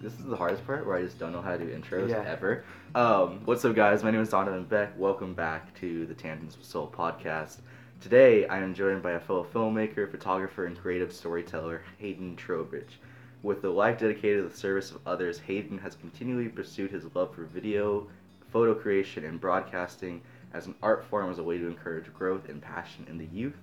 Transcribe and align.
this 0.00 0.12
is 0.14 0.24
the 0.26 0.36
hardest 0.36 0.64
part 0.64 0.86
where 0.86 0.96
I 0.96 1.02
just 1.02 1.18
don't 1.18 1.32
know 1.32 1.42
how 1.42 1.56
to 1.56 1.58
do 1.58 1.76
intros 1.76 2.08
Yeah. 2.10 2.22
ever. 2.26 2.62
Um, 2.94 3.40
what's 3.44 3.64
up, 3.64 3.74
guys? 3.74 4.04
My 4.04 4.10
name 4.12 4.20
is 4.20 4.28
Donovan 4.28 4.64
Beck. 4.64 4.96
Welcome 4.96 5.34
back 5.34 5.74
to 5.80 6.06
the 6.06 6.14
Tangents 6.14 6.56
with 6.56 6.66
Soul 6.66 6.92
podcast. 6.96 7.58
Today, 8.00 8.46
I 8.46 8.58
am 8.58 8.74
joined 8.74 9.02
by 9.02 9.12
a 9.12 9.20
fellow 9.20 9.44
filmmaker, 9.52 10.08
photographer, 10.08 10.66
and 10.66 10.78
creative 10.78 11.12
storyteller, 11.12 11.82
Hayden 11.98 12.36
Trowbridge. 12.36 13.00
With 13.42 13.64
a 13.64 13.70
life 13.70 13.98
dedicated 13.98 14.44
to 14.44 14.48
the 14.48 14.56
service 14.56 14.92
of 14.92 15.00
others, 15.04 15.40
Hayden 15.40 15.78
has 15.78 15.96
continually 15.96 16.48
pursued 16.48 16.92
his 16.92 17.04
love 17.16 17.34
for 17.34 17.42
video, 17.44 18.06
photo 18.52 18.74
creation, 18.74 19.24
and 19.24 19.40
broadcasting 19.40 20.20
as 20.54 20.66
an 20.68 20.76
art 20.80 21.04
form 21.06 21.28
as 21.28 21.40
a 21.40 21.42
way 21.42 21.58
to 21.58 21.66
encourage 21.66 22.12
growth 22.14 22.48
and 22.48 22.62
passion 22.62 23.04
in 23.08 23.18
the 23.18 23.26
youth. 23.26 23.56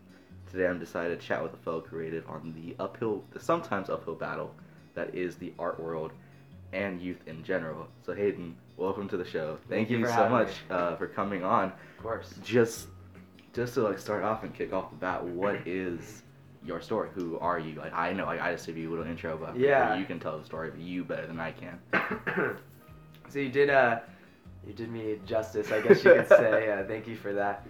Today, 0.52 0.68
I'm 0.68 0.80
decided 0.80 1.18
to 1.20 1.26
chat 1.26 1.42
with 1.42 1.54
a 1.54 1.58
fellow 1.58 1.80
creative 1.80 2.30
on 2.30 2.54
the 2.54 2.76
uphill, 2.84 3.24
the 3.32 3.40
sometimes 3.40 3.90
uphill 3.90 4.16
battle 4.16 4.54
that 4.96 5.16
is 5.16 5.36
the 5.36 5.54
art 5.60 5.80
world 5.80 6.12
and 6.76 7.02
youth 7.02 7.22
in 7.26 7.44
general. 7.44 7.88
So, 8.06 8.14
Hayden, 8.14 8.56
welcome 8.76 9.08
to 9.08 9.18
the 9.18 9.26
show. 9.26 9.58
Thank, 9.70 9.88
Thank 9.88 9.90
you 9.92 10.00
you, 10.00 10.08
so 10.08 10.30
much 10.30 10.50
uh, 10.70 10.96
for 10.98 11.08
coming 11.08 11.44
on. 11.44 11.72
Of 11.98 12.04
course. 12.04 12.36
Just, 12.44 12.88
just 13.54 13.76
to 13.76 13.82
like 13.82 13.98
start 13.98 14.24
off 14.24 14.44
and 14.44 14.54
kick 14.54 14.74
off 14.74 14.90
the 14.92 14.98
bat, 14.98 15.24
what 15.24 15.56
is 15.66 16.24
your 16.66 16.82
story? 16.82 17.10
Who 17.16 17.40
are 17.40 17.58
you? 17.58 17.76
Like, 17.76 17.94
I 17.94 18.12
know, 18.12 18.26
like, 18.26 18.42
I 18.42 18.52
just 18.52 18.68
gave 18.68 18.78
you 18.78 18.90
a 18.90 18.92
little 18.92 19.06
intro, 19.06 19.38
but 19.38 19.58
Yeah. 19.58 19.98
you 19.98 20.06
can 20.06 20.20
tell 20.20 20.38
the 20.38 20.46
story 20.46 20.68
of 20.68 20.78
you 20.78 21.06
better 21.06 21.26
than 21.26 21.40
I 21.40 21.54
can. 21.54 21.80
so 23.30 23.40
you 23.40 23.50
did 23.50 23.70
uh, 23.70 24.00
you 24.68 24.74
did 24.74 24.92
me 24.92 25.20
justice, 25.26 25.72
I 25.72 25.80
guess 25.82 26.04
you 26.04 26.14
could 26.14 26.28
say. 26.28 26.70
Uh, 26.76 26.84
thank 26.86 27.08
you 27.08 27.16
for 27.16 27.32
that. 27.34 27.66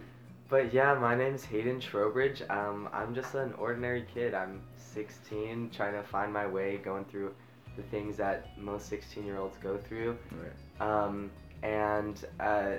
But 0.49 0.73
yeah, 0.73 0.93
my 0.95 1.15
name's 1.15 1.43
Hayden 1.43 1.79
Trowbridge. 1.79 2.41
Um, 2.49 2.87
I'm 2.93 3.13
just 3.13 3.35
an 3.35 3.53
ordinary 3.53 4.05
kid. 4.13 4.33
I'm 4.33 4.61
16, 4.77 5.71
trying 5.75 5.93
to 5.93 6.03
find 6.03 6.31
my 6.31 6.47
way, 6.47 6.77
going 6.77 7.03
through 7.05 7.33
the 7.75 7.83
things 7.83 8.17
that 8.17 8.57
most 8.57 8.89
16-year-olds 8.89 9.57
go 9.57 9.77
through. 9.77 10.17
Um, 10.79 11.31
and 11.63 12.23
uh, 12.39 12.75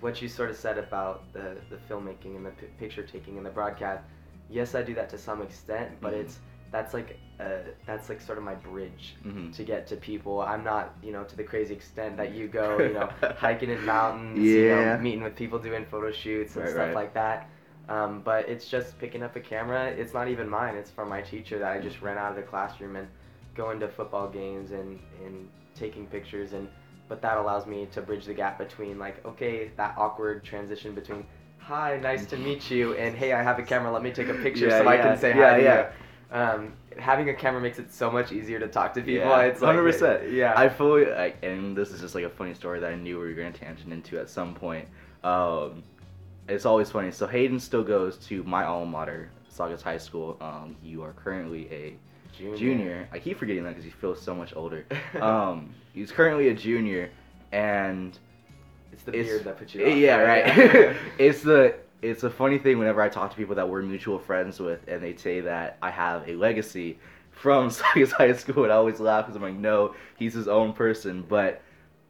what 0.00 0.22
you 0.22 0.28
sort 0.28 0.50
of 0.50 0.56
said 0.56 0.78
about 0.78 1.32
the, 1.32 1.56
the 1.68 1.76
filmmaking 1.76 2.36
and 2.36 2.46
the 2.46 2.50
p- 2.50 2.66
picture 2.78 3.02
taking 3.02 3.36
and 3.36 3.44
the 3.44 3.50
broadcast, 3.50 4.02
yes, 4.48 4.74
I 4.74 4.82
do 4.82 4.94
that 4.94 5.08
to 5.10 5.18
some 5.18 5.42
extent, 5.42 6.00
but 6.00 6.12
Mhm. 6.12 6.20
it's 6.20 6.38
that's 6.72 6.94
like 6.94 7.18
uh, 7.40 7.58
that's 7.84 8.08
like 8.08 8.20
sort 8.20 8.38
of 8.38 8.44
my 8.44 8.54
bridge 8.54 9.16
Mm-hmm. 9.26 9.50
to 9.52 9.64
get 9.64 9.86
to 9.88 9.96
people. 9.96 10.40
I'm 10.40 10.62
not, 10.62 10.94
you 11.02 11.10
know, 11.12 11.24
to 11.24 11.36
the 11.36 11.42
crazy 11.42 11.74
extent 11.74 12.16
that 12.16 12.32
you 12.32 12.46
go, 12.48 12.82
you 12.82 12.92
know, 12.94 13.08
hiking 13.36 13.70
in 13.70 13.84
mountains, 13.84 14.54
you 14.54 14.62
Yeah. 14.62 14.94
know, 14.94 15.02
meeting 15.02 15.22
with 15.22 15.34
people 15.36 15.58
doing 15.58 15.84
photo 15.84 16.12
shoots 16.12 16.54
and 16.56 16.64
Right, 16.64 16.70
stuff 16.72 16.86
right. 16.86 16.94
like 16.94 17.14
that. 17.14 17.48
Um, 17.88 18.20
but 18.22 18.48
it's 18.48 18.68
just 18.68 18.98
picking 18.98 19.22
up 19.22 19.34
a 19.36 19.40
camera. 19.40 19.86
It's 19.88 20.14
not 20.14 20.28
even 20.28 20.48
mine. 20.48 20.76
It's 20.76 20.90
from 20.90 21.08
my 21.08 21.22
teacher 21.22 21.58
that 21.58 21.72
I 21.72 21.80
just 21.80 22.00
ran 22.02 22.16
out 22.18 22.30
of 22.30 22.36
the 22.36 22.42
classroom 22.42 22.94
and 22.96 23.08
going 23.60 23.78
to 23.78 23.88
football 23.88 24.28
games 24.28 24.70
and, 24.70 24.98
and 25.24 25.48
taking 25.74 26.06
pictures 26.06 26.52
and 26.54 26.66
but 27.10 27.20
that 27.20 27.36
allows 27.36 27.66
me 27.66 27.86
to 27.92 28.00
bridge 28.00 28.24
the 28.24 28.32
gap 28.32 28.58
between 28.58 28.98
like 28.98 29.24
okay 29.26 29.70
that 29.76 29.94
awkward 29.98 30.42
transition 30.42 30.94
between 30.94 31.24
hi 31.58 31.98
nice 31.98 32.24
to 32.24 32.36
meet 32.38 32.70
you 32.70 32.94
and 32.94 33.14
hey 33.14 33.32
I 33.34 33.42
have 33.42 33.58
a 33.58 33.62
camera 33.62 33.92
let 33.92 34.02
me 34.02 34.12
take 34.12 34.28
a 34.28 34.34
picture 34.46 34.68
Yeah, 34.68 34.78
so 34.78 34.88
I 34.88 34.96
can 34.96 35.18
say 35.18 35.30
yeah, 35.36 35.50
hi 35.50 35.56
to 35.58 35.62
yeah. 35.62 35.78
you. 35.80 35.86
Um, 36.32 36.72
having 36.96 37.28
a 37.28 37.34
camera 37.34 37.60
makes 37.60 37.78
it 37.78 37.92
so 37.92 38.10
much 38.10 38.30
easier 38.30 38.60
to 38.60 38.68
talk 38.68 38.94
to 38.94 39.00
people. 39.00 39.28
Yeah, 39.28 39.40
it's 39.40 39.60
100%. 39.60 40.32
Yeah. 40.32 40.54
I 40.56 40.68
fully 40.68 41.06
like, 41.06 41.36
and 41.42 41.76
this 41.76 41.90
is 41.90 42.00
just 42.00 42.14
like 42.14 42.22
a 42.22 42.30
funny 42.30 42.54
story 42.54 42.78
that 42.78 42.92
I 42.92 42.94
knew 42.94 43.18
we 43.18 43.26
were 43.26 43.34
going 43.34 43.52
to 43.52 43.58
tangent 43.58 43.92
into 43.92 44.16
at 44.20 44.30
some 44.30 44.54
point. 44.54 44.86
Um, 45.24 45.82
it's 46.48 46.64
always 46.64 46.88
funny. 46.88 47.10
So 47.10 47.26
Hayden 47.26 47.58
still 47.58 47.82
goes 47.82 48.16
to 48.28 48.44
my 48.44 48.64
alma 48.64 48.90
mater, 48.90 49.30
Saugus 49.48 49.82
High 49.82 49.98
School. 49.98 50.36
Um, 50.40 50.76
you 50.84 51.02
are 51.02 51.12
currently 51.14 51.68
a 51.72 51.96
junior. 52.40 52.56
junior. 52.56 53.08
I 53.12 53.18
keep 53.18 53.38
forgetting 53.38 53.64
that 53.64 53.70
because 53.70 53.84
he 53.84 53.90
feels 53.90 54.20
so 54.20 54.34
much 54.34 54.54
older. 54.56 54.84
Um, 55.20 55.74
he's 55.92 56.10
currently 56.12 56.48
a 56.48 56.54
junior, 56.54 57.10
and 57.52 58.18
it's 58.92 59.02
the 59.02 59.12
it's- 59.12 59.26
beard 59.26 59.44
that 59.44 59.58
puts 59.58 59.74
you. 59.74 59.86
off, 59.86 59.96
yeah, 59.96 60.16
right. 60.16 60.96
it's 61.18 61.42
the 61.42 61.74
it's 62.02 62.22
a 62.22 62.30
funny 62.30 62.58
thing 62.58 62.78
whenever 62.78 63.02
I 63.02 63.08
talk 63.10 63.30
to 63.30 63.36
people 63.36 63.54
that 63.56 63.68
we're 63.68 63.82
mutual 63.82 64.18
friends 64.18 64.58
with, 64.58 64.80
and 64.88 65.02
they 65.02 65.14
say 65.16 65.40
that 65.40 65.76
I 65.82 65.90
have 65.90 66.26
a 66.28 66.34
legacy 66.34 66.98
from 67.30 67.70
Saugus 67.70 68.12
High 68.12 68.32
School, 68.32 68.64
and 68.64 68.72
I 68.72 68.76
always 68.76 69.00
laugh 69.00 69.26
because 69.26 69.36
I'm 69.36 69.42
like, 69.42 69.54
no, 69.54 69.94
he's 70.16 70.32
his 70.34 70.48
own 70.48 70.72
person. 70.72 71.22
But 71.28 71.60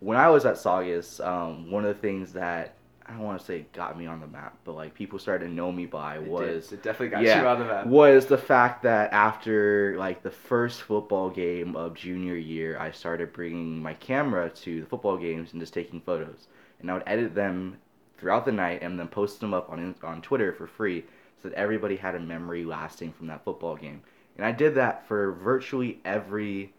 when 0.00 0.16
I 0.16 0.28
was 0.28 0.44
at 0.44 0.58
Saugus, 0.58 1.18
um, 1.20 1.70
one 1.70 1.84
of 1.84 1.94
the 1.94 2.00
things 2.00 2.32
that 2.34 2.74
I 3.10 3.14
don't 3.14 3.24
want 3.24 3.40
to 3.40 3.44
say 3.44 3.66
got 3.72 3.98
me 3.98 4.06
on 4.06 4.20
the 4.20 4.26
map, 4.28 4.56
but 4.64 4.74
like 4.76 4.94
people 4.94 5.18
started 5.18 5.46
to 5.46 5.50
know 5.50 5.72
me 5.72 5.86
by 5.86 6.18
It 6.18 6.36
did. 6.36 6.62
was 6.62 6.72
it 6.72 6.82
definitely 6.82 7.08
got 7.08 7.24
yeah, 7.24 7.42
you 7.42 7.48
on 7.48 7.58
the 7.58 7.64
map. 7.64 7.86
was 7.86 8.26
the 8.26 8.38
fact 8.38 8.82
that 8.84 9.12
after 9.12 9.96
like 9.98 10.22
the 10.22 10.30
first 10.30 10.82
football 10.82 11.28
game 11.30 11.74
of 11.74 11.94
junior 11.94 12.36
year, 12.36 12.78
I 12.78 12.92
started 12.92 13.32
bringing 13.32 13.82
my 13.82 13.94
camera 13.94 14.48
to 14.50 14.80
the 14.80 14.86
football 14.86 15.16
games 15.16 15.52
and 15.52 15.60
just 15.60 15.74
taking 15.74 16.00
photos, 16.00 16.46
and 16.80 16.90
I 16.90 16.94
would 16.94 17.02
edit 17.06 17.34
them 17.34 17.78
throughout 18.16 18.44
the 18.44 18.52
night 18.52 18.82
and 18.82 18.98
then 18.98 19.08
post 19.08 19.40
them 19.40 19.54
up 19.54 19.70
on 19.70 19.94
on 20.04 20.22
Twitter 20.22 20.52
for 20.52 20.66
free, 20.68 21.04
so 21.42 21.48
that 21.48 21.58
everybody 21.58 21.96
had 21.96 22.14
a 22.14 22.20
memory 22.20 22.64
lasting 22.64 23.12
from 23.12 23.26
that 23.26 23.44
football 23.44 23.76
game. 23.76 24.02
And 24.36 24.46
I 24.46 24.52
did 24.52 24.76
that 24.76 25.06
for 25.08 25.32
virtually 25.32 26.00
every 26.04 26.72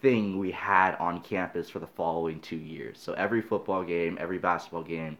thing 0.00 0.38
we 0.38 0.50
had 0.50 0.96
on 0.96 1.20
campus 1.20 1.70
for 1.70 1.78
the 1.78 1.86
following 1.86 2.40
two 2.40 2.56
years. 2.56 2.98
So 2.98 3.12
every 3.12 3.40
football 3.40 3.84
game, 3.84 4.18
every 4.20 4.38
basketball 4.38 4.82
game, 4.82 5.16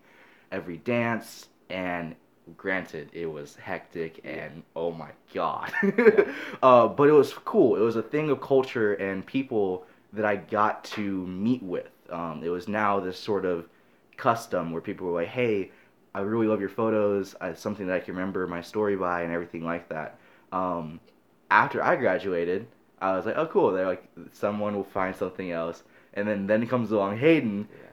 every 0.52 0.76
dance, 0.78 1.48
and 1.70 2.14
granted, 2.56 3.08
it 3.12 3.26
was 3.26 3.56
hectic 3.56 4.20
and 4.24 4.62
oh 4.76 4.92
my 4.92 5.10
god. 5.34 5.72
uh, 6.62 6.88
but 6.88 7.08
it 7.08 7.12
was 7.12 7.32
cool. 7.32 7.76
It 7.76 7.80
was 7.80 7.96
a 7.96 8.02
thing 8.02 8.30
of 8.30 8.40
culture 8.40 8.94
and 8.94 9.24
people 9.24 9.86
that 10.12 10.24
I 10.24 10.36
got 10.36 10.84
to 10.84 11.26
meet 11.26 11.62
with. 11.62 11.88
Um, 12.10 12.42
it 12.44 12.50
was 12.50 12.68
now 12.68 13.00
this 13.00 13.18
sort 13.18 13.44
of 13.46 13.66
custom 14.16 14.72
where 14.72 14.82
people 14.82 15.06
were 15.06 15.20
like, 15.20 15.28
hey, 15.28 15.70
I 16.14 16.20
really 16.20 16.46
love 16.46 16.60
your 16.60 16.69
photos. 16.69 17.34
It's 17.40 17.60
something 17.60 17.86
that 17.86 17.96
I 17.96 18.00
can 18.00 18.14
remember 18.14 18.46
my 18.46 18.60
story 18.60 18.96
by 18.96 19.22
and 19.22 19.32
everything 19.32 19.64
like 19.64 19.88
that. 19.88 20.19
Um, 20.52 21.00
after 21.50 21.82
I 21.82 21.96
graduated, 21.96 22.66
I 23.00 23.16
was 23.16 23.24
like, 23.26 23.36
oh, 23.36 23.46
cool. 23.46 23.72
They're 23.72 23.86
like, 23.86 24.04
someone 24.32 24.76
will 24.76 24.84
find 24.84 25.16
something 25.16 25.50
else. 25.50 25.82
And 26.14 26.28
then, 26.28 26.46
then 26.46 26.66
comes 26.66 26.90
along 26.92 27.16
Hayden, 27.19 27.66
Yeah. 27.72 27.88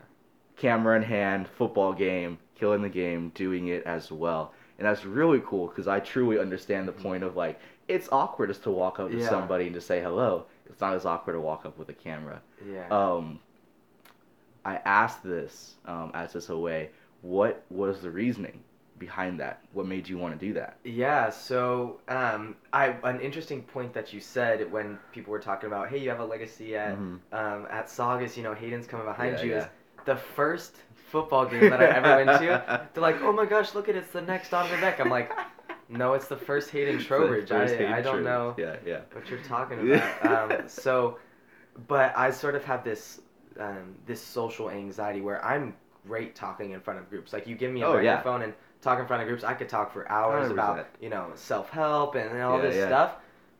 camera 0.58 0.97
in 0.97 1.03
hand, 1.03 1.47
football 1.47 1.94
game, 1.94 2.38
killing 2.59 2.81
the 2.81 2.90
game, 2.90 3.31
doing 3.36 3.68
it 3.68 3.84
as 3.86 4.12
well. 4.12 4.53
And 4.78 4.88
that's 4.88 5.06
really 5.06 5.42
cool 5.46 5.68
because 5.68 5.88
I 5.88 6.00
truly 6.00 6.40
understand 6.40 6.88
the 6.88 6.92
point 6.94 7.24
of 7.24 7.36
like, 7.36 7.59
it's 7.88 8.09
awkward 8.12 8.50
just 8.50 8.64
to 8.64 8.72
walk 8.72 9.00
up 9.00 9.12
to 9.12 9.18
Yeah. 9.18 9.30
somebody 9.30 9.66
and 9.66 9.74
to 9.75 9.81
say 9.81 10.02
hello. 10.02 10.46
It's 10.68 10.81
not 10.81 10.94
as 10.94 11.06
awkward 11.06 11.34
to 11.34 11.42
walk 11.42 11.66
up 11.66 11.78
with 11.78 11.90
a 11.90 11.94
camera. 11.94 12.42
Yeah. 12.66 12.88
Um, 12.90 13.40
I 14.66 14.75
asked 14.86 15.24
this 15.24 15.75
um, 15.86 16.12
as 16.14 16.34
just 16.34 16.50
a 16.50 16.58
way, 16.58 16.92
what 17.22 17.64
was 17.70 18.02
the 18.02 18.12
reasoning 18.12 18.64
behind 18.97 19.40
that? 19.40 19.62
What 19.74 19.86
made 19.86 20.08
you 20.08 20.18
want 20.18 20.40
to 20.40 20.46
do 20.46 20.53
that? 20.53 20.78
Yeah, 20.84 21.30
so 21.30 22.00
um, 22.08 22.56
I 22.72 22.96
an 23.03 23.20
interesting 23.20 23.64
point 23.64 23.94
that 23.94 24.14
you 24.14 24.22
said 24.22 24.72
when 24.72 24.97
people 25.12 25.31
were 25.31 25.40
talking 25.40 25.68
about, 25.68 25.90
hey, 25.90 25.97
you 25.97 26.09
have 26.09 26.20
a 26.20 26.26
legacy 26.26 26.76
at 26.78 26.97
Mhm. 26.97 27.20
um, 27.31 27.68
at 27.70 27.90
Saugus, 27.90 28.38
you 28.38 28.44
know, 28.44 28.53
Hayden's 28.53 28.88
coming 28.88 29.06
behind 29.06 29.40
Yeah, 29.40 29.44
you. 29.44 29.52
yeah. 29.52 29.58
Is 29.58 29.68
the 30.06 30.16
first 30.16 30.78
football 31.09 31.46
game 31.46 31.70
that 31.70 31.81
I 31.81 31.86
ever 31.88 32.24
went 32.25 32.40
to. 32.42 32.88
They're 32.94 33.02
like, 33.02 33.22
oh 33.22 33.31
my 33.31 33.46
gosh, 33.46 33.74
look 33.75 33.90
at 33.90 33.96
it, 33.96 34.00
it's 34.00 34.12
the 34.14 34.22
next 34.22 34.50
Donovan 34.52 34.80
Beck. 34.81 35.00
I'm 35.00 35.09
like, 35.09 35.31
no, 35.90 36.14
it's 36.14 36.28
the 36.28 36.38
first 36.38 36.70
Hayden 36.72 37.00
Trowbridge. 37.00 37.50
first 37.50 37.74
I, 37.74 37.78
Hayden 37.78 37.94
I 37.94 38.02
don't 38.02 38.24
know 38.24 38.56
Yeah, 38.58 38.75
yeah. 38.86 39.02
what 39.14 39.30
you're 39.30 39.40
talking 39.44 39.92
about. 39.94 40.52
um, 40.52 40.68
so, 40.68 41.18
but 41.88 42.16
I 42.18 42.31
sort 42.31 42.56
of 42.56 42.64
have 42.66 42.84
this 42.84 43.22
um, 43.59 43.96
this 44.06 44.22
social 44.22 44.70
anxiety 44.70 45.22
where 45.22 45.44
I'm 45.44 45.75
great 46.08 46.36
talking 46.36 46.72
in 46.72 46.80
front 46.80 47.00
of 47.00 47.09
groups. 47.09 47.34
Like 47.34 47.46
you 47.47 47.56
give 47.56 47.72
me 47.72 47.81
a 47.81 47.88
Oh, 47.88 47.97
yeah. 48.00 48.16
microphone 48.16 48.44
and 48.44 48.53
talk 48.81 49.00
in 49.00 49.06
front 49.08 49.22
of 49.22 49.28
groups, 49.28 49.44
I 49.44 49.53
could 49.53 49.68
talk 49.68 49.91
for 49.91 50.09
hours 50.09 50.50
100%. 50.50 50.52
about 50.53 50.88
you 51.02 51.09
know 51.09 51.31
self 51.36 51.70
help 51.70 52.16
and, 52.16 52.30
and 52.31 52.41
all 52.41 52.58
Yeah, 52.58 52.64
this 52.64 52.76
yeah. 52.78 52.88
stuff. 52.88 53.16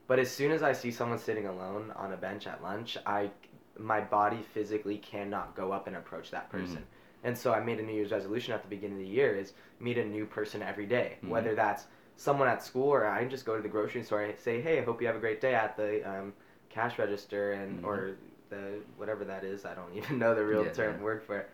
But 0.08 0.20
as 0.20 0.32
soon 0.32 0.52
as 0.52 0.64
I 0.64 0.72
see 0.74 0.90
someone 0.92 1.18
sitting 1.20 1.46
alone 1.48 1.92
on 1.96 2.14
a 2.14 2.18
bench 2.18 2.48
at 2.48 2.64
lunch, 2.64 2.98
I 3.06 3.30
my 3.78 4.00
body 4.02 4.42
physically 4.54 4.98
cannot 4.98 5.56
go 5.56 5.72
up 5.72 5.88
and 5.88 5.96
approach 5.96 6.32
that 6.32 6.50
person. 6.50 6.86
And 7.24 7.38
so 7.38 7.54
I 7.54 7.60
made 7.60 7.80
a 7.80 7.84
New 7.84 7.94
Year's 7.94 8.12
resolution 8.12 8.54
at 8.54 8.62
the 8.62 8.70
beginning 8.70 8.98
of 8.98 9.04
the 9.04 9.10
year 9.10 9.36
is 9.36 9.54
meet 9.80 9.98
a 9.98 10.06
new 10.06 10.26
person 10.26 10.62
every 10.62 10.86
day, 10.86 11.18
Mhm. 11.24 11.30
whether 11.30 11.56
that's 11.56 11.88
someone 12.16 12.48
at 12.48 12.64
school 12.64 12.90
or 12.90 13.06
I 13.08 13.26
just 13.26 13.46
go 13.46 13.56
to 13.56 13.62
the 13.62 13.70
grocery 13.70 14.04
store 14.04 14.22
and 14.24 14.38
say, 14.38 14.62
hey, 14.62 14.80
I 14.80 14.84
hope 14.84 15.02
you 15.02 15.08
have 15.08 15.16
a 15.16 15.20
great 15.20 15.42
day 15.42 15.54
at 15.56 15.76
the 15.78 16.08
um, 16.10 16.34
cash 16.70 16.98
register 17.00 17.54
and 17.54 17.80
Mhm. 17.80 17.86
or 17.86 18.18
the 18.50 18.82
whatever 18.98 19.26
that 19.26 19.44
is. 19.44 19.66
I 19.66 19.74
don't 19.76 19.94
even 19.96 20.20
know 20.20 20.34
the 20.36 20.46
real 20.46 20.64
Yeah, 20.66 20.72
term 20.72 20.98
yeah. 20.98 21.04
word 21.04 21.24
for 21.24 21.38
it. 21.40 21.50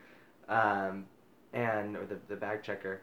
Um, 0.50 1.06
and 1.54 1.96
or 1.98 2.06
the 2.06 2.18
the 2.28 2.36
bag 2.36 2.62
checker, 2.64 3.02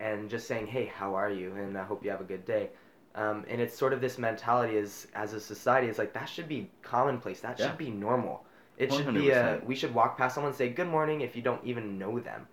and 0.00 0.28
just 0.28 0.46
saying, 0.46 0.66
hey, 0.66 0.86
how 0.86 1.14
are 1.14 1.30
you? 1.30 1.54
And 1.54 1.78
I 1.78 1.84
hope 1.84 2.04
you 2.04 2.10
have 2.10 2.20
a 2.20 2.24
good 2.24 2.44
day. 2.44 2.70
Um, 3.14 3.44
and 3.48 3.60
it's 3.60 3.76
sort 3.76 3.92
of 3.92 4.00
this 4.00 4.18
mentality 4.18 4.76
is 4.76 5.06
as 5.14 5.32
a 5.34 5.40
society 5.40 5.88
is 5.88 5.98
like 5.98 6.12
that 6.14 6.28
should 6.28 6.48
be 6.48 6.70
commonplace. 6.82 7.40
That 7.40 7.58
Yeah. 7.58 7.68
should 7.68 7.78
be 7.78 7.90
normal. 7.90 8.44
It 8.76 8.92
should 8.92 9.12
be 9.12 9.30
a, 9.30 9.60
we 9.64 9.74
should 9.74 9.94
walk 9.94 10.16
past 10.18 10.34
someone 10.34 10.50
and 10.50 10.56
say 10.58 10.68
good 10.70 10.88
morning 10.88 11.20
if 11.20 11.36
you 11.36 11.42
don't 11.42 11.64
even 11.64 11.98
know 11.98 12.18
them. 12.20 12.46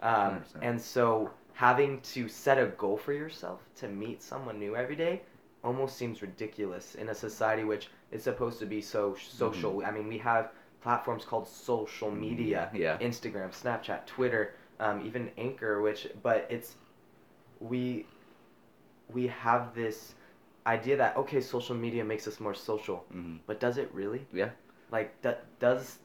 Um, 0.00 0.44
and 0.62 0.80
so 0.80 1.30
having 1.54 2.00
to 2.02 2.28
set 2.28 2.58
a 2.58 2.66
goal 2.66 2.96
for 2.96 3.12
yourself 3.12 3.60
to 3.76 3.88
meet 3.88 4.22
someone 4.22 4.58
new 4.58 4.76
every 4.76 4.96
day 4.96 5.22
almost 5.64 5.96
seems 5.96 6.22
ridiculous 6.22 6.94
in 6.94 7.08
a 7.08 7.14
society 7.14 7.64
which 7.64 7.88
is 8.10 8.22
supposed 8.22 8.58
to 8.60 8.66
be 8.66 8.80
so 8.80 9.14
social. 9.14 9.82
I 9.84 9.90
mean, 9.90 10.08
we 10.08 10.18
have 10.18 10.50
platforms 10.82 11.24
called 11.24 11.48
social 11.48 12.10
media, 12.10 12.70
Yeah. 12.74 12.98
Instagram, 13.00 13.50
Snapchat, 13.52 14.06
Twitter, 14.06 14.54
um, 14.80 15.04
even 15.04 15.30
Anchor, 15.38 15.80
which 15.82 16.08
but 16.22 16.46
it's 16.50 16.76
we 17.60 18.06
we 19.12 19.26
have 19.28 19.74
this 19.74 20.14
idea 20.66 20.96
that 20.96 21.16
okay, 21.16 21.40
social 21.40 21.74
media 21.74 22.04
makes 22.04 22.26
us 22.26 22.40
more 22.40 22.54
social, 22.54 23.04
hmm 23.12 23.36
but 23.46 23.60
does 23.60 23.78
it 23.78 23.90
really? 23.92 24.26
Yeah. 24.32 24.50
Like 24.90 25.20
that 25.22 25.44
does 25.58 25.98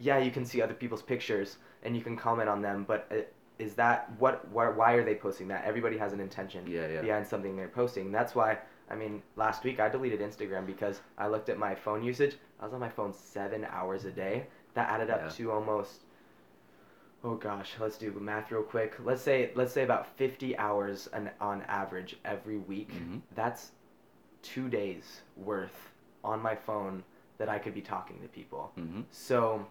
yeah, 0.00 0.18
you 0.18 0.30
can 0.30 0.44
see 0.44 0.62
other 0.62 0.74
people's 0.74 1.02
pictures 1.02 1.56
and 1.82 1.96
you 1.96 2.02
can 2.02 2.16
comment 2.16 2.48
on 2.48 2.62
them, 2.62 2.84
but 2.86 3.06
uh, 3.10 3.16
is 3.58 3.74
that 3.74 4.10
what 4.18 4.46
why, 4.50 4.68
why 4.68 4.92
are 4.92 5.04
they 5.04 5.14
posting 5.16 5.48
that? 5.48 5.64
Everybody 5.64 5.98
has 5.98 6.12
an 6.12 6.20
intention 6.20 6.66
Yeah, 6.66 6.86
yeah. 6.88 7.00
behind 7.00 7.26
something 7.26 7.56
they're 7.56 7.68
posting. 7.68 8.12
That's 8.12 8.34
why 8.34 8.58
I 8.90 8.94
mean, 8.94 9.22
last 9.36 9.64
week 9.64 9.80
I 9.80 9.88
deleted 9.88 10.20
Instagram 10.20 10.66
because 10.66 11.00
I 11.18 11.26
looked 11.28 11.48
at 11.50 11.58
my 11.58 11.74
phone 11.74 12.02
usage. 12.02 12.36
I 12.60 12.64
was 12.64 12.72
on 12.72 12.80
my 12.80 12.88
phone 12.88 13.12
7 13.12 13.66
hours 13.70 14.04
a 14.04 14.10
day. 14.10 14.46
That 14.74 14.88
added 14.88 15.10
up 15.10 15.22
Yeah. 15.24 15.28
to 15.30 15.52
almost 15.52 16.02
Oh 17.24 17.34
gosh, 17.34 17.74
let's 17.80 17.98
do 17.98 18.12
math 18.12 18.52
real 18.52 18.62
quick. 18.62 18.94
Let's 19.04 19.22
say 19.22 19.50
let's 19.56 19.72
say 19.72 19.82
about 19.82 20.06
50 20.16 20.56
hours 20.56 21.08
an, 21.12 21.30
on 21.40 21.62
average 21.62 22.16
every 22.24 22.58
week. 22.58 22.92
Mhm. 22.92 23.22
That's 23.34 23.72
2 24.42 24.68
days 24.68 25.22
worth 25.36 25.90
on 26.22 26.40
my 26.40 26.54
phone 26.54 27.02
that 27.38 27.48
I 27.48 27.58
could 27.58 27.74
be 27.74 27.80
talking 27.82 28.20
to 28.22 28.28
people. 28.28 28.72
hmm 28.74 29.02
So, 29.10 29.66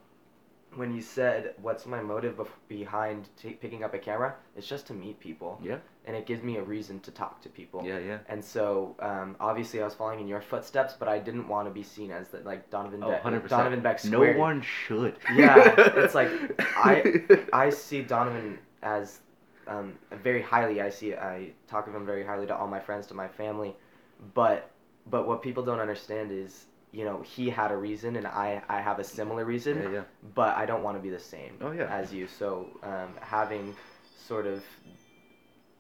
when 0.76 0.94
you 0.94 1.02
said, 1.02 1.54
"What's 1.62 1.86
my 1.86 2.02
motive 2.02 2.36
bef- 2.38 2.60
behind 2.68 3.30
t- 3.42 3.54
picking 3.64 3.84
up 3.84 3.94
a 3.94 4.00
camera?" 4.00 4.36
It's 4.56 4.68
just 4.68 4.86
to 4.88 4.94
meet 4.94 5.20
people, 5.20 5.60
Yeah. 5.64 5.78
and 6.06 6.16
it 6.16 6.26
gives 6.26 6.44
me 6.44 6.58
a 6.58 6.64
reason 6.64 7.00
to 7.02 7.12
talk 7.12 7.42
to 7.42 7.50
people. 7.50 7.84
Yeah, 7.86 8.00
yeah. 8.00 8.18
And 8.28 8.44
so, 8.44 8.96
um, 9.00 9.36
obviously, 9.40 9.82
I 9.82 9.86
was 9.86 9.96
following 9.96 10.20
in 10.20 10.28
your 10.28 10.42
footsteps, 10.42 10.94
but 11.00 11.08
I 11.08 11.20
didn't 11.20 11.48
want 11.48 11.68
to 11.70 11.74
be 11.74 11.84
seen 11.84 12.12
as 12.12 12.30
the, 12.30 12.40
like 12.40 12.70
Donovan. 12.70 13.02
Oh, 13.04 13.10
Beck 13.12 13.24
100%. 13.24 13.50
Donovan 13.50 13.80
Beck 13.82 14.04
No 14.06 14.24
one 14.34 14.62
should. 14.62 15.16
Yeah, 15.34 15.74
it's 16.04 16.16
like, 16.16 16.30
I- 16.76 17.22
I 17.54 17.70
see 17.70 18.02
Donovan 18.04 18.60
as 18.84 19.20
um, 19.68 19.98
very 20.12 20.42
highly. 20.42 20.82
I 20.82 20.90
see. 20.90 21.16
I 21.16 21.52
talk 21.68 21.88
of 21.88 21.96
him 21.96 22.06
very 22.06 22.26
highly 22.26 22.46
to 22.48 22.56
all 22.56 22.68
my 22.68 22.80
friends, 22.80 23.08
to 23.08 23.14
my 23.14 23.28
family, 23.28 23.76
but 24.34 24.70
but 25.10 25.28
what 25.28 25.42
people 25.42 25.64
don't 25.64 25.80
understand 25.80 26.32
is, 26.32 26.66
you 26.98 27.06
know, 27.06 27.22
he 27.36 27.46
had 27.60 27.70
a 27.72 27.78
reason, 27.78 28.16
and 28.16 28.26
I 28.26 28.50
I 28.68 28.80
have 28.82 28.98
a 29.00 29.04
similar 29.04 29.46
reason 29.46 29.74
Yeah, 29.84 29.90
yeah. 29.98 30.04
but 30.34 30.52
I 30.58 30.66
don't 30.66 30.84
want 30.86 30.96
to 30.98 31.04
be 31.08 31.12
the 31.20 31.26
same 31.36 31.54
Oh, 31.62 31.72
yeah. 31.72 31.86
as 32.02 32.12
you. 32.18 32.26
So 32.40 32.48
um, 32.92 33.10
having 33.22 33.76
sort 34.30 34.48
of 34.54 34.64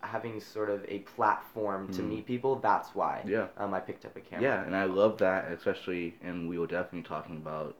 having 0.01 0.39
sort 0.39 0.69
of 0.69 0.85
a 0.87 0.99
platform 1.15 1.81
to 1.91 2.01
Mhm. 2.01 2.09
meet 2.09 2.25
people, 2.27 2.55
that's 2.57 2.93
why 2.93 3.23
Yeah. 3.25 3.47
um, 3.57 3.73
I 3.73 3.79
picked 3.79 4.05
up 4.05 4.15
a 4.15 4.21
camera. 4.21 4.43
Yeah, 4.43 4.63
and 4.63 4.75
I 4.75 4.83
love 4.85 5.17
that, 5.17 5.51
especially, 5.51 6.15
and 6.21 6.47
we 6.47 6.57
will 6.59 6.67
definitely 6.67 7.01
talking 7.01 7.37
about 7.37 7.75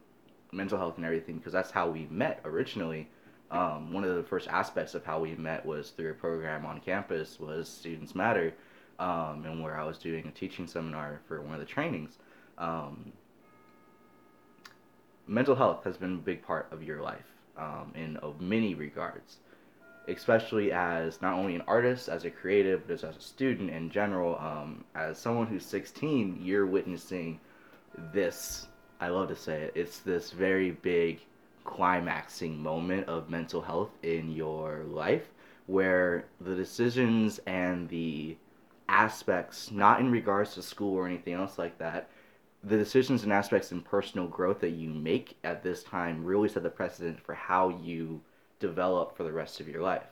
mental 0.51 0.77
health 0.79 0.97
and 0.97 1.05
everything 1.05 1.37
because 1.37 1.53
that's 1.53 1.71
how 1.71 1.89
we 1.89 2.07
met 2.09 2.41
originally. 2.43 3.07
Um, 3.51 3.93
one 3.93 4.03
of 4.03 4.15
the 4.15 4.23
first 4.23 4.47
aspects 4.49 4.93
of 4.95 5.05
how 5.05 5.19
we 5.21 5.35
met 5.35 5.63
was 5.65 5.91
through 5.91 6.11
a 6.11 6.15
program 6.15 6.65
on 6.65 6.79
campus 6.81 7.39
was 7.39 7.69
Students 7.69 8.13
Matter, 8.15 8.51
um, 8.99 9.45
and 9.45 9.61
where 9.63 9.79
I 9.79 9.85
was 9.85 9.97
doing 9.99 10.27
a 10.27 10.31
teaching 10.31 10.65
seminar 10.67 11.21
for 11.27 11.39
one 11.41 11.53
of 11.53 11.59
the 11.59 11.65
trainings. 11.65 12.17
Um, 12.57 13.13
mental 15.27 15.55
health 15.55 15.83
has 15.83 15.97
been 15.97 16.13
a 16.13 16.17
big 16.17 16.41
part 16.41 16.67
of 16.71 16.83
your 16.83 17.01
life 17.01 17.25
um, 17.57 17.91
in 17.95 18.17
of 18.17 18.41
many 18.41 18.75
regards 18.75 19.37
especially 20.07 20.71
as 20.71 21.21
not 21.21 21.33
only 21.33 21.55
an 21.55 21.63
artist, 21.67 22.07
as 22.07 22.23
a 22.23 22.29
creative, 22.29 22.87
but 22.87 22.93
as, 22.93 23.03
a 23.03 23.13
student 23.19 23.69
in 23.69 23.89
general. 23.89 24.37
Um, 24.39 24.83
as 24.95 25.17
someone 25.17 25.47
who's 25.47 25.65
16, 25.65 26.39
you're 26.41 26.65
witnessing 26.65 27.39
this. 28.13 28.67
I 28.99 29.09
love 29.09 29.27
to 29.29 29.35
say 29.35 29.63
it. 29.63 29.73
It's 29.75 29.99
this 29.99 30.31
very 30.31 30.71
big 30.71 31.19
climaxing 31.65 32.61
moment 32.61 33.07
of 33.07 33.29
mental 33.29 33.61
health 33.61 33.89
in 34.03 34.31
your 34.31 34.83
life 34.85 35.27
where 35.65 36.25
the 36.39 36.55
decisions 36.55 37.39
and 37.45 37.89
the 37.89 38.37
aspects, 38.87 39.69
not 39.71 39.99
in 39.99 40.09
regards 40.09 40.53
to 40.53 40.61
school 40.61 40.95
or 40.95 41.05
anything 41.05 41.33
else 41.33 41.57
like 41.57 41.77
that, 41.77 42.09
the 42.67 42.77
decisions 42.77 43.23
and 43.23 43.31
aspects 43.31 43.71
in 43.71 43.81
personal 43.81 44.27
growth 44.27 44.59
that 44.59 44.71
you 44.71 44.89
make 44.89 45.37
at 45.43 45.63
this 45.63 45.83
time 45.83 46.25
really 46.25 46.49
set 46.49 46.63
the 46.63 46.69
precedent 46.69 47.19
for 47.19 47.33
how 47.33 47.69
you 47.69 48.21
develop 48.59 49.15
for 49.15 49.23
the 49.23 49.31
rest 49.31 49.61
of 49.61 49.69
your 49.69 49.81
life. 49.81 50.07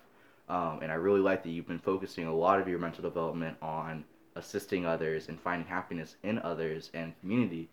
Um, 0.48 0.80
and 0.81 0.92
I 0.92 0.96
really 0.96 1.19
like 1.19 1.44
that 1.44 1.50
you've 1.50 1.68
been 1.68 1.80
focusing 1.80 2.28
a 2.28 2.34
lot 2.34 2.62
of 2.62 2.68
your 2.68 2.80
mental 2.80 3.02
development 3.02 3.57
on 3.62 4.06
assisting 4.36 4.86
others 4.86 5.28
and 5.28 5.40
finding 5.40 5.68
happiness 5.68 6.16
in 6.24 6.40
others 6.40 6.92
and 6.94 7.19
community. 7.19 7.69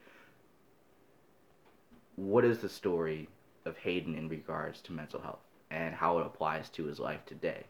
What 2.16 2.44
is 2.44 2.58
the 2.58 2.68
story 2.68 3.28
of 3.64 3.76
Hayden 3.78 4.16
in 4.16 4.28
regards 4.28 4.80
to 4.82 4.92
mental 4.92 5.20
health 5.20 5.44
and 5.70 5.94
how 5.94 6.18
it 6.18 6.26
applies 6.26 6.68
to 6.70 6.86
his 6.86 6.98
life 6.98 7.24
today? 7.24 7.64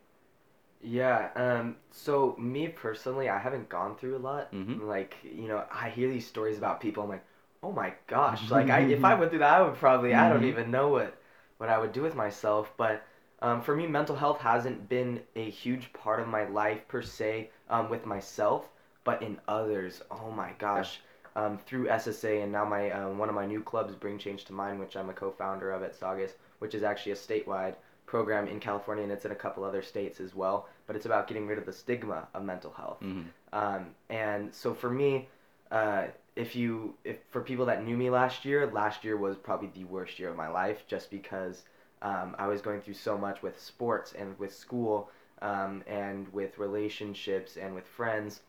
Yeah. 0.82 1.31
Um. 1.37 1.76
So 1.90 2.34
me 2.38 2.69
personally, 2.69 3.29
I 3.29 3.38
haven't 3.38 3.69
gone 3.69 3.96
through 3.96 4.17
a 4.17 4.19
lot. 4.19 4.52
Mhm. 4.52 4.82
Like 4.82 5.17
you 5.23 5.49
know, 5.49 5.64
I 5.70 5.90
hear 5.90 6.08
these 6.08 6.26
stories 6.26 6.58
about 6.58 6.81
people. 6.81 7.05
I'm 7.05 7.08
like, 7.11 7.25
oh 7.62 7.73
my 7.73 7.94
gosh. 8.08 8.50
Like 8.50 8.69
I, 8.70 8.81
if 8.81 9.05
I 9.05 9.14
went 9.19 9.31
through 9.31 9.40
that, 9.40 9.52
I 9.58 9.62
would 9.62 9.76
probably. 9.76 10.14
I 10.14 10.29
don't 10.29 10.43
Mhm. 10.43 10.49
even 10.49 10.70
know 10.70 10.88
what 10.88 11.14
what 11.58 11.69
I 11.69 11.79
would 11.79 11.93
do 11.93 12.02
with 12.02 12.14
myself. 12.17 12.73
But 12.76 13.02
um, 13.40 13.62
for 13.62 13.76
me, 13.76 13.87
mental 13.87 14.17
health 14.17 14.40
hasn't 14.40 14.88
been 14.88 15.23
a 15.37 15.49
huge 15.50 15.93
part 15.93 16.20
of 16.20 16.29
my 16.29 16.44
life 16.49 16.87
per 16.88 17.02
se 17.02 17.50
um, 17.70 17.88
with 17.88 18.05
myself, 18.06 18.69
but 19.05 19.23
in 19.23 19.38
others. 19.49 20.02
Oh 20.11 20.31
my 20.32 20.52
gosh. 20.58 21.00
Um, 21.35 21.58
through 21.58 21.88
SSA 21.88 22.43
and 22.43 22.52
now 22.52 22.64
my 22.64 22.90
uh, 22.90 23.08
one 23.11 23.28
of 23.28 23.35
my 23.35 23.46
new 23.46 23.62
clubs, 23.62 23.94
Bring 23.94 24.19
Change 24.19 24.44
to 24.46 24.52
Mind, 24.52 24.78
which 24.81 24.96
I'm 24.96 25.08
a 25.08 25.14
co-founder 25.14 25.70
of 25.70 25.82
at 25.82 25.94
Saugus, 25.94 26.32
which 26.58 26.75
is 26.75 26.82
actually 26.82 27.12
a 27.12 27.17
statewide 27.17 27.75
program 28.06 28.46
in 28.49 28.61
California 28.61 29.02
and 29.05 29.12
it's 29.12 29.25
in 29.25 29.32
a 29.32 29.37
couple 29.37 29.64
other 29.64 29.81
states 29.82 30.20
as 30.20 30.35
well. 30.35 30.69
But 30.87 30.96
it's 30.96 31.06
about 31.06 31.29
getting 31.29 31.46
rid 31.46 31.58
of 31.58 31.67
the 31.67 31.73
stigma 31.73 32.29
of 32.34 32.44
mental 32.44 32.73
health. 32.73 32.99
Mm-hmm. 33.02 33.23
Um, 33.52 33.87
and 34.11 34.55
so 34.55 34.75
for 34.75 34.90
me, 34.90 35.29
uh, 35.70 36.06
if 36.37 36.56
you 36.56 36.94
if 37.05 37.19
for 37.31 37.40
people 37.40 37.67
that 37.67 37.84
knew 37.84 37.96
me 37.96 38.11
last 38.11 38.44
year, 38.44 38.70
last 38.73 39.05
year 39.05 39.17
was 39.17 39.37
probably 39.37 39.70
the 39.75 39.84
worst 39.84 40.19
year 40.19 40.31
of 40.31 40.37
my 40.37 40.49
life, 40.49 40.84
just 40.87 41.11
because 41.11 41.64
um, 42.00 42.34
I 42.38 42.46
was 42.46 42.61
going 42.61 42.81
through 42.81 42.94
so 42.94 43.17
much 43.19 43.43
with 43.43 43.61
sports 43.61 44.14
and 44.19 44.38
with 44.38 44.55
school 44.55 45.11
um, 45.40 45.82
and 45.87 46.32
with 46.32 46.58
relationships 46.58 47.56
and 47.56 47.75
with 47.75 47.87
friends, 47.87 48.40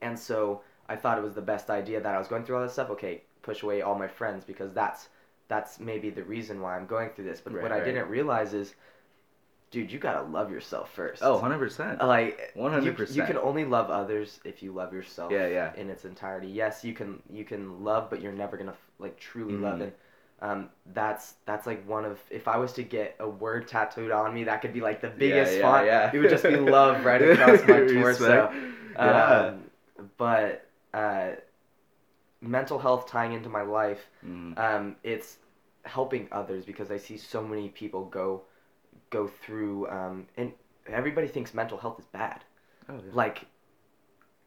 and 0.00 0.18
so 0.18 0.62
I 0.88 0.96
thought 0.96 1.18
it 1.18 1.24
was 1.24 1.34
the 1.34 1.42
best 1.42 1.70
idea 1.70 2.00
that 2.00 2.14
I 2.14 2.18
was 2.18 2.28
going 2.28 2.44
through 2.44 2.56
all 2.56 2.62
this 2.62 2.72
stuff. 2.72 2.90
Okay, 2.90 3.22
push 3.42 3.62
away 3.62 3.82
all 3.82 3.96
my 3.96 4.08
friends 4.08 4.44
because 4.44 4.72
that's 4.72 5.08
that's 5.48 5.80
maybe 5.80 6.10
the 6.10 6.24
reason 6.24 6.60
why 6.60 6.76
I'm 6.76 6.86
going 6.86 7.10
through 7.10 7.24
this. 7.24 7.40
But 7.40 7.54
Right, 7.54 7.62
what 7.62 7.72
I 7.72 7.82
didn't 7.82 8.08
realize 8.08 8.54
is, 8.54 8.74
dude, 9.70 9.92
you 9.92 9.98
gotta 9.98 10.22
love 10.28 10.50
yourself 10.50 10.92
first. 10.94 11.22
Oh, 11.22 11.38
100%. 11.40 12.02
like 12.06 12.52
100%. 12.56 13.14
You, 13.14 13.22
can 13.24 13.36
only 13.38 13.64
love 13.64 13.90
others 13.90 14.40
if 14.44 14.62
you 14.62 14.72
love 14.72 14.92
yourself. 14.92 15.30
Yeah, 15.32 15.46
yeah. 15.48 15.74
In 15.76 15.90
its 15.90 16.04
entirety. 16.04 16.48
Yes, 16.48 16.84
you 16.84 16.92
can 16.94 17.22
you 17.30 17.44
can 17.44 17.84
love, 17.84 18.10
but 18.10 18.20
you're 18.20 18.32
never 18.32 18.56
gonna 18.56 18.76
like 18.98 19.18
truly 19.18 19.54
love 19.56 19.78
Mhm. 19.78 19.88
it. 19.88 19.98
Um, 20.40 20.70
that's 20.94 21.34
that's 21.46 21.66
like 21.66 21.84
one 21.88 22.04
of 22.04 22.18
if 22.30 22.46
I 22.46 22.56
was 22.58 22.72
to 22.74 22.82
get 22.82 23.16
a 23.18 23.28
word 23.28 23.66
tattooed 23.68 24.10
on 24.12 24.32
me, 24.32 24.44
that 24.44 24.60
could 24.62 24.72
be 24.72 24.80
like 24.80 25.00
the 25.00 25.08
biggest 25.10 25.56
yeah, 25.56 25.62
font. 25.62 25.86
yeah. 25.86 26.10
It 26.12 26.18
would 26.18 26.30
just 26.30 26.44
be 26.44 26.56
love 26.78 27.04
right 27.04 27.20
across 27.20 27.60
my 27.66 27.80
torso. 27.92 28.52
Yeah. 28.94 29.24
Um, 29.52 29.64
but 30.16 30.64
uh, 30.94 31.30
mental 32.40 32.78
health 32.78 33.08
tying 33.08 33.32
into 33.32 33.48
my 33.48 33.62
life, 33.62 34.06
Mhm. 34.24 34.58
um, 34.58 34.96
it's 35.02 35.38
helping 35.84 36.28
others 36.32 36.64
because 36.64 36.90
I 36.90 36.98
see 36.98 37.16
so 37.16 37.42
many 37.42 37.68
people 37.70 38.04
go 38.04 38.42
go 39.10 39.26
through 39.26 39.88
um, 39.88 40.26
and 40.36 40.52
everybody 40.86 41.28
thinks 41.28 41.54
mental 41.54 41.78
health 41.78 41.98
is 41.98 42.06
bad. 42.06 42.44
Oh, 42.88 42.94
yeah. 42.94 43.00
Like 43.12 43.46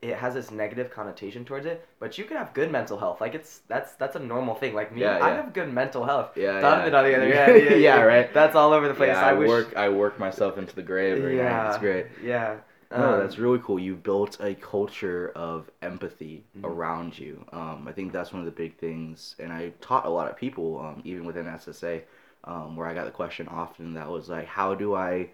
it 0.01 0.15
has 0.15 0.33
this 0.33 0.49
negative 0.49 0.89
connotation 0.89 1.45
towards 1.45 1.67
it, 1.67 1.87
but 1.99 2.17
you 2.17 2.23
can 2.23 2.35
have 2.35 2.53
good 2.55 2.71
mental 2.71 2.97
health. 2.97 3.21
Like 3.21 3.35
it's 3.35 3.59
that's 3.67 3.93
that's 3.93 4.15
a 4.15 4.19
normal 4.19 4.55
thing. 4.55 4.73
Like 4.73 4.91
me, 4.93 5.01
Yeah, 5.01 5.19
I 5.23 5.29
have 5.29 5.53
good 5.53 5.71
mental 5.71 6.03
health. 6.05 6.31
yeah, 6.35 6.59
Donovan 6.59 6.91
yeah. 6.93 6.99
on 6.99 7.05
the 7.05 7.15
other 7.17 7.33
hand, 7.53 7.63
yeah, 7.65 7.75
yeah, 7.75 8.01
right. 8.01 8.33
That's 8.33 8.55
all 8.55 8.73
over 8.73 8.87
the 8.87 8.95
place. 8.95 9.09
Yeah, 9.09 9.23
I, 9.25 9.29
I, 9.29 9.33
wish. 9.33 9.47
work. 9.47 9.75
I 9.75 9.89
work 9.89 10.17
myself 10.17 10.57
into 10.57 10.75
the 10.75 10.81
grave. 10.81 11.23
Right 11.23 11.35
yeah, 11.35 11.43
now. 11.49 11.69
It's 11.69 11.77
great. 11.77 12.07
Yeah. 12.23 12.57
No, 12.91 13.13
Um, 13.13 13.19
that's 13.19 13.37
really 13.37 13.59
cool. 13.59 13.79
You 13.79 13.95
built 13.95 14.37
a 14.41 14.53
culture 14.55 15.31
of 15.35 15.69
empathy 15.81 16.43
Mhm. 16.59 16.65
around 16.65 17.17
you. 17.17 17.45
Um, 17.53 17.85
I 17.87 17.91
think 17.93 18.11
that's 18.11 18.33
one 18.33 18.39
of 18.41 18.45
the 18.45 18.51
big 18.51 18.77
things, 18.77 19.35
and 19.39 19.53
I 19.53 19.71
taught 19.81 20.05
a 20.05 20.09
lot 20.09 20.29
of 20.29 20.35
people, 20.35 20.79
um, 20.79 21.01
even 21.05 21.23
within 21.25 21.45
SSA, 21.47 22.01
um, 22.43 22.75
where 22.75 22.87
I 22.87 22.93
got 22.93 23.05
the 23.05 23.11
question 23.11 23.47
often 23.47 23.93
that 23.93 24.09
was 24.09 24.29
like, 24.29 24.47
how 24.47 24.75
do 24.75 24.95
I 24.95 25.29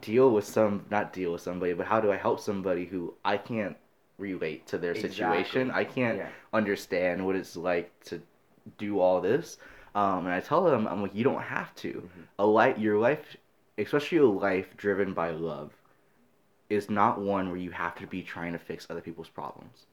deal 0.00 0.30
with 0.30 0.44
some, 0.44 0.84
not 0.90 1.12
deal 1.12 1.32
with 1.32 1.42
somebody, 1.42 1.72
but 1.72 1.86
how 1.86 2.00
do 2.00 2.12
I 2.12 2.16
help 2.16 2.40
somebody 2.40 2.84
who 2.84 3.14
I 3.24 3.36
can't 3.36 3.76
relate 4.18 4.66
to 4.68 4.78
their 4.78 4.94
situation? 4.94 5.70
I 5.70 5.84
can't 5.84 6.18
yeah. 6.18 6.28
understand 6.52 7.24
what 7.24 7.36
it's 7.36 7.56
like 7.56 7.92
to 8.04 8.20
do 8.76 9.00
all 9.00 9.20
this. 9.20 9.58
Um, 9.94 10.26
and 10.26 10.34
I 10.34 10.40
tell 10.40 10.64
them, 10.64 10.86
I'm 10.86 11.02
like, 11.02 11.14
you 11.14 11.24
don't 11.24 11.42
have 11.42 11.74
to. 11.76 11.92
Mhm. 11.92 12.24
A 12.38 12.46
life, 12.46 12.78
your 12.78 12.98
life, 12.98 13.36
especially 13.78 14.18
a 14.18 14.26
life 14.26 14.76
driven 14.76 15.14
by 15.14 15.30
love, 15.30 15.72
is 16.68 16.90
not 16.90 17.20
one 17.20 17.48
where 17.48 17.56
you 17.56 17.70
have 17.70 17.94
to 17.96 18.06
be 18.06 18.22
trying 18.22 18.52
to 18.52 18.58
fix 18.58 18.86
other 18.90 19.00
people's 19.00 19.28
problems. 19.30 19.86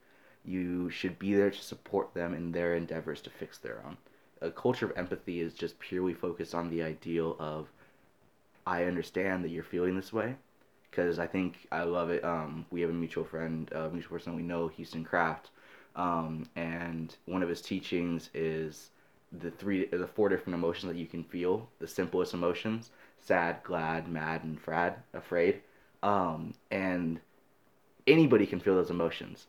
You 0.44 0.90
should 0.90 1.18
be 1.18 1.34
there 1.34 1.50
to 1.50 1.62
support 1.62 2.14
them 2.14 2.34
in 2.34 2.52
their 2.52 2.74
endeavors 2.74 3.20
to 3.22 3.30
fix 3.30 3.58
their 3.58 3.82
own. 3.84 3.96
A 4.42 4.50
culture 4.50 4.86
of 4.86 4.96
empathy 4.96 5.40
is 5.40 5.54
just 5.54 5.78
purely 5.78 6.14
focused 6.14 6.54
on 6.54 6.70
the 6.70 6.82
ideal 6.82 7.36
of, 7.38 7.68
I 8.66 8.84
understand 8.84 9.44
that 9.44 9.50
you're 9.50 9.62
feeling 9.62 9.96
this 9.96 10.12
way, 10.12 10.36
because 10.90 11.18
I 11.18 11.26
think 11.26 11.66
I 11.72 11.84
love 11.84 12.10
it. 12.10 12.24
Um, 12.24 12.66
we 12.70 12.80
have 12.82 12.90
a 12.90 12.94
mutual 12.94 13.24
friend, 13.24 13.70
a 13.72 13.88
mutual 13.88 14.16
person 14.16 14.36
we 14.36 14.42
know, 14.42 14.68
Houston 14.68 15.04
Kraft, 15.04 15.50
um, 15.94 16.48
and 16.56 17.14
one 17.24 17.42
of 17.42 17.48
his 17.48 17.62
teachings 17.62 18.28
is 18.34 18.90
the 19.32 19.50
three, 19.50 19.86
the 19.86 20.06
four 20.06 20.28
different 20.28 20.54
emotions 20.54 20.92
that 20.92 20.98
you 20.98 21.06
can 21.06 21.24
feel, 21.24 21.68
the 21.78 21.88
simplest 21.88 22.34
emotions: 22.34 22.90
sad, 23.20 23.62
glad, 23.62 24.08
mad, 24.08 24.44
and 24.44 24.60
frad, 24.60 24.96
afraid. 25.14 25.62
Um, 26.02 26.54
and 26.70 27.20
anybody 28.06 28.46
can 28.46 28.60
feel 28.60 28.74
those 28.74 28.90
emotions. 28.90 29.46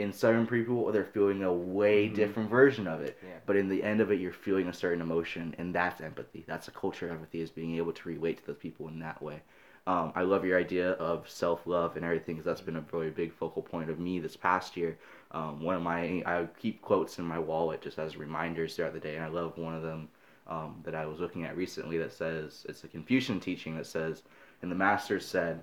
In 0.00 0.12
certain 0.12 0.46
people, 0.46 0.90
they're 0.92 1.04
feeling 1.04 1.42
a 1.42 1.52
way 1.52 2.08
Mhm. 2.08 2.14
different 2.14 2.50
version 2.50 2.86
of 2.86 3.00
it. 3.00 3.18
Yeah. 3.22 3.38
But 3.46 3.56
in 3.56 3.68
the 3.68 3.82
end 3.82 4.00
of 4.00 4.10
it, 4.10 4.20
you're 4.20 4.32
feeling 4.32 4.68
a 4.68 4.72
certain 4.72 5.00
emotion, 5.00 5.54
and 5.58 5.74
that's 5.74 6.00
empathy. 6.00 6.44
That's 6.46 6.68
a 6.68 6.70
culture 6.70 7.06
of 7.06 7.12
empathy, 7.12 7.40
is 7.40 7.50
being 7.50 7.76
able 7.76 7.92
to 7.92 8.08
relate 8.08 8.38
to 8.38 8.46
those 8.46 8.56
people 8.56 8.88
in 8.88 8.98
that 9.00 9.20
way. 9.22 9.42
Um, 9.86 10.12
I 10.14 10.22
love 10.22 10.44
your 10.44 10.58
idea 10.58 10.92
of 10.92 11.28
self 11.28 11.66
love 11.66 11.96
and 11.96 12.04
everything, 12.04 12.36
because 12.36 12.44
that's 12.44 12.60
been 12.60 12.76
a 12.76 12.84
really 12.92 13.10
big 13.10 13.32
focal 13.32 13.62
point 13.62 13.90
of 13.90 13.98
me 13.98 14.20
this 14.20 14.36
past 14.36 14.76
year. 14.76 14.98
Um, 15.32 15.62
one 15.62 15.74
of 15.74 15.82
my, 15.82 16.22
I 16.26 16.46
keep 16.58 16.82
quotes 16.82 17.18
in 17.18 17.24
my 17.24 17.38
wallet 17.38 17.82
just 17.82 17.98
as 17.98 18.16
reminders 18.16 18.76
throughout 18.76 18.92
the 18.92 19.00
day, 19.00 19.16
and 19.16 19.24
I 19.24 19.28
love 19.28 19.58
one 19.58 19.74
of 19.74 19.82
them 19.82 20.08
um, 20.46 20.80
that 20.84 20.94
I 20.94 21.06
was 21.06 21.20
looking 21.20 21.44
at 21.44 21.56
recently 21.56 21.98
that 21.98 22.12
says, 22.12 22.66
it's 22.68 22.84
a 22.84 22.88
Confucian 22.88 23.40
teaching 23.40 23.76
that 23.76 23.86
says, 23.86 24.22
and 24.62 24.70
the 24.70 24.76
master 24.76 25.20
said, 25.20 25.62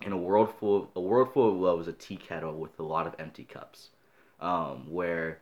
in 0.00 0.12
a 0.12 0.16
world 0.16 0.52
full, 0.58 0.90
a 0.96 1.00
world 1.00 1.32
full 1.32 1.50
of 1.50 1.56
love 1.56 1.80
is 1.80 1.88
a 1.88 1.92
tea 1.92 2.16
kettle 2.16 2.54
with 2.54 2.78
a 2.78 2.82
lot 2.82 3.06
of 3.06 3.14
empty 3.18 3.44
cups, 3.44 3.90
um, 4.40 4.90
where 4.90 5.38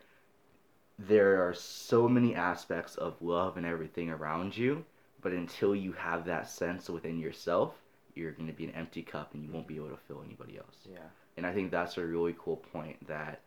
there 0.99 1.47
are 1.49 1.55
so 1.55 2.09
many 2.09 2.35
aspects 2.35 2.97
of 2.97 3.21
love 3.23 3.57
and 3.57 3.65
everything 3.65 4.11
around 4.11 4.57
you, 4.57 4.85
but 5.23 5.33
until 5.33 5.75
you 5.75 5.93
have 5.93 6.25
that 6.27 6.49
sense 6.49 6.91
within 6.91 7.19
yourself, 7.19 7.75
you're 8.15 8.33
going 8.33 8.49
to 8.49 8.53
be 8.53 8.65
an 8.65 8.73
empty 8.73 9.03
cup 9.03 9.33
and 9.35 9.43
you 9.43 9.51
won't 9.51 9.67
be 9.67 9.77
able 9.77 9.89
to 9.89 9.97
fill 9.97 10.23
anybody 10.25 10.59
else. 10.59 10.77
Yeah. 10.91 10.99
And 11.37 11.47
I 11.47 11.53
think 11.53 11.71
that's 11.71 11.97
a 11.97 12.05
really 12.05 12.35
cool 12.39 12.57
point 12.57 13.07
that 13.07 13.41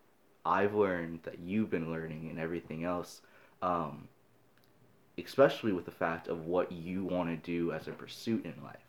I've 0.45 0.73
learned 0.73 1.19
that 1.23 1.39
you've 1.39 1.69
been 1.69 1.91
learning 1.91 2.29
and 2.29 2.39
everything 2.39 2.83
else, 2.85 3.21
um, 3.61 4.07
especially 5.17 5.73
with 5.73 5.85
the 5.85 5.91
fact 5.91 6.27
of 6.27 6.45
what 6.45 6.71
you 6.71 7.03
want 7.03 7.29
to 7.29 7.35
do 7.35 7.71
as 7.71 7.87
a 7.87 7.91
pursuit 7.91 8.45
in 8.45 8.55
life. 8.63 8.79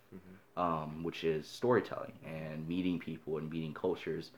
Um, 0.57 1.03
which 1.03 1.25
is 1.25 1.47
storytelling 1.49 2.13
and 2.25 2.67
meeting 2.69 2.99
people 2.99 3.39
and 3.39 3.51
meeting 3.51 3.75
cultures. 3.75 4.31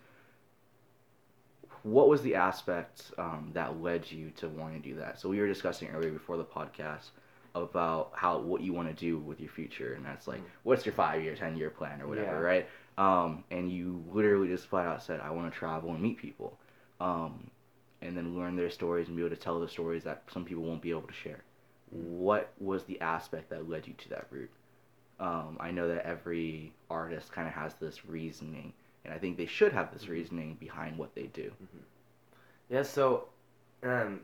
What 1.82 2.08
was 2.08 2.22
the 2.22 2.34
aspect 2.34 3.12
um, 3.18 3.50
that 3.54 3.80
led 3.80 4.10
you 4.10 4.30
to 4.36 4.48
want 4.48 4.74
to 4.74 4.80
do 4.80 4.96
that? 4.96 5.20
So 5.20 5.28
we 5.28 5.38
were 5.40 5.46
discussing 5.46 5.88
earlier 5.88 6.10
before 6.10 6.36
the 6.36 6.44
podcast 6.44 7.10
about 7.54 8.10
how 8.14 8.38
what 8.38 8.60
you 8.60 8.72
want 8.72 8.88
to 8.88 8.94
do 8.94 9.18
with 9.18 9.40
your 9.40 9.48
future, 9.48 9.94
and 9.94 10.04
that's 10.04 10.26
like, 10.26 10.40
Mm. 10.40 10.50
what's 10.64 10.84
your 10.84 10.94
five 10.94 11.22
year, 11.22 11.34
ten 11.34 11.56
year 11.56 11.70
plan, 11.70 12.02
or 12.02 12.06
whatever, 12.08 12.32
Yeah. 12.32 12.40
right? 12.40 12.68
Um, 12.98 13.44
and 13.50 13.70
you 13.70 14.04
literally 14.10 14.48
just 14.48 14.66
flat 14.66 14.86
out 14.86 15.02
said, 15.02 15.20
I 15.20 15.30
want 15.30 15.52
to 15.52 15.58
travel 15.58 15.90
and 15.90 16.02
meet 16.02 16.18
people, 16.18 16.58
um, 17.00 17.50
and 18.02 18.16
then 18.16 18.36
learn 18.36 18.56
their 18.56 18.70
stories 18.70 19.08
and 19.08 19.16
be 19.16 19.22
able 19.22 19.34
to 19.34 19.40
tell 19.40 19.60
the 19.60 19.68
stories 19.68 20.04
that 20.04 20.22
some 20.30 20.44
people 20.44 20.64
won't 20.64 20.82
be 20.82 20.90
able 20.90 21.02
to 21.02 21.14
share. 21.14 21.42
What 21.90 22.52
was 22.58 22.84
the 22.84 23.00
aspect 23.00 23.50
that 23.50 23.68
led 23.68 23.86
you 23.86 23.94
to 23.94 24.08
that 24.10 24.26
route? 24.30 24.50
Um, 25.18 25.56
I 25.60 25.70
know 25.70 25.88
that 25.88 26.04
every 26.04 26.72
artist 26.90 27.32
kind 27.32 27.48
of 27.48 27.54
has 27.54 27.74
this 27.74 28.04
reasoning, 28.06 28.72
and 29.04 29.14
I 29.14 29.18
think 29.18 29.36
they 29.36 29.46
should 29.46 29.72
have 29.72 29.92
this 29.92 30.08
reasoning 30.08 30.56
behind 30.60 30.98
what 30.98 31.14
they 31.14 31.24
do. 31.28 31.52
Yeah, 32.68 32.82
so 32.82 33.28
um, 33.82 34.20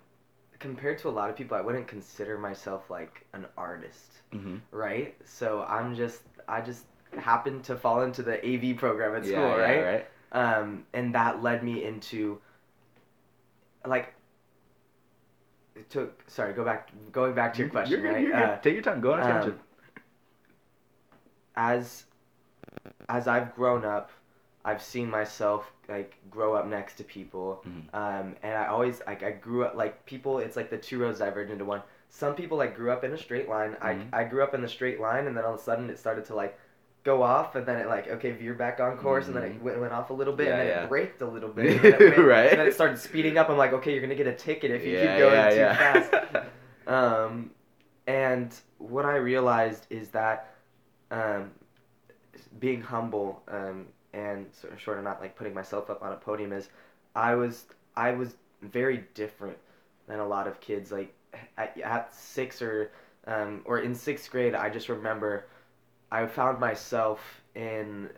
compared 0.58 0.98
to 0.98 1.08
a 1.08 1.10
lot 1.10 1.30
of 1.30 1.36
people, 1.36 1.56
I 1.56 1.60
wouldn't 1.60 1.86
consider 1.88 2.38
myself 2.38 2.90
like 2.90 3.24
an 3.32 3.46
artist, 3.56 4.22
Mm-hmm. 4.32 4.56
right? 4.70 5.14
So 5.24 5.62
I'm 5.68 5.94
just, 5.94 6.22
I 6.48 6.60
just 6.62 6.84
happened 7.18 7.64
to 7.64 7.76
fall 7.76 8.02
into 8.02 8.22
the 8.22 8.38
AV 8.44 8.76
program 8.76 9.14
at 9.14 9.24
yeah, 9.24 9.30
school, 9.32 9.58
yeah, 9.58 9.62
right? 9.62 9.84
right. 9.84 10.06
Um, 10.32 10.86
and 10.94 11.14
that 11.14 11.42
led 11.42 11.62
me 11.62 11.84
into, 11.84 12.40
like, 13.86 14.14
it 15.74 15.88
took. 15.90 16.22
Sorry, 16.28 16.52
go 16.52 16.64
back. 16.64 16.90
Going 17.12 17.34
back 17.34 17.54
to 17.54 17.60
your 17.60 17.68
question, 17.70 18.02
You're 18.02 18.12
right? 18.12 18.22
you're. 18.22 18.34
Uh, 18.34 18.58
Take 18.58 18.74
your 18.74 18.82
time. 18.82 19.00
Go 19.00 19.12
on 19.12 19.20
um, 19.20 19.26
tangent. 19.26 19.60
As 21.56 22.04
as 23.08 23.28
I've 23.28 23.54
grown 23.54 23.84
up, 23.84 24.10
I've 24.64 24.82
seen 24.82 25.10
myself 25.10 25.70
like 25.88 26.14
grow 26.30 26.54
up 26.54 26.66
next 26.66 26.94
to 26.96 27.04
people, 27.04 27.62
Mhm. 27.66 27.94
um, 27.94 28.36
and 28.42 28.54
I 28.56 28.66
always 28.66 29.02
like 29.06 29.22
I 29.22 29.32
grew 29.32 29.64
up 29.64 29.74
like 29.74 30.04
people. 30.06 30.38
It's 30.38 30.56
like 30.56 30.70
the 30.70 30.78
two 30.78 30.98
roads 30.98 31.18
diverge 31.18 31.50
into 31.50 31.64
one. 31.64 31.82
Some 32.08 32.34
people 32.34 32.58
like 32.58 32.76
grew 32.76 32.90
up 32.90 33.04
in 33.04 33.12
a 33.12 33.18
straight 33.18 33.48
line. 33.48 33.76
Mhm. 33.82 34.06
I 34.12 34.20
I 34.20 34.24
grew 34.24 34.42
up 34.42 34.54
in 34.54 34.62
the 34.62 34.68
straight 34.68 35.00
line, 35.00 35.26
and 35.26 35.36
then 35.36 35.44
all 35.44 35.54
of 35.54 35.60
a 35.60 35.62
sudden 35.62 35.90
it 35.90 35.98
started 35.98 36.24
to 36.26 36.34
like 36.34 36.58
go 37.04 37.22
off, 37.22 37.56
and 37.56 37.66
then 37.66 37.78
it 37.78 37.88
like 37.88 38.08
okay 38.08 38.30
veer 38.30 38.54
back 38.54 38.78
on 38.78 38.96
course, 38.96 39.26
and 39.26 39.34
then 39.34 39.42
it 39.42 39.58
Mhm. 39.58 39.62
went, 39.62 39.80
went 39.80 39.92
off 39.92 40.10
a 40.10 40.12
little 40.12 40.34
bit, 40.34 40.48
and 40.48 40.60
then 40.60 40.66
yeah. 40.68 40.84
it 40.84 40.88
braked 40.88 41.20
a 41.20 41.26
little 41.26 41.48
bit, 41.50 41.66
and 41.84 41.94
then, 41.94 41.98
went, 42.10 42.18
Right. 42.18 42.50
and 42.52 42.60
then 42.60 42.66
it 42.68 42.74
started 42.74 42.98
speeding 42.98 43.36
up. 43.38 43.50
I'm 43.50 43.58
like 43.58 43.72
okay, 43.72 43.92
you're 43.92 44.02
gonna 44.02 44.14
get 44.14 44.28
a 44.28 44.34
ticket 44.34 44.70
if 44.70 44.84
you 44.84 44.92
Yeah, 44.92 45.00
keep 45.16 45.18
going 45.18 45.34
yeah, 45.34 45.50
too 45.50 45.56
yeah. 45.56 45.74
fast. 45.76 46.14
Um, 46.86 47.52
and 48.08 48.52
what 48.78 49.04
I 49.04 49.14
realized 49.16 49.86
is 49.90 50.08
that 50.10 50.51
um, 51.12 51.50
being 52.58 52.80
humble 52.80 53.42
um, 53.48 53.86
and 54.12 54.46
sort 54.52 54.72
of 54.72 54.80
short 54.80 54.98
of 54.98 55.04
not 55.04 55.20
like 55.20 55.36
putting 55.36 55.54
myself 55.54 55.90
up 55.90 56.02
on 56.02 56.12
a 56.12 56.16
podium 56.16 56.52
is 56.52 56.68
I 57.14 57.34
was 57.34 57.66
I 57.96 58.12
was 58.12 58.34
very 58.62 59.04
different 59.14 59.58
than 60.08 60.18
a 60.18 60.26
lot 60.26 60.46
of 60.48 60.60
kids. 60.60 60.90
Like 60.90 61.14
at, 61.56 61.78
at 61.80 62.14
six 62.14 62.62
or 62.62 62.90
um, 63.26 63.60
or 63.64 63.78
in 63.80 63.94
sixth 63.94 64.30
grade, 64.30 64.54
I 64.54 64.70
just 64.70 64.88
remember 64.88 65.46
I 66.10 66.26
found 66.26 66.58
myself 66.58 67.20
in 67.54 68.10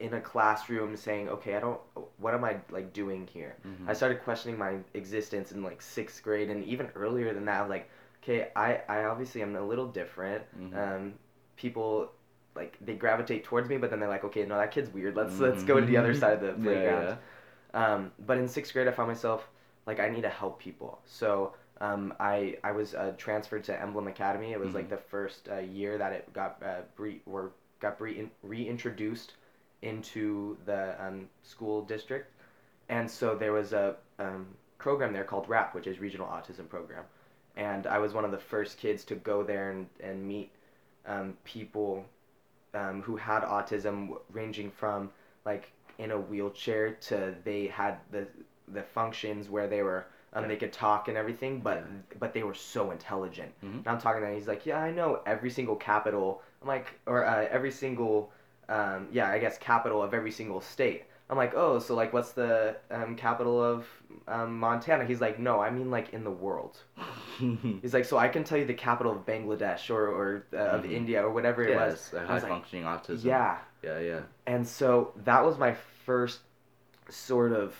in 0.00 0.14
a 0.14 0.20
classroom 0.20 0.96
saying, 0.96 1.28
"Okay, 1.28 1.56
I 1.56 1.60
don't. 1.60 1.80
What 2.18 2.34
am 2.34 2.44
I 2.44 2.56
like 2.70 2.92
doing 2.92 3.26
here?" 3.26 3.56
Mhm. 3.66 3.88
I 3.88 3.92
started 3.92 4.22
questioning 4.22 4.58
my 4.58 4.78
existence 4.94 5.52
in 5.52 5.62
like 5.62 5.82
sixth 5.82 6.22
grade, 6.22 6.48
and 6.50 6.64
even 6.64 6.88
earlier 6.94 7.34
than 7.34 7.44
that. 7.46 7.68
Like, 7.68 7.90
okay, 8.22 8.48
I, 8.56 8.80
I 8.88 9.04
obviously 9.04 9.42
am 9.42 9.54
a 9.56 9.62
little 9.62 9.86
different. 9.86 10.42
Mhm. 10.58 10.96
Um, 10.96 11.14
people 11.56 12.10
like 12.56 12.78
they 12.80 12.94
gravitate 12.94 13.44
towards 13.44 13.68
me, 13.68 13.76
but 13.76 13.90
then 13.90 14.00
they're 14.00 14.08
like, 14.08 14.24
okay, 14.24 14.44
no, 14.44 14.56
that 14.56 14.70
kid's 14.70 14.92
weird. 14.92 15.16
Let's 15.16 15.38
let's 15.40 15.62
go 15.64 15.80
to 15.80 15.86
the 15.86 15.96
other 15.96 16.14
side 16.14 16.34
of 16.34 16.40
the 16.40 16.46
Mm-hmm. 16.52 16.64
Yeah, 16.64 16.72
playground. 16.72 17.18
Um, 17.74 18.12
but 18.26 18.38
in 18.38 18.48
sixth 18.48 18.72
grade, 18.72 18.86
I 18.88 18.92
found 18.92 19.08
myself 19.08 19.48
like 19.86 20.00
I 20.00 20.08
need 20.08 20.22
to 20.22 20.28
help 20.28 20.60
people. 20.60 21.00
So 21.04 21.54
um, 21.80 22.14
I 22.20 22.56
I 22.62 22.72
was 22.72 22.94
uh, 22.94 23.12
transferred 23.18 23.64
to 23.64 23.80
Emblem 23.80 24.06
Academy. 24.06 24.52
It 24.52 24.60
was 24.60 24.74
like 24.74 24.86
Mhm. 24.86 24.90
the 24.90 24.96
first 24.96 25.48
uh, 25.50 25.58
year 25.58 25.98
that 25.98 26.12
it 26.12 26.32
got 26.32 26.62
uh, 26.64 26.82
re- 26.96 27.20
or 27.26 27.50
got 27.80 28.00
re- 28.00 28.30
reintroduced 28.42 29.34
into 29.82 30.56
the 30.64 30.94
um, 31.04 31.28
school 31.42 31.82
district, 31.82 32.30
and 32.88 33.10
so 33.10 33.34
there 33.34 33.52
was 33.52 33.72
a 33.72 33.96
um, 34.18 34.46
program 34.78 35.12
there 35.12 35.24
called 35.24 35.48
RAP, 35.48 35.74
which 35.74 35.86
is 35.86 35.98
Regional 35.98 36.26
Autism 36.28 36.68
Program, 36.68 37.04
and 37.56 37.86
I 37.86 37.98
was 37.98 38.14
one 38.14 38.24
of 38.24 38.30
the 38.30 38.38
first 38.38 38.78
kids 38.78 39.04
to 39.06 39.16
go 39.16 39.42
there 39.42 39.70
and 39.72 39.88
and 40.00 40.26
meet 40.26 40.52
um, 41.06 41.34
people 41.44 42.04
um, 42.74 43.02
who 43.02 43.16
had 43.16 43.42
autism, 43.42 44.16
ranging 44.32 44.70
from 44.70 45.10
like 45.44 45.70
in 45.98 46.10
a 46.10 46.18
wheelchair 46.18 46.92
to 46.94 47.34
they 47.44 47.66
had 47.68 47.98
the 48.10 48.26
the 48.68 48.82
functions 48.82 49.48
where 49.48 49.68
they 49.68 49.82
were 49.82 50.06
um, 50.32 50.48
they 50.48 50.56
could 50.56 50.72
talk 50.72 51.08
and 51.08 51.16
everything, 51.16 51.60
but 51.60 51.84
but 52.18 52.32
they 52.34 52.42
were 52.42 52.54
so 52.54 52.90
intelligent. 52.90 53.52
Mhm. 53.62 53.78
And 53.78 53.86
I'm 53.88 53.98
talking 54.00 54.22
to 54.22 54.28
him, 54.28 54.34
he's 54.34 54.48
like, 54.48 54.66
yeah, 54.66 54.80
I 54.80 54.90
know 54.90 55.20
every 55.26 55.50
single 55.50 55.76
capital. 55.76 56.42
I'm 56.60 56.66
like, 56.68 56.98
or 57.06 57.24
uh, 57.24 57.46
every 57.50 57.70
single, 57.70 58.32
um, 58.68 59.06
yeah, 59.12 59.30
I 59.30 59.38
guess 59.38 59.58
capital 59.58 60.02
of 60.02 60.12
every 60.14 60.32
single 60.32 60.60
state. 60.60 61.04
I'm 61.30 61.36
like, 61.38 61.54
oh, 61.56 61.78
so 61.78 61.94
like, 61.94 62.12
what's 62.12 62.32
the 62.32 62.76
um, 62.90 63.16
capital 63.16 63.62
of 63.62 63.86
um, 64.28 64.58
Montana? 64.58 65.04
He's 65.06 65.20
like, 65.20 65.38
no, 65.38 65.58
I 65.60 65.70
mean 65.70 65.90
like 65.90 66.12
in 66.12 66.22
the 66.22 66.30
world. 66.30 66.78
He's 67.82 67.94
like, 67.94 68.04
so 68.04 68.18
I 68.18 68.28
can 68.28 68.44
tell 68.44 68.58
you 68.58 68.66
the 68.66 68.74
capital 68.74 69.12
of 69.12 69.24
Bangladesh 69.24 69.90
or 69.90 70.06
or 70.08 70.46
uh, 70.52 70.56
of 70.76 70.84
Mhm. 70.84 70.92
India 70.92 71.24
or 71.24 71.30
whatever 71.32 71.62
it 71.62 71.74
was. 71.74 72.10
yes, 72.12 72.26
high 72.26 72.34
was 72.34 72.42
like, 72.42 72.52
functioning 72.52 72.84
autism. 72.84 73.24
yeah, 73.24 73.58
Yeah, 73.82 73.98
yeah. 74.00 74.20
and 74.46 74.66
so 74.68 75.12
that 75.24 75.44
was 75.44 75.56
my 75.58 75.74
first 76.04 76.40
sort 77.08 77.52
of 77.52 77.74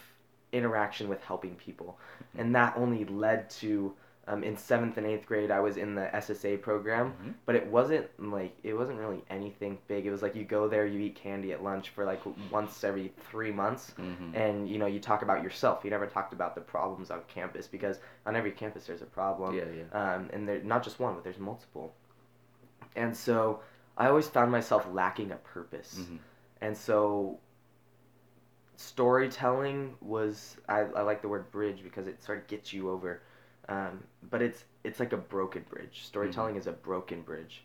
interaction 0.52 1.08
with 1.08 1.22
helping 1.22 1.54
people. 1.56 1.98
And 2.38 2.54
that 2.54 2.74
only 2.76 3.04
led 3.04 3.50
to 3.60 3.94
um, 4.26 4.42
in 4.42 4.56
seventh 4.56 4.96
and 4.96 5.06
eighth 5.06 5.26
grade, 5.26 5.50
I 5.50 5.60
was 5.60 5.76
in 5.76 5.94
the 5.94 6.08
SSA 6.14 6.56
program, 6.62 7.12
Mhm. 7.22 7.34
but 7.46 7.54
it 7.56 7.66
wasn't 7.66 8.06
like 8.18 8.56
it 8.62 8.74
wasn't 8.74 8.98
really 8.98 9.22
anything 9.28 9.78
big. 9.86 10.06
It 10.06 10.10
was 10.10 10.22
like 10.22 10.34
you 10.34 10.44
go 10.44 10.66
there, 10.68 10.86
you 10.86 10.98
eat 11.00 11.14
candy 11.14 11.52
at 11.52 11.62
lunch 11.62 11.90
for 11.90 12.04
like 12.04 12.20
once 12.50 12.82
every 12.84 13.08
three 13.30 13.52
months, 13.52 13.92
Mhm. 13.98 14.34
and 14.34 14.68
you 14.68 14.78
know 14.78 14.86
you 14.86 14.98
talk 15.00 15.22
about 15.22 15.42
yourself. 15.42 15.84
You 15.84 15.90
never 15.90 16.06
talked 16.06 16.32
about 16.32 16.54
the 16.54 16.60
problems 16.62 17.10
on 17.10 17.22
campus 17.28 17.66
because 17.68 18.00
on 18.26 18.34
every 18.36 18.52
campus 18.52 18.86
there's 18.86 19.02
a 19.02 19.06
problem 19.06 19.54
Yeah, 19.54 19.64
yeah. 19.68 20.14
um, 20.14 20.30
and 20.32 20.48
they're 20.48 20.62
not 20.62 20.82
just 20.82 20.98
one, 21.00 21.14
but 21.14 21.22
there's 21.24 21.38
multiple. 21.38 21.94
And 22.96 23.16
so 23.16 23.60
I 23.98 24.08
always 24.08 24.28
found 24.28 24.50
myself 24.50 24.86
lacking 24.92 25.32
a 25.32 25.36
purpose. 25.36 25.98
Mhm. 26.00 26.18
And 26.60 26.76
so 26.76 27.38
storytelling 28.76 29.96
was 30.00 30.56
I, 30.68 30.80
I 30.80 31.02
like 31.02 31.22
the 31.22 31.28
word 31.28 31.50
bridge 31.50 31.82
because 31.82 32.06
it 32.06 32.22
sort 32.22 32.38
of 32.38 32.46
gets 32.48 32.72
you 32.72 32.90
over 32.90 33.22
um, 33.68 34.02
but 34.30 34.42
it's 34.42 34.64
it's 34.85 35.00
like 35.00 35.12
a 35.12 35.16
broken 35.16 35.64
bridge 35.71 36.02
storytelling 36.04 36.56
is 36.56 36.66
a 36.66 36.73
broken 36.73 37.23
bridge 37.23 37.64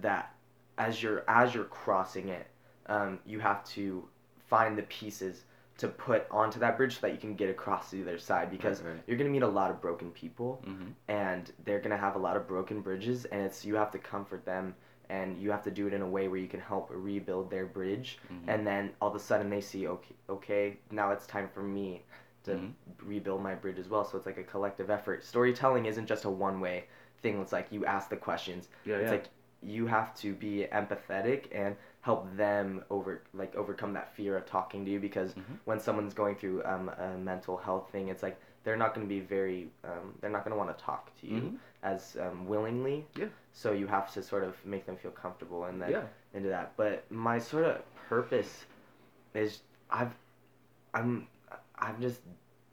that 0.00 0.34
as 0.78 1.02
you're 1.02 1.24
as 1.28 1.54
you're 1.54 1.64
crossing 1.64 2.28
it 2.28 2.46
um, 2.86 3.18
you 3.26 3.38
have 3.40 3.64
to 3.64 4.04
find 4.48 4.76
the 4.78 4.82
pieces 4.84 5.44
to 5.78 5.88
put 5.88 6.26
onto 6.30 6.58
that 6.58 6.76
bridge 6.76 6.94
so 6.94 7.00
that 7.02 7.12
you 7.12 7.18
can 7.18 7.34
get 7.34 7.48
across 7.48 7.90
to 7.90 7.96
the 7.96 8.02
other 8.02 8.18
side 8.18 8.50
because 8.50 8.82
Right, 8.82 8.92
right. 8.94 9.02
you're 9.06 9.16
gonna 9.16 9.30
meet 9.30 9.42
a 9.42 9.48
lot 9.48 9.70
of 9.70 9.80
broken 9.80 10.10
people 10.10 10.62
Mm-hmm. 10.66 10.88
and 11.08 11.52
they're 11.64 11.80
gonna 11.80 11.96
have 11.96 12.16
a 12.16 12.18
lot 12.18 12.36
of 12.36 12.46
broken 12.48 12.80
bridges 12.80 13.24
and 13.26 13.40
it's 13.42 13.64
you 13.64 13.74
have 13.76 13.90
to 13.92 13.98
comfort 13.98 14.44
them 14.44 14.74
and 15.10 15.38
you 15.40 15.50
have 15.50 15.62
to 15.64 15.70
do 15.70 15.86
it 15.86 15.94
in 15.94 16.02
a 16.02 16.08
way 16.08 16.28
where 16.28 16.38
you 16.38 16.48
can 16.48 16.60
help 16.60 16.90
rebuild 16.92 17.50
their 17.50 17.64
bridge 17.66 18.18
Mhm. 18.30 18.48
and 18.48 18.66
then 18.66 18.90
all 19.00 19.08
of 19.08 19.14
a 19.14 19.18
sudden 19.20 19.48
they 19.50 19.60
see 19.60 19.86
okay 19.88 20.14
okay 20.28 20.76
now 20.90 21.10
it's 21.12 21.26
time 21.26 21.48
for 21.48 21.62
me 21.62 22.02
to 22.48 22.54
Mhm. 22.54 22.72
rebuild 23.02 23.42
my 23.42 23.54
bridge 23.54 23.78
as 23.78 23.88
well 23.88 24.04
so 24.04 24.16
it's 24.16 24.26
like 24.26 24.38
a 24.38 24.42
collective 24.42 24.90
effort 24.90 25.22
storytelling 25.24 25.86
isn't 25.86 26.06
just 26.06 26.24
a 26.24 26.30
one 26.30 26.60
way 26.60 26.84
thing 27.22 27.40
it's 27.40 27.52
like 27.52 27.70
you 27.72 27.84
ask 27.86 28.08
the 28.10 28.16
questions 28.16 28.68
Yeah, 28.84 28.96
it's 28.96 29.04
yeah. 29.06 29.10
like 29.18 29.26
you 29.62 29.86
have 29.86 30.14
to 30.16 30.34
be 30.34 30.66
empathetic 30.72 31.46
and 31.52 31.76
help 32.00 32.34
them 32.36 32.84
over 32.90 33.22
like 33.34 33.54
overcome 33.56 33.92
that 33.94 34.14
fear 34.14 34.36
of 34.36 34.46
talking 34.46 34.84
to 34.84 34.90
you 34.90 35.00
because 35.00 35.34
Mhm. 35.34 35.58
when 35.64 35.80
someone's 35.80 36.14
going 36.14 36.36
through 36.36 36.62
um, 36.64 36.88
a 36.90 37.16
mental 37.18 37.56
health 37.56 37.90
thing 37.90 38.08
it's 38.08 38.22
like 38.22 38.36
they're 38.64 38.76
not 38.76 38.94
going 38.94 39.06
to 39.06 39.08
be 39.08 39.20
very 39.20 39.70
um, 39.84 40.14
they're 40.20 40.30
not 40.30 40.44
going 40.44 40.52
to 40.52 40.58
want 40.58 40.76
to 40.76 40.84
talk 40.84 41.14
to 41.20 41.26
you 41.26 41.40
Mhm. 41.42 41.56
as 41.82 42.16
um, 42.20 42.46
willingly 42.46 43.06
Yeah. 43.16 43.26
so 43.52 43.72
you 43.72 43.86
have 43.88 44.12
to 44.14 44.22
sort 44.22 44.44
of 44.44 44.54
make 44.64 44.86
them 44.86 44.96
feel 44.96 45.10
comfortable 45.10 45.64
and 45.64 45.80
then 45.82 45.90
yeah. 45.90 46.04
into 46.34 46.48
that 46.48 46.76
but 46.76 47.10
my 47.10 47.38
sort 47.38 47.64
of 47.64 47.82
purpose 48.08 48.64
is 49.34 49.62
i've 49.90 50.14
i'm 50.94 51.26
i'm 51.80 52.00
just 52.00 52.20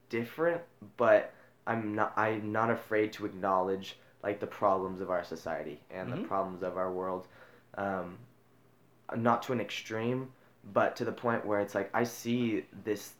different 0.10 0.62
but 0.98 1.34
i'm 1.68 1.94
not 1.96 2.14
i'm 2.18 2.52
not 2.52 2.70
afraid 2.70 3.12
to 3.14 3.26
acknowledge 3.26 3.98
like 4.24 4.40
the 4.40 4.48
problems 4.48 5.02
of 5.02 5.10
our 5.10 5.24
society 5.24 5.80
and 5.92 6.12
the 6.12 6.18
Mhm. 6.18 6.28
problems 6.28 6.64
of 6.64 6.78
our 6.78 6.92
world 6.92 7.28
um 7.78 8.18
not 9.16 9.42
to 9.44 9.54
an 9.54 9.62
extreme 9.62 10.32
but 10.74 10.96
to 10.96 11.06
the 11.06 11.12
point 11.12 11.46
where 11.46 11.60
it's 11.60 11.76
like 11.76 11.90
i 11.94 12.04
see 12.04 12.66
this 12.84 13.14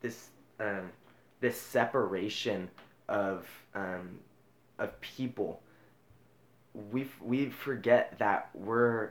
this 0.00 0.30
um 0.60 0.90
this 1.40 1.60
separation 1.60 2.70
of 3.08 3.48
um 3.74 4.18
of 4.78 4.98
people 5.00 5.60
we 6.90 7.02
f- 7.02 7.20
we 7.20 7.50
forget 7.50 8.16
that 8.18 8.48
we're 8.54 9.10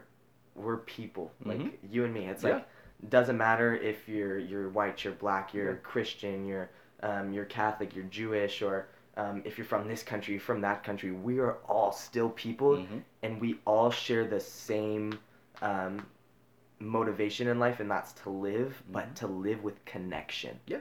we're 0.55 0.77
people 0.77 1.31
like 1.45 1.59
Mhm. 1.59 1.71
you 1.91 2.03
and 2.05 2.13
me 2.13 2.25
it's 2.27 2.43
Yeah. 2.43 2.55
like 2.55 2.67
doesn't 3.09 3.37
matter 3.37 3.75
if 3.75 4.07
you're 4.07 4.37
you're 4.37 4.69
white 4.69 5.03
you're 5.03 5.13
black 5.13 5.53
you're 5.53 5.71
Yeah. 5.71 5.77
christian 5.83 6.45
you're 6.45 6.69
um, 7.03 7.33
you're 7.33 7.45
catholic 7.45 7.95
you're 7.95 8.05
jewish 8.05 8.61
or 8.61 8.87
um, 9.17 9.41
if 9.43 9.57
you're 9.57 9.65
from 9.65 9.87
this 9.87 10.03
country 10.03 10.37
from 10.37 10.61
that 10.61 10.83
country 10.83 11.11
we 11.11 11.39
are 11.39 11.57
all 11.67 11.91
still 11.91 12.29
people 12.29 12.77
Mhm. 12.77 13.01
and 13.23 13.41
we 13.41 13.59
all 13.65 13.89
share 13.91 14.25
the 14.27 14.39
same 14.39 15.17
um, 15.61 16.05
motivation 16.79 17.47
in 17.47 17.59
life 17.59 17.79
and 17.79 17.89
that's 17.89 18.11
to 18.13 18.29
live 18.29 18.81
but 18.91 19.07
Mhm. 19.09 19.15
to 19.15 19.27
live 19.27 19.63
with 19.63 19.83
connection 19.85 20.59
Yeah. 20.67 20.79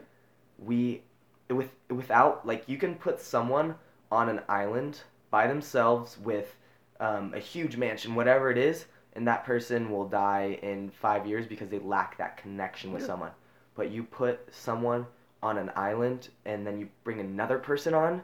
we 0.59 1.03
with 1.49 1.71
without 1.89 2.47
like 2.47 2.69
you 2.69 2.79
can 2.79 2.95
put 2.95 3.21
someone 3.21 3.75
on 4.11 4.29
an 4.29 4.41
island 4.49 5.03
by 5.31 5.47
themselves 5.47 6.19
with 6.19 6.57
um, 7.01 7.33
a 7.35 7.39
huge 7.39 7.77
mansion 7.77 8.15
whatever 8.15 8.51
it 8.51 8.59
is 8.59 8.87
and 9.15 9.27
that 9.27 9.45
person 9.45 9.91
will 9.91 10.07
die 10.09 10.59
in 10.63 10.91
five 10.91 11.27
years 11.27 11.47
because 11.47 11.69
they 11.69 11.79
lack 11.81 12.17
that 12.19 12.37
connection 12.37 12.93
with 12.93 13.03
Yeah. 13.03 13.07
someone 13.09 13.31
but 13.75 13.91
you 13.91 14.03
put 14.05 14.53
someone 14.53 15.07
on 15.43 15.57
an 15.59 15.71
island 15.77 16.29
and 16.45 16.67
then 16.67 16.79
you 16.79 16.89
bring 17.05 17.21
another 17.21 17.59
person 17.59 17.95
on 17.95 18.23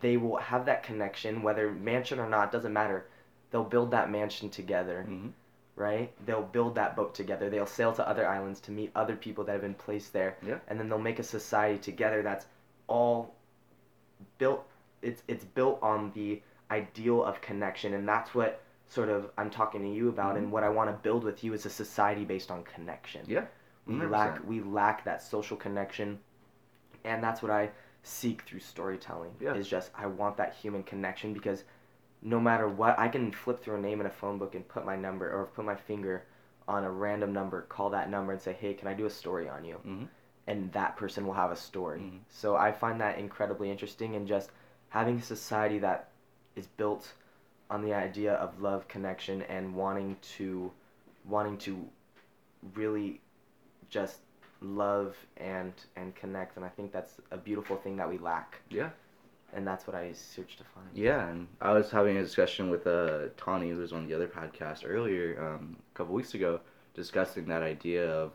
they 0.00 0.16
will 0.16 0.36
have 0.36 0.64
that 0.66 0.82
connection 0.82 1.42
whether 1.42 1.70
mansion 1.70 2.18
or 2.18 2.28
not 2.28 2.52
doesn't 2.52 2.72
matter 2.72 3.06
they'll 3.50 3.64
build 3.64 3.90
that 3.90 4.10
mansion 4.10 4.48
together 4.50 5.04
Mhm. 5.08 5.32
right? 5.74 6.12
They'll 6.26 6.42
build 6.42 6.74
that 6.74 6.94
boat 6.96 7.14
together. 7.14 7.48
They'll 7.48 7.66
sail 7.66 7.94
to 7.94 8.06
other 8.06 8.28
islands 8.28 8.60
to 8.62 8.70
meet 8.70 8.92
other 8.94 9.16
people 9.16 9.42
that 9.44 9.52
have 9.52 9.62
been 9.62 9.74
placed 9.74 10.12
there. 10.12 10.36
Yeah. 10.42 10.58
And 10.68 10.78
then 10.78 10.90
they'll 10.90 10.98
make 10.98 11.18
a 11.18 11.22
society 11.22 11.78
together 11.78 12.22
that's 12.22 12.46
all 12.88 13.34
built 14.38 14.66
it's 15.00 15.22
it's 15.28 15.44
built 15.44 15.78
on 15.82 16.12
the 16.12 16.40
ideal 16.70 17.24
of 17.24 17.40
connection 17.40 17.94
and 17.94 18.06
that's 18.08 18.34
what 18.34 18.60
sort 18.92 19.08
of 19.08 19.30
I'm 19.38 19.48
talking 19.48 19.80
to 19.82 19.88
you 19.88 20.10
about 20.10 20.34
Mhm. 20.34 20.38
and 20.38 20.52
what 20.52 20.62
I 20.64 20.68
want 20.68 20.90
to 20.90 20.96
build 21.02 21.24
with 21.24 21.42
you 21.42 21.54
is 21.54 21.64
a 21.64 21.70
society 21.70 22.24
based 22.26 22.50
on 22.50 22.62
connection. 22.64 23.24
Yeah. 23.26 23.46
We 23.86 23.94
100%. 23.94 24.10
lack 24.10 24.44
we 24.46 24.60
lack 24.60 25.04
that 25.04 25.22
social 25.22 25.56
connection 25.56 26.20
and 27.04 27.24
that's 27.24 27.42
what 27.42 27.50
I 27.50 27.70
seek 28.02 28.42
through 28.42 28.60
storytelling. 28.60 29.34
Yeah. 29.40 29.54
Is 29.54 29.66
just 29.66 29.90
I 29.94 30.06
want 30.06 30.36
that 30.36 30.52
human 30.54 30.82
connection 30.82 31.32
because 31.32 31.64
no 32.20 32.38
matter 32.38 32.68
what, 32.68 32.96
I 32.98 33.08
can 33.08 33.32
flip 33.32 33.60
through 33.60 33.76
a 33.76 33.80
name 33.80 34.00
in 34.00 34.06
a 34.06 34.10
phone 34.10 34.38
book 34.38 34.54
and 34.54 34.68
put 34.68 34.84
my 34.84 34.94
number 34.94 35.26
or 35.32 35.46
put 35.46 35.64
my 35.64 35.74
finger 35.74 36.24
on 36.68 36.84
a 36.84 36.90
random 36.90 37.32
number, 37.32 37.62
call 37.62 37.90
that 37.90 38.08
number 38.10 38.30
and 38.32 38.40
say, 38.40 38.52
"Hey, 38.52 38.74
can 38.74 38.86
I 38.88 38.94
do 38.94 39.06
a 39.06 39.10
story 39.10 39.48
on 39.48 39.64
you?" 39.64 39.78
Mhm. 39.84 40.08
And 40.46 40.70
that 40.72 40.96
person 40.96 41.26
will 41.26 41.34
have 41.34 41.50
a 41.50 41.56
story. 41.56 42.00
Mhm. 42.00 42.20
So 42.28 42.56
I 42.56 42.70
find 42.72 43.00
that 43.00 43.18
incredibly 43.18 43.70
interesting 43.70 44.14
and 44.16 44.26
just 44.28 44.52
having 44.90 45.16
a 45.16 45.22
society 45.22 45.78
that 45.80 46.10
is 46.54 46.66
built 46.66 47.14
on 47.72 47.82
the 47.82 47.94
idea 47.94 48.34
of 48.34 48.60
love, 48.60 48.86
connection 48.86 49.42
and 49.42 49.74
wanting 49.74 50.16
to 50.36 50.70
wanting 51.24 51.56
to 51.56 51.88
really 52.74 53.20
just 53.88 54.18
love 54.60 55.16
and 55.38 55.72
and 55.96 56.14
connect 56.14 56.56
and 56.56 56.64
I 56.64 56.68
think 56.68 56.92
that's 56.92 57.14
a 57.30 57.36
beautiful 57.36 57.76
thing 57.76 57.96
that 57.96 58.08
we 58.08 58.18
lack 58.18 58.60
Yeah. 58.70 58.90
and 59.54 59.66
that's 59.66 59.86
what 59.86 59.96
I 59.96 60.12
search 60.12 60.56
to 60.58 60.64
find. 60.74 60.86
Yeah, 60.94 61.28
and 61.28 61.48
I 61.60 61.72
was 61.72 61.90
having 61.90 62.16
a 62.18 62.22
discussion 62.22 62.70
with 62.70 62.86
uh, 62.86 63.28
Tawny, 63.36 63.70
who 63.70 63.78
was 63.78 63.92
on 63.92 64.06
the 64.06 64.14
other 64.14 64.28
podcast 64.28 64.82
earlier, 64.86 65.26
um, 65.46 65.76
a 65.94 65.96
couple 65.96 66.14
weeks 66.14 66.34
ago, 66.34 66.60
discussing 66.94 67.46
that 67.46 67.62
idea 67.62 68.08
of 68.10 68.32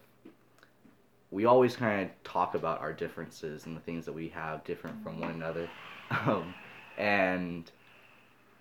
we 1.31 1.45
always 1.45 1.75
kind 1.75 2.03
of 2.03 2.23
talk 2.23 2.55
about 2.55 2.79
our 2.81 2.93
differences 2.93 3.65
and 3.67 3.75
the 3.75 3.81
things 3.81 4.05
that 4.05 4.13
we 4.13 4.29
have 4.29 4.63
different 4.63 5.01
from 5.03 5.19
one 5.19 5.31
another, 5.31 5.67
um, 6.11 6.53
and 6.97 7.71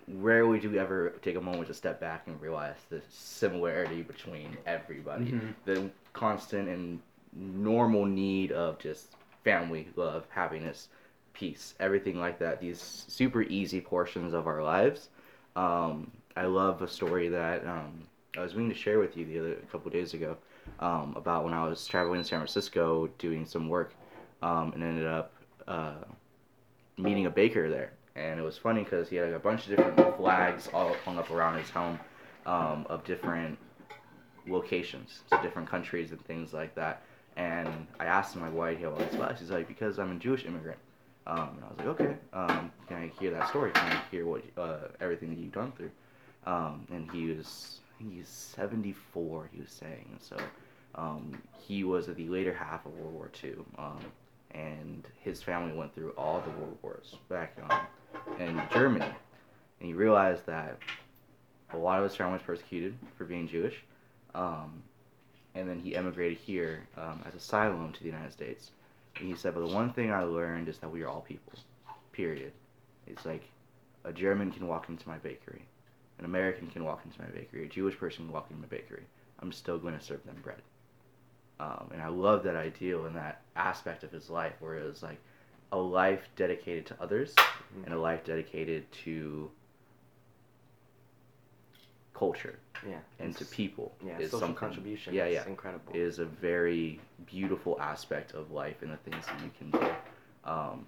rarely 0.07 0.59
do 0.59 0.69
we 0.69 0.79
ever 0.79 1.09
take 1.21 1.35
a 1.35 1.41
moment 1.41 1.67
to 1.67 1.73
step 1.73 1.99
back 1.99 2.27
and 2.27 2.39
realize 2.41 2.75
the 2.89 3.01
similarity 3.09 4.01
between 4.01 4.57
everybody, 4.65 5.33
Mhm. 5.33 5.53
the 5.65 5.89
constant 6.13 6.69
and 6.69 7.01
normal 7.33 8.05
need 8.05 8.51
of 8.51 8.79
just 8.79 9.15
family, 9.43 9.89
love, 9.95 10.25
happiness, 10.29 10.89
peace, 11.33 11.75
everything 11.79 12.19
like 12.19 12.39
that. 12.39 12.59
These 12.59 12.79
super 12.81 13.43
easy 13.43 13.81
portions 13.81 14.33
of 14.33 14.47
our 14.47 14.63
lives. 14.63 15.09
Um, 15.55 16.11
I 16.35 16.45
love 16.45 16.81
a 16.81 16.87
story 16.87 17.29
that 17.29 17.65
um, 17.65 18.07
I 18.37 18.41
was 18.41 18.55
meaning 18.55 18.69
to 18.69 18.75
share 18.75 18.99
with 18.99 19.17
you 19.17 19.25
the 19.25 19.39
other 19.39 19.53
a 19.53 19.65
couple 19.71 19.91
days 19.91 20.13
ago 20.13 20.37
um, 20.79 21.13
about 21.15 21.43
when 21.43 21.53
I 21.53 21.67
was 21.67 21.85
traveling 21.85 22.21
to 22.21 22.27
San 22.27 22.39
Francisco 22.39 23.07
doing 23.17 23.45
some 23.45 23.67
work 23.67 23.93
um, 24.41 24.71
and 24.73 24.83
ended 24.83 25.07
up 25.07 25.33
uh, 25.67 26.03
meeting 26.97 27.25
a 27.25 27.29
baker 27.29 27.69
there. 27.69 27.91
And 28.17 28.39
it 28.39 28.43
was 28.43 28.57
funny 28.57 28.83
because 28.83 29.09
he 29.09 29.15
had 29.17 29.27
like, 29.27 29.35
a 29.35 29.39
bunch 29.39 29.67
of 29.67 29.75
different 29.75 30.17
flags 30.17 30.69
all 30.73 30.95
hung 31.05 31.19
up 31.19 31.29
around 31.29 31.59
his 31.59 31.69
home 31.69 31.99
um, 32.45 32.85
of 32.89 33.03
different 33.03 33.57
locations, 34.47 35.21
so 35.29 35.41
different 35.41 35.69
countries 35.69 36.11
and 36.11 36.23
things 36.25 36.53
like 36.53 36.73
that. 36.75 37.03
And 37.35 37.85
I 37.99 38.05
asked 38.05 38.35
him 38.35 38.41
like, 38.41 38.53
why 38.53 38.73
do 38.73 38.79
you 38.79 38.85
have 38.85 38.95
all 38.95 39.05
these 39.05 39.15
flags? 39.15 39.39
He's 39.39 39.51
like, 39.51 39.67
because 39.67 39.99
I'm 39.99 40.11
a 40.11 40.19
Jewish 40.19 40.45
immigrant. 40.45 40.79
Um, 41.27 41.49
and 41.57 41.65
I 41.65 41.67
was 41.67 41.77
like, 41.77 41.87
okay, 41.87 42.15
um, 42.33 42.71
can 42.87 42.97
I 42.97 43.11
hear 43.19 43.31
that 43.31 43.49
story? 43.49 43.71
Can 43.71 43.91
I 43.91 44.01
hear 44.09 44.25
what 44.25 44.43
uh, 44.57 44.87
everything 44.99 45.29
that 45.29 45.37
you've 45.37 45.51
done 45.51 45.71
through? 45.73 45.91
Um, 46.45 46.87
and 46.89 47.11
he 47.11 47.27
was, 47.27 47.81
I 47.93 47.97
think 47.99 48.15
he's 48.15 48.29
74. 48.29 49.49
He 49.53 49.59
was 49.59 49.69
saying, 49.69 50.17
so 50.21 50.37
um, 50.95 51.39
he 51.59 51.83
was 51.83 52.07
at 52.07 52.15
the 52.15 52.29
later 52.29 52.53
half 52.53 52.85
of 52.85 52.93
World 52.93 53.13
War 53.13 53.29
II, 53.43 53.55
um, 53.77 53.99
and 54.51 55.05
his 55.19 55.43
family 55.43 55.77
went 55.77 55.93
through 55.93 56.11
all 56.11 56.41
the 56.41 56.49
world 56.51 56.77
wars 56.81 57.15
back 57.29 57.57
um, 57.69 57.81
in 58.39 58.61
Germany, 58.71 59.05
and 59.05 59.87
he 59.87 59.93
realized 59.93 60.45
that 60.45 60.77
a 61.73 61.77
lot 61.77 61.99
of 61.99 62.03
his 62.09 62.15
family 62.15 62.33
was 62.33 62.41
persecuted 62.41 62.95
for 63.17 63.25
being 63.25 63.47
Jewish, 63.47 63.75
um, 64.35 64.83
and 65.55 65.67
then 65.67 65.79
he 65.79 65.95
emigrated 65.95 66.37
here 66.37 66.87
um, 66.97 67.23
as 67.27 67.33
a 67.33 67.37
asylum 67.37 67.91
to 67.93 67.99
the 67.99 68.05
United 68.05 68.31
States. 68.31 68.71
And 69.19 69.27
he 69.27 69.35
said, 69.35 69.55
but 69.55 69.67
the 69.67 69.73
one 69.73 69.91
thing 69.91 70.11
I 70.11 70.21
learned 70.23 70.69
is 70.69 70.77
that 70.79 70.91
we 70.91 71.01
are 71.01 71.07
all 71.07 71.21
people. 71.21 71.53
Period. 72.11 72.51
It's 73.07 73.25
like 73.25 73.43
a 74.03 74.13
German 74.13 74.51
can 74.51 74.67
walk 74.67 74.89
into 74.89 75.07
my 75.07 75.17
bakery, 75.17 75.65
an 76.19 76.25
American 76.25 76.67
can 76.67 76.83
walk 76.83 77.01
into 77.05 77.19
my 77.21 77.27
bakery, 77.27 77.65
a 77.65 77.69
Jewish 77.69 77.97
person 77.97 78.25
can 78.25 78.33
walk 78.33 78.47
into 78.49 78.61
my 78.61 78.67
bakery. 78.67 79.03
I'm 79.39 79.51
still 79.51 79.77
going 79.77 79.97
to 79.97 80.03
serve 80.03 80.23
them 80.25 80.37
bread. 80.43 80.61
Um, 81.59 81.89
and 81.91 82.01
I 82.01 82.07
love 82.07 82.43
that 82.43 82.55
ideal 82.55 83.05
and 83.05 83.15
that 83.15 83.41
aspect 83.55 84.03
of 84.03 84.11
his 84.11 84.29
life 84.29 84.53
where 84.59 84.75
it 84.75 84.87
was 84.87 85.01
like 85.01 85.19
a 85.71 85.77
life 85.77 86.29
dedicated 86.35 86.85
to 86.87 86.95
others 87.01 87.35
and 87.85 87.93
a 87.93 87.99
life 87.99 88.23
dedicated 88.23 88.89
to 88.91 89.51
culture 92.13 92.57
Yeah. 92.87 92.99
and 93.19 93.35
to 93.37 93.45
people 93.45 93.95
Yeah. 94.03 94.17
is 94.19 94.31
social 94.31 94.53
contribution. 94.53 95.13
yeah 95.13 95.25
is 95.25 95.33
yeah 95.35 95.45
Incredible. 95.47 95.93
is 95.95 96.19
a 96.19 96.25
very 96.25 96.99
beautiful 97.25 97.79
aspect 97.81 98.33
of 98.33 98.51
life 98.51 98.81
and 98.81 98.91
the 98.91 98.97
things 98.97 99.25
that 99.27 99.41
you 99.41 99.51
can 99.57 99.71
do. 99.71 99.95
Um, 100.49 100.85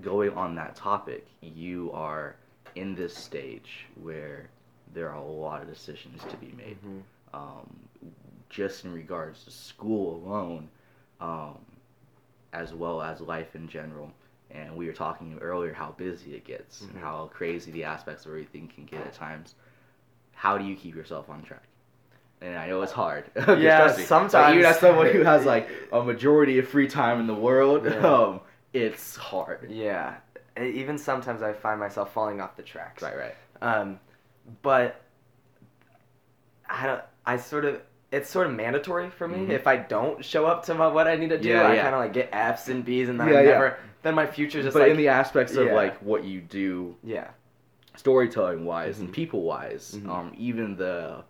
going 0.00 0.32
on 0.32 0.54
that 0.56 0.74
topic, 0.74 1.26
you 1.40 1.90
are 1.92 2.36
in 2.74 2.94
this 2.94 3.16
stage 3.16 3.86
where 4.00 4.48
there 4.94 5.08
are 5.10 5.16
a 5.16 5.24
lot 5.24 5.62
of 5.62 5.68
decisions 5.68 6.22
to 6.24 6.36
be 6.38 6.52
made. 6.52 6.78
Mhm. 6.82 7.02
Um, 7.34 7.88
just 8.48 8.84
in 8.84 8.92
regards 8.92 9.44
to 9.44 9.50
school 9.50 10.16
alone, 10.16 10.68
um, 11.20 11.58
as 12.52 12.72
well 12.74 13.02
as 13.02 13.20
life 13.20 13.54
in 13.54 13.68
general. 13.68 14.10
And 14.50 14.74
we 14.76 14.86
were 14.86 14.92
talking 14.94 15.38
earlier 15.40 15.72
how 15.74 15.92
busy 15.92 16.34
it 16.34 16.44
gets 16.44 16.82
Mhm. 16.82 16.90
and 16.94 16.98
how 17.00 17.30
crazy 17.32 17.70
the 17.70 17.84
aspects 17.84 18.24
of 18.24 18.30
everything 18.32 18.68
can 18.68 18.84
get 18.86 19.00
at 19.06 19.12
times. 19.12 19.54
How 20.32 20.56
do 20.56 20.64
you 20.64 20.74
keep 20.76 20.94
yourself 20.94 21.28
on 21.28 21.42
track? 21.42 21.62
And 22.40 22.56
I 22.56 22.68
know 22.68 22.80
it's 22.82 22.92
hard. 22.92 23.24
Yeah. 23.58 23.84
Like, 23.86 23.98
sometimes- 24.06 24.54
even 24.54 24.64
as 24.64 24.78
someone 24.78 25.08
who 25.10 25.22
has 25.24 25.44
like 25.54 25.68
a 25.92 26.02
majority 26.02 26.58
of 26.58 26.68
free 26.68 26.88
time 26.88 27.20
in 27.20 27.26
the 27.26 27.34
world, 27.34 27.84
Yeah. 27.84 27.96
um, 27.98 28.40
it's 28.72 29.16
hard. 29.16 29.70
Yeah. 29.70 30.14
Even 30.58 30.96
sometimes 30.98 31.42
I 31.42 31.52
find 31.52 31.78
myself 31.78 32.12
falling 32.12 32.40
off 32.40 32.56
the 32.56 32.62
tracks. 32.62 33.02
Right, 33.02 33.16
right. 33.16 33.34
Um, 33.60 34.00
but 34.62 35.00
I 36.68 36.86
don't. 36.86 37.02
I 37.26 37.36
sort 37.36 37.64
of. 37.64 37.80
It's 38.10 38.30
sort 38.30 38.46
of 38.46 38.54
mandatory 38.54 39.10
for 39.10 39.28
me. 39.28 39.38
Mhm. 39.46 39.50
If 39.50 39.66
I 39.66 39.76
don't 39.76 40.24
show 40.24 40.46
up 40.46 40.64
to 40.66 40.74
my, 40.74 40.86
what 40.86 41.06
I 41.06 41.16
need 41.16 41.28
to 41.28 41.38
do, 41.38 41.50
Yeah, 41.50 41.68
I 41.68 41.74
yeah. 41.74 41.82
kind 41.82 41.94
of 41.94 42.00
like 42.00 42.12
get 42.14 42.30
F's 42.32 42.68
and 42.68 42.84
B's, 42.84 43.08
and 43.08 43.20
then 43.20 43.28
Yeah, 43.28 43.40
I 43.40 43.44
never. 43.44 43.76
Then 44.02 44.14
my 44.14 44.26
future's 44.26 44.64
just 44.64 44.74
but 44.74 44.82
like 44.82 44.90
in 44.92 44.96
the 44.96 45.08
aspects 45.08 45.54
of 45.56 45.66
like 45.72 45.98
what 45.98 46.24
you 46.24 46.40
do 46.40 46.96
yeah, 47.02 47.28
storytelling 47.96 48.64
wise 48.64 49.00
and 49.00 49.08
Mhm. 49.10 49.12
people 49.12 49.42
wise, 49.42 49.98
Mhm. 50.00 50.08
um, 50.08 50.32
even 50.38 50.76
the 50.76 51.24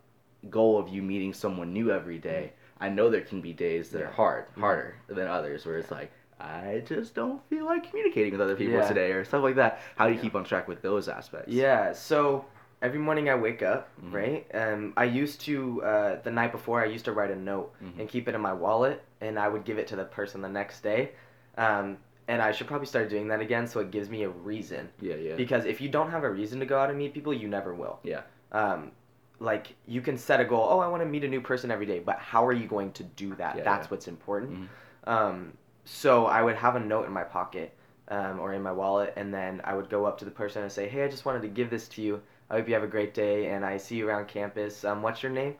goal 0.50 0.78
of 0.78 0.88
you 0.88 1.02
meeting 1.02 1.32
someone 1.32 1.72
new 1.72 1.90
every 1.90 2.18
day, 2.18 2.52
I 2.80 2.88
know 2.90 3.10
there 3.10 3.22
can 3.22 3.40
be 3.40 3.52
days 3.52 3.90
that 3.90 3.98
Mm-hmm. 4.02 4.08
Are 4.10 4.12
hard, 4.12 4.44
Mhm. 4.56 4.60
harder 4.60 4.94
than 5.08 5.26
others, 5.26 5.66
where 5.66 5.78
it's 5.78 5.90
like, 5.90 6.12
I 6.40 6.84
just 6.86 7.16
don't 7.16 7.42
feel 7.48 7.64
like 7.64 7.88
communicating 7.90 8.30
with 8.30 8.40
other 8.40 8.54
people 8.54 8.80
today, 8.86 9.10
or 9.10 9.24
stuff 9.24 9.42
like 9.42 9.56
that. 9.56 9.80
How 9.96 10.06
do 10.06 10.12
you 10.14 10.20
keep 10.20 10.36
on 10.36 10.44
track 10.44 10.68
with 10.68 10.80
those 10.82 11.08
aspects? 11.08 11.52
yeah. 11.52 11.92
So 11.92 12.44
every 12.80 12.98
morning 12.98 13.28
I 13.28 13.34
wake 13.34 13.62
up, 13.62 13.88
Mhm. 14.02 14.12
right? 14.14 14.46
Um, 14.54 14.92
I 14.96 15.04
used 15.04 15.40
to 15.42 15.82
uh, 15.82 16.16
the 16.22 16.30
night 16.30 16.52
before 16.52 16.80
I 16.80 16.86
used 16.86 17.04
to 17.06 17.12
write 17.12 17.30
a 17.30 17.36
note 17.36 17.72
Mhm. 17.82 17.98
and 18.00 18.08
keep 18.08 18.28
it 18.28 18.34
in 18.34 18.40
my 18.40 18.52
wallet, 18.52 19.02
and 19.20 19.38
I 19.38 19.48
would 19.48 19.64
give 19.64 19.78
it 19.78 19.86
to 19.88 19.96
the 19.96 20.04
person 20.04 20.42
the 20.42 20.48
next 20.48 20.80
day. 20.82 21.12
Um, 21.56 21.98
and 22.28 22.42
I 22.42 22.52
should 22.52 22.66
probably 22.66 22.86
start 22.86 23.08
doing 23.08 23.28
that 23.28 23.40
again, 23.40 23.66
so 23.66 23.80
it 23.80 23.90
gives 23.90 24.10
me 24.10 24.22
a 24.22 24.28
reason. 24.28 24.90
Yeah, 25.00 25.16
yeah. 25.16 25.34
Because 25.34 25.64
if 25.64 25.80
you 25.80 25.88
don't 25.88 26.10
have 26.10 26.24
a 26.24 26.30
reason 26.30 26.60
to 26.60 26.66
go 26.66 26.78
out 26.78 26.90
and 26.90 26.98
meet 26.98 27.14
people, 27.14 27.32
you 27.32 27.48
never 27.48 27.74
will. 27.74 27.98
Yeah. 28.02 28.20
Um, 28.52 28.92
like 29.40 29.74
you 29.86 30.00
can 30.00 30.16
set 30.18 30.40
a 30.40 30.44
goal. 30.44 30.66
Oh, 30.70 30.78
I 30.80 30.88
want 30.88 31.02
to 31.02 31.08
meet 31.08 31.24
a 31.24 31.28
new 31.28 31.40
person 31.40 31.70
every 31.70 31.86
day, 31.86 32.00
but 32.00 32.18
how 32.18 32.44
are 32.46 32.52
you 32.52 32.66
going 32.66 32.92
to 32.92 33.02
do 33.04 33.34
that? 33.36 33.56
Yeah, 33.56 33.62
That's 33.64 33.86
yeah. 33.86 33.90
what's 33.90 34.08
important. 34.08 34.68
Mhm. 35.06 35.10
Um, 35.10 35.52
so 35.84 36.26
I 36.26 36.42
would 36.42 36.56
have 36.56 36.76
a 36.76 36.80
note 36.80 37.06
in 37.06 37.12
my 37.12 37.24
pocket 37.24 37.74
um, 38.08 38.40
or 38.40 38.52
in 38.52 38.62
my 38.62 38.72
wallet, 38.72 39.12
and 39.16 39.32
then 39.32 39.60
I 39.64 39.74
would 39.74 39.88
go 39.90 40.04
up 40.06 40.18
to 40.18 40.24
the 40.24 40.30
person 40.30 40.62
and 40.62 40.72
say, 40.72 40.88
"Hey, 40.88 41.04
I 41.04 41.08
just 41.08 41.24
wanted 41.26 41.42
to 41.42 41.48
give 41.48 41.70
this 41.70 41.88
to 41.90 42.02
you. 42.02 42.22
I 42.50 42.56
hope 42.56 42.68
you 42.68 42.74
have 42.74 42.82
a 42.82 42.88
great 42.88 43.14
day, 43.14 43.46
and 43.48 43.64
I 43.64 43.76
see 43.76 43.96
you 43.96 44.08
around 44.08 44.28
campus. 44.28 44.84
Um, 44.84 45.02
what's 45.02 45.22
your 45.22 45.32
name?" 45.32 45.54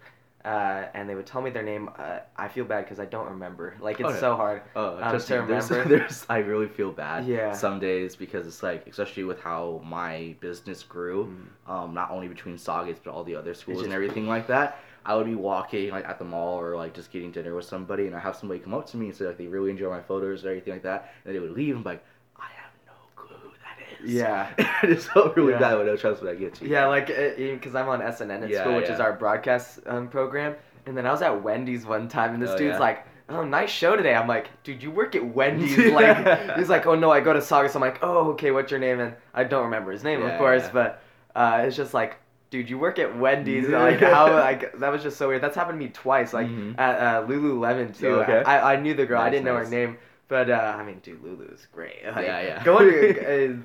Uh, 0.44 0.86
and 0.94 1.10
they 1.10 1.14
would 1.16 1.26
tell 1.26 1.42
me 1.42 1.50
their 1.50 1.64
name. 1.64 1.90
Uh, 1.98 2.20
I 2.36 2.46
feel 2.48 2.64
bad 2.64 2.84
because 2.84 3.00
I 3.00 3.04
don't 3.04 3.28
remember. 3.28 3.74
Like 3.80 3.98
it's 4.00 4.08
Oh, 4.08 4.20
so 4.20 4.36
hard. 4.36 4.62
Oh, 4.76 4.96
Um, 5.02 5.12
just 5.12 5.26
to 5.26 5.34
there's, 5.46 5.68
remember. 5.70 5.88
there's, 5.98 6.24
I 6.28 6.38
really 6.38 6.68
feel 6.68 6.92
bad. 6.92 7.26
Yeah. 7.26 7.52
Some 7.52 7.80
days 7.80 8.14
because 8.16 8.46
it's 8.46 8.62
like, 8.62 8.86
especially 8.86 9.24
with 9.24 9.40
how 9.40 9.82
my 9.84 10.36
business 10.40 10.82
grew, 10.84 11.36
Mm. 11.66 11.70
um, 11.70 11.92
not 11.94 12.10
only 12.12 12.28
between 12.28 12.56
Saugus 12.56 12.98
but 13.02 13.10
all 13.12 13.24
the 13.24 13.34
other 13.34 13.52
schools 13.52 13.82
and 13.82 13.92
everything 13.92 14.26
like 14.28 14.46
that. 14.46 14.78
I 15.04 15.14
would 15.16 15.26
be 15.26 15.34
walking 15.34 15.90
like 15.90 16.06
at 16.08 16.18
the 16.18 16.24
mall 16.24 16.58
or 16.60 16.76
like 16.76 16.94
just 16.94 17.10
getting 17.10 17.32
dinner 17.32 17.54
with 17.54 17.64
somebody, 17.64 18.06
and 18.06 18.14
I 18.14 18.20
have 18.20 18.36
somebody 18.36 18.60
come 18.60 18.74
up 18.74 18.86
to 18.90 18.96
me 18.96 19.06
and 19.06 19.16
say 19.16 19.26
like 19.26 19.38
they 19.38 19.46
really 19.48 19.70
enjoy 19.70 19.90
my 19.90 20.00
photos 20.02 20.44
or 20.44 20.50
anything 20.50 20.72
like 20.72 20.82
that, 20.84 21.12
and 21.24 21.34
they 21.34 21.40
would 21.40 21.52
leave 21.52 21.74
and 21.74 21.82
be 21.84 21.90
like, 21.90 22.04
I 22.38 22.46
have 22.56 22.70
no 22.86 22.92
clue 23.16 23.50
who 24.00 24.06
that 24.08 24.12
is. 24.12 24.14
Yeah. 24.14 24.48
it's 24.82 25.12
so 25.12 25.32
really 25.36 25.52
Yeah. 25.52 25.58
bad 25.58 25.76
when 25.78 25.86
no 25.86 25.96
trust 25.96 26.22
when 26.22 26.34
I 26.34 26.38
get 26.38 26.54
to. 26.54 26.66
Yeah, 26.68 26.86
like 26.86 27.06
because 27.06 27.74
I'm 27.74 27.88
on 27.88 28.00
SNN 28.00 28.42
at 28.42 28.48
Yeah, 28.50 28.62
school, 28.62 28.76
which 28.76 28.88
is 28.88 29.00
our 29.00 29.12
broadcast 29.12 29.80
um, 29.86 30.08
program, 30.08 30.54
and 30.86 30.96
then 30.96 31.06
I 31.06 31.10
was 31.12 31.22
at 31.22 31.42
Wendy's 31.42 31.84
one 31.86 32.08
time, 32.08 32.34
and 32.34 32.42
this 32.42 32.50
Oh, 32.50 32.58
dude's 32.58 32.74
yeah? 32.74 32.78
like, 32.78 33.06
"Oh, 33.28 33.44
nice 33.44 33.70
show 33.70 33.96
today." 33.96 34.14
I'm 34.14 34.28
like, 34.28 34.48
"Dude, 34.64 34.82
you 34.82 34.90
work 34.90 35.14
at 35.16 35.24
Wendy's?" 35.34 35.76
Like, 35.92 36.56
he's 36.56 36.68
like, 36.68 36.86
"Oh 36.86 36.94
no, 36.94 37.10
I 37.10 37.20
go 37.20 37.32
to 37.32 37.40
Saugus." 37.42 37.74
I'm 37.74 37.80
like, 37.82 37.98
"Oh, 38.02 38.30
okay, 38.32 38.50
what's 38.50 38.70
your 38.70 38.80
name?" 38.80 39.00
And 39.00 39.14
I 39.34 39.44
don't 39.44 39.64
remember 39.64 39.90
his 39.92 40.02
name, 40.04 40.20
Yeah, 40.20 40.28
of 40.30 40.38
course, 40.38 40.62
yeah. 40.64 40.70
but 40.72 41.02
uh, 41.36 41.62
it's 41.66 41.76
just 41.76 41.92
like, 41.94 42.16
dude, 42.50 42.70
you 42.70 42.78
work 42.78 42.98
at 42.98 43.16
Wendy's? 43.18 43.68
Yeah. 43.68 43.78
Like, 43.88 44.00
how? 44.00 44.32
Like, 44.32 44.78
that 44.78 44.90
was 44.90 45.02
just 45.02 45.18
so 45.18 45.28
weird. 45.28 45.42
That's 45.42 45.54
happened 45.56 45.78
to 45.78 45.84
me 45.86 45.90
twice, 45.92 46.32
like 46.32 46.46
Mhm. 46.46 46.78
at 46.78 46.98
uh, 46.98 47.26
Lululemon 47.26 47.96
too. 47.96 48.08
Oh, 48.16 48.20
okay. 48.20 48.42
I, 48.44 48.72
I 48.74 48.76
knew 48.76 48.94
the 48.94 49.04
girl, 49.06 49.20
I 49.20 49.28
didn't 49.30 49.44
know 49.44 49.56
her 49.56 49.68
name, 49.68 49.98
but 50.28 50.48
uh, 50.50 50.74
I 50.78 50.82
mean, 50.84 51.00
dude, 51.00 51.22
Lulu 51.22 51.48
is 51.52 51.66
great. 51.72 52.04
Like, 52.06 52.24
Yeah, 52.26 52.40
yeah. 52.40 52.64
Going 52.64 52.88
to, 52.90 53.52
uh, 53.52 53.56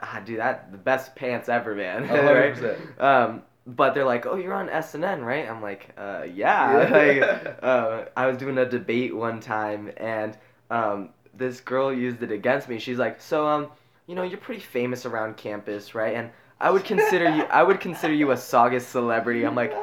ah, 0.00 0.20
dude, 0.24 0.38
that 0.38 0.72
the 0.72 0.78
best 0.78 1.14
pants 1.16 1.48
ever, 1.48 1.74
man. 1.74 2.08
Right? 2.08 3.00
Um, 3.00 3.42
but 3.66 3.94
they're 3.94 4.04
like, 4.04 4.26
"Oh, 4.26 4.36
you're 4.36 4.54
on 4.54 4.68
SNN, 4.68 5.24
right?" 5.24 5.48
I'm 5.48 5.60
like, 5.62 5.90
uh, 5.96 6.24
"Yeah." 6.32 6.88
Yeah. 6.90 7.22
like, 7.42 7.58
uh, 7.62 8.04
I 8.16 8.26
was 8.26 8.36
doing 8.36 8.58
a 8.58 8.66
debate 8.66 9.14
one 9.14 9.40
time, 9.40 9.90
and 9.96 10.36
um, 10.70 11.10
this 11.34 11.60
girl 11.60 11.92
used 11.92 12.22
it 12.22 12.30
against 12.30 12.68
me. 12.68 12.78
She's 12.78 12.98
like, 12.98 13.20
"So, 13.20 13.46
um, 13.46 13.68
you 14.06 14.14
know, 14.14 14.22
you're 14.22 14.38
pretty 14.38 14.60
famous 14.60 15.04
around 15.06 15.36
campus, 15.36 15.94
right?" 15.94 16.14
And 16.14 16.30
I 16.60 16.70
would 16.70 16.84
consider 16.84 17.28
you, 17.34 17.42
I 17.44 17.62
would 17.62 17.80
consider 17.80 18.14
you 18.14 18.30
a 18.30 18.36
Saugus 18.36 18.86
celebrity. 18.86 19.44
I'm 19.44 19.54
like, 19.54 19.74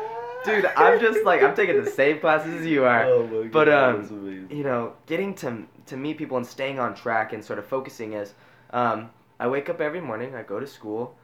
dude, 0.44 0.66
I'm 0.76 1.00
just 1.00 1.24
like, 1.24 1.44
I'm 1.44 1.56
taking 1.56 1.84
the 1.84 1.90
same 1.92 2.20
classes 2.20 2.62
as 2.62 2.66
you 2.66 2.84
are. 2.86 3.06
Oh 3.06 3.28
my 3.28 3.48
But, 3.48 3.70
um. 3.70 4.48
You 4.50 4.64
know, 4.64 4.94
getting 5.06 5.34
to 5.36 5.64
to 5.88 5.98
meet 5.98 6.18
people 6.18 6.38
and 6.38 6.46
staying 6.46 6.80
on 6.80 6.96
track 6.96 7.34
and 7.34 7.44
sort 7.44 7.60
of 7.60 7.66
focusing 7.66 8.14
is, 8.14 8.34
um, 8.72 9.10
I 9.40 9.48
wake 9.48 9.70
up 9.70 9.82
every 9.82 10.02
morning, 10.02 10.36
I 10.36 10.44
go 10.44 10.60
to 10.60 10.68
school, 10.68 11.16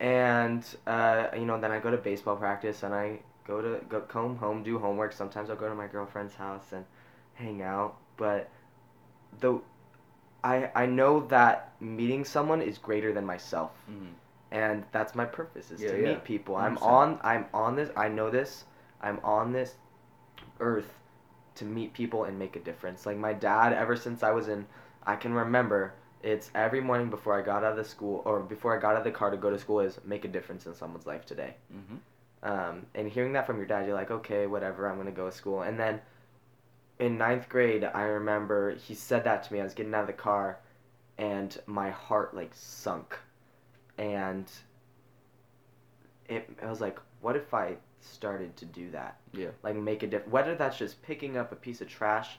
and 0.00 0.64
uh, 0.86 1.28
you 1.34 1.44
know, 1.46 1.60
then 1.60 1.70
I 1.72 1.78
go 1.80 1.90
to 1.90 1.96
baseball 1.96 2.36
practice 2.36 2.82
and 2.82 2.94
I 2.94 3.20
go 3.46 3.60
to 3.62 3.84
go 3.88 4.00
come 4.00 4.36
home, 4.36 4.62
do 4.62 4.78
homework. 4.78 5.12
Sometimes 5.12 5.50
I'll 5.50 5.56
go 5.56 5.68
to 5.68 5.74
my 5.74 5.86
girlfriend's 5.86 6.34
house 6.34 6.72
and 6.72 6.84
hang 7.34 7.62
out. 7.62 7.96
But 8.16 8.50
the 9.40 9.60
I 10.44 10.70
I 10.74 10.86
know 10.86 11.26
that 11.28 11.72
meeting 11.80 12.24
someone 12.24 12.62
is 12.62 12.78
greater 12.78 13.12
than 13.12 13.24
myself, 13.26 13.72
Mhm. 13.90 14.12
and 14.50 14.84
that's 14.92 15.14
my 15.14 15.24
purpose 15.24 15.70
is 15.70 15.82
Yeah, 15.82 15.90
to 15.92 15.96
yeah. 15.98 16.08
meet 16.10 16.24
people. 16.24 16.56
I'm 16.56 16.78
on 16.78 17.18
I'm 17.22 17.46
on 17.54 17.76
this. 17.76 17.90
I 17.96 18.08
know 18.08 18.30
this. 18.30 18.64
I'm 19.00 19.20
on 19.24 19.52
this 19.52 19.76
earth 20.60 20.98
to 21.56 21.64
meet 21.64 21.92
people 21.92 22.24
and 22.24 22.38
make 22.38 22.56
a 22.56 22.60
difference. 22.60 23.06
Like 23.06 23.16
my 23.18 23.32
dad, 23.32 23.72
ever 23.72 23.96
since 23.96 24.22
I 24.22 24.30
was 24.32 24.48
in, 24.48 24.66
I 25.06 25.16
can 25.16 25.34
remember. 25.34 25.92
It's 26.22 26.50
every 26.54 26.80
morning 26.80 27.10
before 27.10 27.38
I 27.38 27.42
got 27.42 27.64
out 27.64 27.72
of 27.72 27.76
the 27.76 27.84
school 27.84 28.22
or 28.24 28.40
before 28.40 28.76
I 28.76 28.80
got 28.80 28.92
out 28.92 28.98
of 28.98 29.04
the 29.04 29.10
car 29.10 29.30
to 29.30 29.36
go 29.36 29.50
to 29.50 29.58
school 29.58 29.80
is 29.80 29.98
make 30.04 30.24
a 30.24 30.28
difference 30.28 30.66
in 30.66 30.74
someone's 30.74 31.06
life 31.06 31.26
today. 31.26 31.56
Mhm. 31.72 31.98
Um, 32.44 32.86
and 32.94 33.08
hearing 33.08 33.32
that 33.32 33.46
from 33.46 33.56
your 33.56 33.66
dad, 33.66 33.86
you're 33.86 33.94
like, 33.94 34.10
okay, 34.10 34.46
whatever, 34.46 34.88
I'm 34.88 34.96
gonna 34.96 35.10
go 35.10 35.26
to 35.26 35.32
school. 35.32 35.62
And 35.62 35.78
then 35.78 36.00
in 36.98 37.18
ninth 37.18 37.48
grade, 37.48 37.84
I 37.84 38.04
remember 38.04 38.72
he 38.72 38.94
said 38.94 39.24
that 39.24 39.42
to 39.44 39.52
me. 39.52 39.60
I 39.60 39.64
was 39.64 39.74
getting 39.74 39.94
out 39.94 40.02
of 40.02 40.06
the 40.06 40.12
car, 40.12 40.58
and 41.18 41.60
my 41.66 41.90
heart 41.90 42.34
like 42.34 42.54
sunk, 42.54 43.18
and 43.98 44.50
it. 46.28 46.48
I 46.62 46.70
was 46.70 46.80
like, 46.80 46.98
what 47.20 47.36
if 47.36 47.52
I 47.52 47.76
started 48.00 48.56
to 48.56 48.64
do 48.64 48.90
that? 48.90 49.18
Yeah. 49.32 49.50
Like 49.62 49.76
make 49.76 50.02
a 50.02 50.06
difference. 50.06 50.32
Whether 50.32 50.54
that's 50.54 50.78
just 50.78 51.02
picking 51.02 51.36
up 51.36 51.52
a 51.52 51.56
piece 51.56 51.80
of 51.80 51.88
trash 51.88 52.38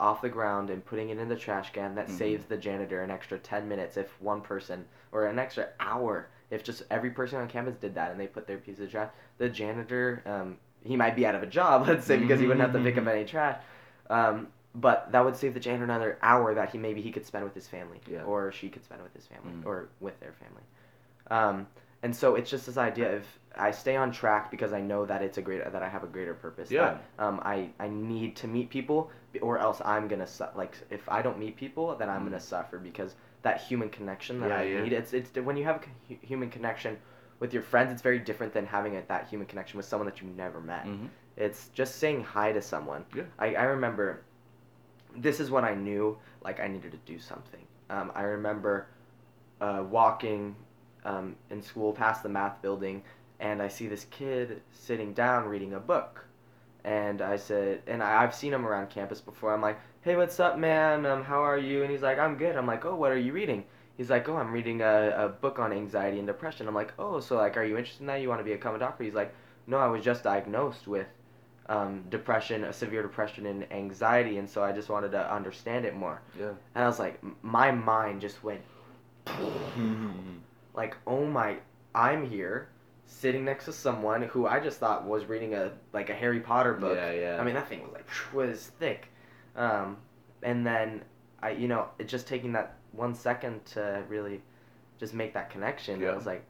off 0.00 0.22
the 0.22 0.28
ground 0.28 0.70
and 0.70 0.84
putting 0.84 1.10
it 1.10 1.18
in 1.18 1.28
the 1.28 1.36
trash 1.36 1.72
can 1.72 1.94
that 1.94 2.06
Mhm. 2.08 2.10
saves 2.10 2.44
the 2.46 2.56
janitor 2.56 3.02
an 3.02 3.10
extra 3.10 3.38
10 3.38 3.68
minutes 3.68 3.96
if 3.96 4.20
one 4.20 4.40
person 4.40 4.84
or 5.12 5.26
an 5.26 5.38
extra 5.38 5.68
hour 5.78 6.28
if 6.50 6.64
just 6.64 6.82
every 6.90 7.10
person 7.10 7.38
on 7.38 7.46
campus 7.46 7.76
did 7.76 7.94
that 7.94 8.10
and 8.10 8.18
they 8.18 8.26
put 8.26 8.46
their 8.46 8.56
piece 8.58 8.80
of 8.80 8.90
trash 8.90 9.10
the 9.38 9.48
janitor 9.48 10.22
um, 10.26 10.56
he 10.82 10.96
might 10.96 11.14
be 11.14 11.26
out 11.26 11.34
of 11.34 11.42
a 11.42 11.46
job 11.46 11.86
let's 11.88 12.06
say 12.06 12.16
because 12.16 12.40
he 12.40 12.46
wouldn't 12.46 12.62
have 12.62 12.72
to 12.72 12.80
pick 12.80 12.96
up 12.98 13.06
any 13.06 13.24
trash 13.24 13.60
um, 14.08 14.48
but 14.74 15.10
that 15.12 15.22
would 15.24 15.36
save 15.36 15.52
the 15.52 15.60
janitor 15.60 15.84
another 15.84 16.18
hour 16.22 16.54
that 16.54 16.70
he 16.70 16.78
maybe 16.78 17.02
he 17.02 17.12
could 17.12 17.26
spend 17.26 17.44
with 17.44 17.54
his 17.54 17.68
family 17.68 18.00
Yeah. 18.06 18.22
or 18.24 18.50
she 18.52 18.68
could 18.70 18.82
spend 18.84 19.02
with 19.02 19.12
his 19.14 19.26
family 19.26 19.52
Mhm. 19.52 19.66
or 19.66 19.88
with 20.00 20.18
their 20.20 20.32
family 20.32 20.62
um, 21.30 21.66
and 22.02 22.16
so 22.16 22.34
it's 22.34 22.50
just 22.50 22.64
this 22.66 22.78
idea 22.78 23.14
of 23.16 23.26
I 23.56 23.72
stay 23.72 23.96
on 23.96 24.10
track 24.12 24.50
because 24.50 24.72
I 24.72 24.80
know 24.80 25.04
that 25.06 25.22
it's 25.22 25.36
a 25.38 25.42
great 25.42 25.70
that 25.70 25.82
I 25.82 25.88
have 25.88 26.04
a 26.04 26.06
greater 26.06 26.34
purpose. 26.34 26.70
Yeah. 26.70 26.98
That, 27.18 27.24
um, 27.24 27.40
I 27.44 27.70
I 27.78 27.88
need 27.88 28.36
to 28.36 28.48
meet 28.48 28.70
people, 28.70 29.10
or 29.42 29.58
else 29.58 29.80
I'm 29.84 30.08
gonna 30.08 30.26
su- 30.26 30.44
like 30.56 30.74
if 30.90 31.08
I 31.08 31.22
don't 31.22 31.38
meet 31.38 31.56
people, 31.56 31.94
then 31.96 32.08
I'm 32.08 32.22
Mm. 32.22 32.26
gonna 32.26 32.40
suffer 32.40 32.78
because 32.78 33.14
that 33.42 33.60
human 33.60 33.88
connection 33.88 34.40
that 34.40 34.50
Yeah, 34.50 34.58
I 34.58 34.62
yeah. 34.64 34.82
need. 34.82 34.92
It's 34.92 35.12
it's 35.12 35.34
when 35.36 35.56
you 35.56 35.64
have 35.64 35.84
a 36.10 36.14
human 36.26 36.50
connection 36.50 36.98
with 37.38 37.54
your 37.54 37.62
friends, 37.62 37.90
it's 37.92 38.02
very 38.02 38.18
different 38.18 38.52
than 38.52 38.66
having 38.66 38.96
a, 38.96 39.02
that 39.08 39.28
human 39.28 39.46
connection 39.46 39.76
with 39.78 39.86
someone 39.86 40.06
that 40.06 40.20
you've 40.20 40.36
never 40.36 40.60
met. 40.60 40.84
Mhm. 40.84 41.08
It's 41.36 41.68
just 41.68 41.96
saying 41.96 42.22
hi 42.24 42.52
to 42.52 42.60
someone. 42.60 43.04
Yeah. 43.14 43.22
I, 43.38 43.54
I 43.54 43.62
remember 43.64 44.22
this 45.16 45.40
is 45.40 45.50
when 45.50 45.64
I 45.64 45.74
knew 45.74 46.18
like 46.42 46.60
I 46.60 46.68
needed 46.68 46.92
to 46.92 46.98
do 46.98 47.18
something. 47.18 47.66
Um, 47.88 48.12
I 48.14 48.22
remember 48.22 48.86
uh, 49.60 49.84
walking 49.88 50.54
um, 51.04 51.36
in 51.50 51.62
school 51.62 51.92
past 51.92 52.22
the 52.22 52.28
math 52.28 52.60
building 52.62 53.02
and 53.40 53.62
I 53.62 53.68
see 53.68 53.88
this 53.88 54.04
kid 54.10 54.60
sitting 54.70 55.12
down 55.14 55.46
reading 55.46 55.72
a 55.74 55.80
book. 55.80 56.24
And 56.84 57.20
I 57.22 57.36
said, 57.36 57.82
and 57.86 58.02
I, 58.02 58.22
I've 58.22 58.34
seen 58.34 58.52
him 58.52 58.66
around 58.66 58.90
campus 58.90 59.20
before. 59.20 59.52
I'm 59.52 59.60
like, 59.60 59.78
hey, 60.02 60.16
what's 60.16 60.40
up, 60.40 60.58
man? 60.58 61.04
Um, 61.06 61.24
how 61.24 61.44
are 61.44 61.58
you? 61.58 61.82
And 61.82 61.90
he's 61.90 62.02
like, 62.02 62.18
I'm 62.18 62.36
good. 62.36 62.56
I'm 62.56 62.66
like, 62.66 62.84
oh, 62.84 62.94
what 62.94 63.12
are 63.12 63.18
you 63.18 63.32
reading? 63.32 63.64
He's 63.96 64.08
like, 64.08 64.28
oh, 64.28 64.36
I'm 64.36 64.50
reading 64.52 64.80
a, 64.80 65.14
a 65.16 65.28
book 65.28 65.58
on 65.58 65.72
anxiety 65.72 66.18
and 66.18 66.26
depression. 66.26 66.66
I'm 66.66 66.74
like, 66.74 66.94
oh, 66.98 67.20
so 67.20 67.36
like, 67.36 67.56
are 67.56 67.64
you 67.64 67.76
interested 67.76 68.00
in 68.00 68.06
that? 68.06 68.22
You 68.22 68.28
want 68.28 68.40
to 68.40 68.44
be 68.44 68.52
a 68.52 68.58
common 68.58 68.80
doctor? 68.80 69.04
He's 69.04 69.14
like, 69.14 69.34
no, 69.66 69.76
I 69.76 69.88
was 69.88 70.02
just 70.02 70.24
diagnosed 70.24 70.86
with 70.86 71.06
um, 71.70 72.04
depression, 72.10 72.64
a 72.64 72.72
severe 72.72 73.02
depression 73.02 73.46
and 73.46 73.72
anxiety, 73.72 74.38
and 74.38 74.48
so 74.48 74.62
I 74.62 74.72
just 74.72 74.88
wanted 74.88 75.12
to 75.12 75.32
understand 75.32 75.84
it 75.84 75.94
more. 75.94 76.20
Yeah. 76.38 76.50
And 76.74 76.84
I 76.84 76.86
was 76.86 76.98
like, 76.98 77.22
my 77.42 77.70
mind 77.70 78.20
just 78.20 78.42
went, 78.42 78.60
like, 80.74 80.96
oh 81.06 81.24
my, 81.26 81.58
I'm 81.94 82.28
here, 82.28 82.68
sitting 83.12 83.44
next 83.44 83.64
to 83.64 83.72
someone 83.72 84.22
who 84.22 84.46
I 84.46 84.60
just 84.60 84.78
thought 84.78 85.04
was 85.04 85.24
reading 85.24 85.54
a 85.54 85.72
like 85.92 86.08
a 86.10 86.14
Harry 86.14 86.40
Potter 86.40 86.74
book. 86.74 86.96
Yeah, 86.96 87.12
yeah. 87.12 87.38
I 87.40 87.44
mean, 87.44 87.54
that 87.54 87.68
thing 87.68 87.82
was 87.82 87.92
like 87.92 88.06
was 88.32 88.68
thick, 88.78 89.08
um, 89.56 89.96
and 90.42 90.64
then 90.66 91.02
I, 91.42 91.50
you 91.50 91.68
know, 91.68 91.88
it 91.98 92.08
just 92.08 92.26
taking 92.28 92.52
that 92.52 92.76
one 92.92 93.14
second 93.14 93.64
to 93.66 94.04
really 94.08 94.40
just 94.98 95.12
make 95.14 95.34
that 95.34 95.50
connection. 95.50 96.00
Yeah. 96.00 96.10
I 96.10 96.14
was 96.14 96.26
like, 96.26 96.44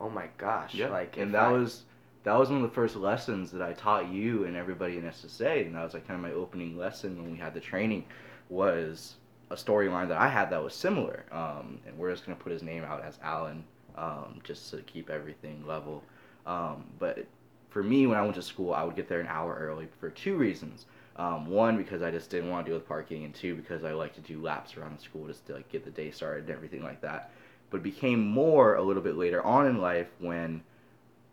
oh 0.00 0.10
my 0.10 0.26
gosh, 0.38 0.74
Yeah, 0.74 0.88
like, 0.88 1.16
and 1.16 1.32
that 1.34 1.44
I- 1.44 1.52
was 1.52 1.84
that 2.24 2.38
was 2.38 2.50
one 2.50 2.62
of 2.62 2.68
the 2.68 2.74
first 2.74 2.94
lessons 2.94 3.50
that 3.50 3.62
I 3.62 3.72
taught 3.72 4.08
you 4.08 4.44
and 4.44 4.54
everybody 4.54 4.96
in 4.98 5.02
SSA, 5.04 5.66
and 5.66 5.74
that 5.74 5.82
was 5.82 5.94
like 5.94 6.06
kind 6.06 6.22
of 6.24 6.30
my 6.30 6.32
opening 6.36 6.76
lesson 6.76 7.20
when 7.20 7.32
we 7.32 7.38
had 7.38 7.52
the 7.54 7.60
training, 7.60 8.04
was 8.48 9.14
a 9.50 9.54
storyline 9.56 10.08
that 10.08 10.18
I 10.18 10.28
had 10.28 10.50
that 10.50 10.62
was 10.62 10.72
similar. 10.74 11.24
Um, 11.32 11.80
and 11.86 11.96
we're 11.98 12.10
just 12.12 12.24
gonna 12.24 12.36
put 12.36 12.52
his 12.52 12.62
name 12.62 12.84
out 12.84 13.02
as 13.02 13.18
Alan, 13.22 13.64
um, 13.96 14.40
just 14.44 14.70
to 14.70 14.78
keep 14.78 15.10
everything 15.10 15.66
level. 15.66 16.02
Um, 16.46 16.84
but 16.98 17.26
for 17.70 17.82
me, 17.82 18.06
when 18.06 18.18
I 18.18 18.22
went 18.22 18.34
to 18.34 18.42
school, 18.42 18.74
I 18.74 18.84
would 18.84 18.96
get 18.96 19.08
there 19.08 19.20
an 19.20 19.26
hour 19.26 19.56
early 19.58 19.88
for 20.00 20.10
two 20.10 20.36
reasons. 20.36 20.86
Um, 21.16 21.46
one, 21.46 21.76
because 21.76 22.02
I 22.02 22.10
just 22.10 22.30
didn't 22.30 22.50
want 22.50 22.64
to 22.64 22.70
deal 22.70 22.78
with 22.78 22.88
parking, 22.88 23.24
and 23.24 23.34
two, 23.34 23.54
because 23.54 23.84
I 23.84 23.92
like 23.92 24.14
to 24.14 24.20
do 24.20 24.40
laps 24.40 24.76
around 24.76 24.98
the 24.98 25.02
school 25.02 25.26
just 25.26 25.46
to 25.46 25.54
like 25.54 25.68
get 25.70 25.84
the 25.84 25.90
day 25.90 26.10
started 26.10 26.44
and 26.44 26.54
everything 26.54 26.82
like 26.82 27.00
that. 27.02 27.30
But 27.70 27.78
it 27.78 27.82
became 27.82 28.26
more 28.26 28.76
a 28.76 28.82
little 28.82 29.02
bit 29.02 29.16
later 29.16 29.42
on 29.42 29.66
in 29.66 29.80
life 29.80 30.08
when 30.18 30.62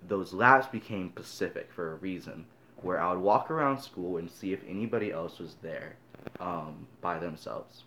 those 0.08 0.34
laps 0.34 0.68
became 0.68 1.12
specific 1.12 1.72
for 1.72 1.94
a 1.94 1.96
reason, 1.96 2.46
where 2.78 3.00
I 3.02 3.12
would 3.12 3.22
walk 3.22 3.52
around 3.52 3.80
school 3.80 4.18
and 4.18 4.30
see 4.30 4.54
if 4.54 4.62
anybody 4.68 5.12
else 5.12 5.40
was 5.40 5.56
there 5.62 5.96
um, 6.40 6.88
by 7.02 7.20
themselves. 7.20 7.84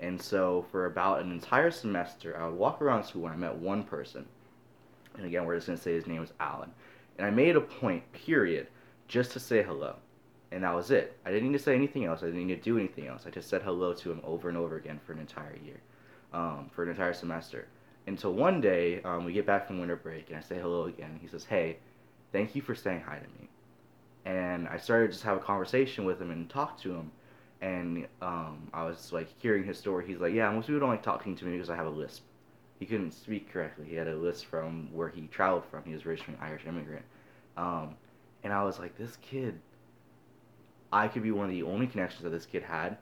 And 0.00 0.20
so 0.20 0.66
for 0.70 0.86
about 0.86 1.22
an 1.22 1.32
entire 1.32 1.70
semester, 1.70 2.36
I 2.38 2.46
would 2.46 2.58
walk 2.58 2.82
around 2.82 3.04
school 3.04 3.26
and 3.26 3.34
I 3.34 3.36
met 3.36 3.56
one 3.56 3.82
person. 3.82 4.26
And 5.16 5.26
again, 5.26 5.44
we're 5.44 5.56
just 5.56 5.66
going 5.66 5.78
to 5.78 5.82
say 5.82 5.94
his 5.94 6.06
name 6.06 6.20
was 6.20 6.32
Alan. 6.38 6.70
And 7.18 7.26
I 7.26 7.30
made 7.30 7.56
a 7.56 7.60
point, 7.60 8.10
period, 8.12 8.68
just 9.08 9.32
to 9.32 9.40
say 9.40 9.62
hello. 9.62 9.96
And 10.52 10.62
that 10.62 10.74
was 10.74 10.90
it. 10.90 11.18
I 11.24 11.30
didn't 11.30 11.50
need 11.50 11.58
to 11.58 11.64
say 11.64 11.74
anything 11.74 12.04
else. 12.04 12.22
I 12.22 12.26
didn't 12.26 12.46
need 12.46 12.56
to 12.56 12.62
do 12.62 12.78
anything 12.78 13.06
else. 13.06 13.24
I 13.26 13.30
just 13.30 13.48
said 13.48 13.62
hello 13.62 13.94
to 13.94 14.12
him 14.12 14.20
over 14.22 14.48
and 14.48 14.56
over 14.56 14.76
again 14.76 15.00
for 15.04 15.12
an 15.12 15.18
entire 15.18 15.56
year, 15.64 15.80
um, 16.32 16.70
for 16.72 16.82
an 16.84 16.90
entire 16.90 17.14
semester. 17.14 17.66
Until 18.06 18.32
one 18.32 18.60
day, 18.60 19.02
um, 19.02 19.24
we 19.24 19.32
get 19.32 19.46
back 19.46 19.66
from 19.66 19.80
winter 19.80 19.96
break, 19.96 20.28
and 20.28 20.38
I 20.38 20.40
say 20.40 20.58
hello 20.58 20.84
again. 20.84 21.18
He 21.20 21.26
says, 21.26 21.44
"Hey, 21.44 21.78
thank 22.30 22.54
you 22.54 22.62
for 22.62 22.74
saying 22.74 23.00
hi 23.00 23.18
to 23.18 23.40
me." 23.40 23.48
And 24.24 24.68
I 24.68 24.76
started 24.76 25.08
to 25.08 25.12
just 25.14 25.24
have 25.24 25.36
a 25.36 25.40
conversation 25.40 26.04
with 26.04 26.20
him 26.20 26.30
and 26.30 26.48
talk 26.48 26.78
to 26.82 26.94
him. 26.94 27.10
And 27.62 28.06
um, 28.20 28.68
I 28.74 28.84
was 28.84 29.12
like 29.12 29.28
hearing 29.40 29.64
his 29.64 29.78
story. 29.78 30.06
He's 30.06 30.18
like, 30.18 30.34
"Yeah, 30.34 30.50
most 30.50 30.66
people 30.66 30.80
don't 30.80 30.90
like 30.90 31.02
talking 31.02 31.34
to 31.36 31.44
me 31.44 31.52
because 31.52 31.70
I 31.70 31.76
have 31.76 31.86
a 31.86 31.90
lisp." 31.90 32.22
He 32.78 32.84
couldn't 32.84 33.12
speak 33.12 33.50
correctly. 33.50 33.86
He 33.88 33.94
had 33.94 34.06
a 34.08 34.14
lisp 34.14 34.46
from 34.46 34.88
where 34.92 35.08
he 35.08 35.28
traveled 35.28 35.64
from. 35.70 35.82
He 35.84 35.94
was 35.94 36.04
originally 36.04 36.38
an 36.38 36.46
Irish 36.46 36.66
immigrant. 36.66 37.04
Um, 37.56 37.94
and 38.44 38.52
I 38.52 38.62
was 38.64 38.78
like, 38.78 38.96
this 38.98 39.16
kid, 39.22 39.58
I 40.92 41.08
could 41.08 41.22
be 41.22 41.30
one 41.30 41.46
of 41.46 41.50
the 41.50 41.62
only 41.62 41.86
connections 41.86 42.22
that 42.22 42.30
this 42.30 42.44
kid 42.44 42.62
had 42.62 42.98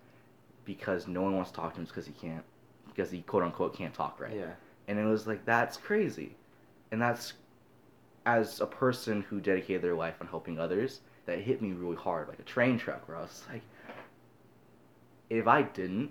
because 0.65 1.07
no 1.09 1.23
one 1.23 1.35
wants 1.35 1.51
to 1.51 1.57
talk 1.57 1.75
to 1.75 1.81
him 1.81 1.87
because 1.87 2.07
he 2.07 2.13
can't, 2.13 2.45
because 2.87 3.11
he 3.11 3.23
quote 3.23 3.43
unquote 3.43 3.75
can't 3.77 3.93
talk 3.93 4.21
right. 4.21 4.35
yeah, 4.37 4.53
And 4.87 4.97
it 4.97 5.05
was 5.05 5.27
like, 5.27 5.45
that's 5.45 5.77
crazy. 5.77 6.37
And 6.93 7.03
that's, 7.03 7.33
as 8.27 8.61
a 8.61 8.67
person 8.67 9.23
who 9.23 9.41
dedicated 9.41 9.83
their 9.83 9.95
life 9.95 10.15
on 10.21 10.29
helping 10.29 10.59
others, 10.59 11.01
that 11.27 11.41
hit 11.41 11.61
me 11.61 11.73
really 11.73 11.97
hard, 11.97 12.29
like 12.29 12.39
a 12.39 12.43
train 12.43 12.79
track, 12.79 13.07
where 13.09 13.17
I 13.17 13.23
was 13.23 13.43
like, 13.53 13.63
if 15.31 15.47
I 15.47 15.63
didn't, 15.63 16.11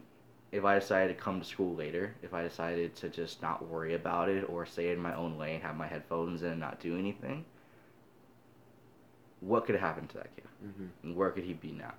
if 0.51 0.65
I 0.65 0.79
decided 0.79 1.17
to 1.17 1.23
come 1.23 1.39
to 1.39 1.45
school 1.45 1.75
later, 1.75 2.15
if 2.21 2.33
I 2.33 2.43
decided 2.43 2.95
to 2.97 3.09
just 3.09 3.41
not 3.41 3.67
worry 3.67 3.95
about 3.95 4.29
it 4.29 4.47
or 4.47 4.65
stay 4.65 4.91
in 4.91 4.99
my 4.99 5.15
own 5.15 5.37
lane, 5.37 5.61
have 5.61 5.75
my 5.75 5.87
headphones 5.87 6.43
in, 6.43 6.51
and 6.51 6.59
not 6.59 6.79
do 6.79 6.97
anything, 6.97 7.45
what 9.39 9.65
could 9.65 9.75
have 9.75 9.81
happened 9.81 10.09
to 10.09 10.17
that 10.17 10.35
kid? 10.35 10.45
mm-hmm. 10.65 11.15
where 11.15 11.31
could 11.31 11.43
he 11.43 11.53
be 11.53 11.71
now? 11.71 11.93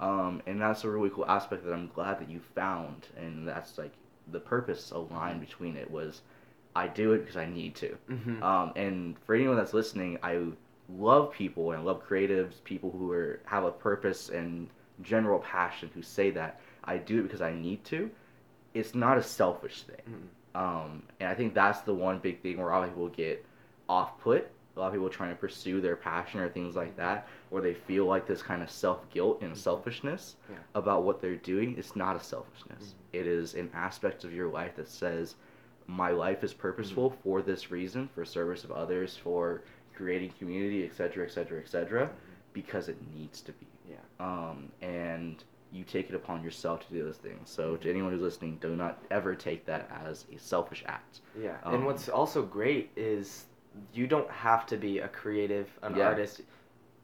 Um, 0.00 0.42
and 0.46 0.60
that's 0.60 0.84
a 0.84 0.90
really 0.90 1.10
cool 1.10 1.26
aspect 1.26 1.64
that 1.64 1.72
I'm 1.72 1.90
glad 1.94 2.18
that 2.20 2.28
you 2.28 2.40
found, 2.54 3.06
and 3.16 3.46
that's 3.46 3.78
like 3.78 3.92
the 4.30 4.40
purpose 4.40 4.90
aligned 4.90 5.40
between 5.40 5.76
it 5.76 5.90
was, 5.90 6.22
I 6.74 6.88
do 6.88 7.12
it 7.12 7.20
because 7.20 7.36
I 7.36 7.46
need 7.46 7.74
to. 7.76 7.96
Mm-hmm. 8.10 8.42
Um, 8.42 8.72
and 8.76 9.16
for 9.26 9.34
anyone 9.34 9.56
that's 9.56 9.74
listening, 9.74 10.18
I 10.22 10.40
love 10.88 11.32
people 11.32 11.70
and 11.70 11.80
I 11.80 11.84
love 11.84 12.06
creatives, 12.06 12.62
people 12.64 12.90
who 12.90 13.12
are 13.12 13.40
have 13.44 13.64
a 13.64 13.70
purpose 13.70 14.30
and 14.30 14.68
general 15.02 15.38
passion 15.38 15.90
who 15.94 16.02
say 16.02 16.30
that 16.30 16.60
I 16.84 16.98
do 16.98 17.20
it 17.20 17.22
because 17.24 17.42
I 17.42 17.52
need 17.52 17.84
to. 17.86 18.10
It's 18.74 18.94
not 18.94 19.18
a 19.18 19.22
selfish 19.22 19.82
thing. 19.82 20.02
Mhm. 20.54 20.60
Um, 20.60 21.02
and 21.20 21.28
I 21.28 21.34
think 21.34 21.54
that's 21.54 21.80
the 21.80 21.94
one 21.94 22.18
big 22.18 22.40
thing 22.40 22.58
where 22.58 22.70
a 22.70 22.72
lot 22.72 22.84
of 22.84 22.90
people 22.90 23.08
get 23.08 23.44
off 23.88 24.20
put. 24.20 24.50
A 24.74 24.80
lot 24.80 24.86
of 24.86 24.92
people 24.94 25.10
trying 25.10 25.30
to 25.30 25.36
pursue 25.36 25.82
their 25.82 25.96
passion 25.96 26.40
or 26.40 26.48
things 26.48 26.76
like 26.76 26.90
mm-hmm. 26.92 27.00
that, 27.00 27.28
or 27.50 27.60
they 27.60 27.74
feel 27.74 28.06
like 28.06 28.26
this 28.26 28.42
kind 28.42 28.62
of 28.62 28.70
self 28.70 29.08
guilt 29.10 29.42
and 29.42 29.52
mm-hmm. 29.52 29.60
selfishness 29.60 30.36
Yeah. 30.50 30.56
about 30.74 31.04
what 31.04 31.20
they're 31.20 31.36
doing. 31.36 31.76
It's 31.76 31.94
not 31.94 32.16
a 32.16 32.20
selfishness. 32.20 32.94
Mm-hmm. 32.94 33.20
It 33.20 33.26
is 33.26 33.54
an 33.54 33.70
aspect 33.74 34.24
of 34.24 34.32
your 34.32 34.48
life 34.48 34.76
that 34.76 34.88
says, 34.88 35.34
my 35.86 36.10
life 36.10 36.42
is 36.42 36.54
purposeful 36.54 37.10
for 37.22 37.42
this 37.42 37.70
reason, 37.70 38.08
for 38.14 38.24
service 38.24 38.64
of 38.64 38.70
others, 38.72 39.16
for 39.16 39.62
creating 39.94 40.32
community, 40.38 40.84
etc., 40.84 41.26
etc., 41.26 41.60
etc., 41.60 42.10
because 42.52 42.88
it 42.88 42.96
needs 43.14 43.40
to 43.42 43.52
be. 43.52 43.66
Yeah. 43.88 43.96
Um, 44.20 44.70
and 44.80 45.42
you 45.72 45.84
take 45.84 46.08
it 46.10 46.14
upon 46.14 46.42
yourself 46.44 46.86
to 46.86 46.94
do 46.94 47.02
those 47.04 47.16
things. 47.16 47.48
So 47.50 47.76
to 47.76 47.90
anyone 47.90 48.12
who's 48.12 48.20
listening, 48.22 48.58
do 48.60 48.76
not 48.76 48.98
ever 49.10 49.34
take 49.34 49.64
that 49.66 49.90
as 50.06 50.26
a 50.34 50.38
selfish 50.38 50.84
act. 50.86 51.20
Yeah, 51.40 51.56
Um, 51.64 51.74
and 51.74 51.86
what's 51.86 52.08
also 52.08 52.42
great 52.42 52.90
is 52.96 53.46
you 53.94 54.06
don't 54.06 54.30
have 54.30 54.66
to 54.66 54.76
be 54.76 54.98
a 54.98 55.08
creative, 55.08 55.68
an 55.82 55.96
Yeah. 55.96 56.08
artist, 56.08 56.42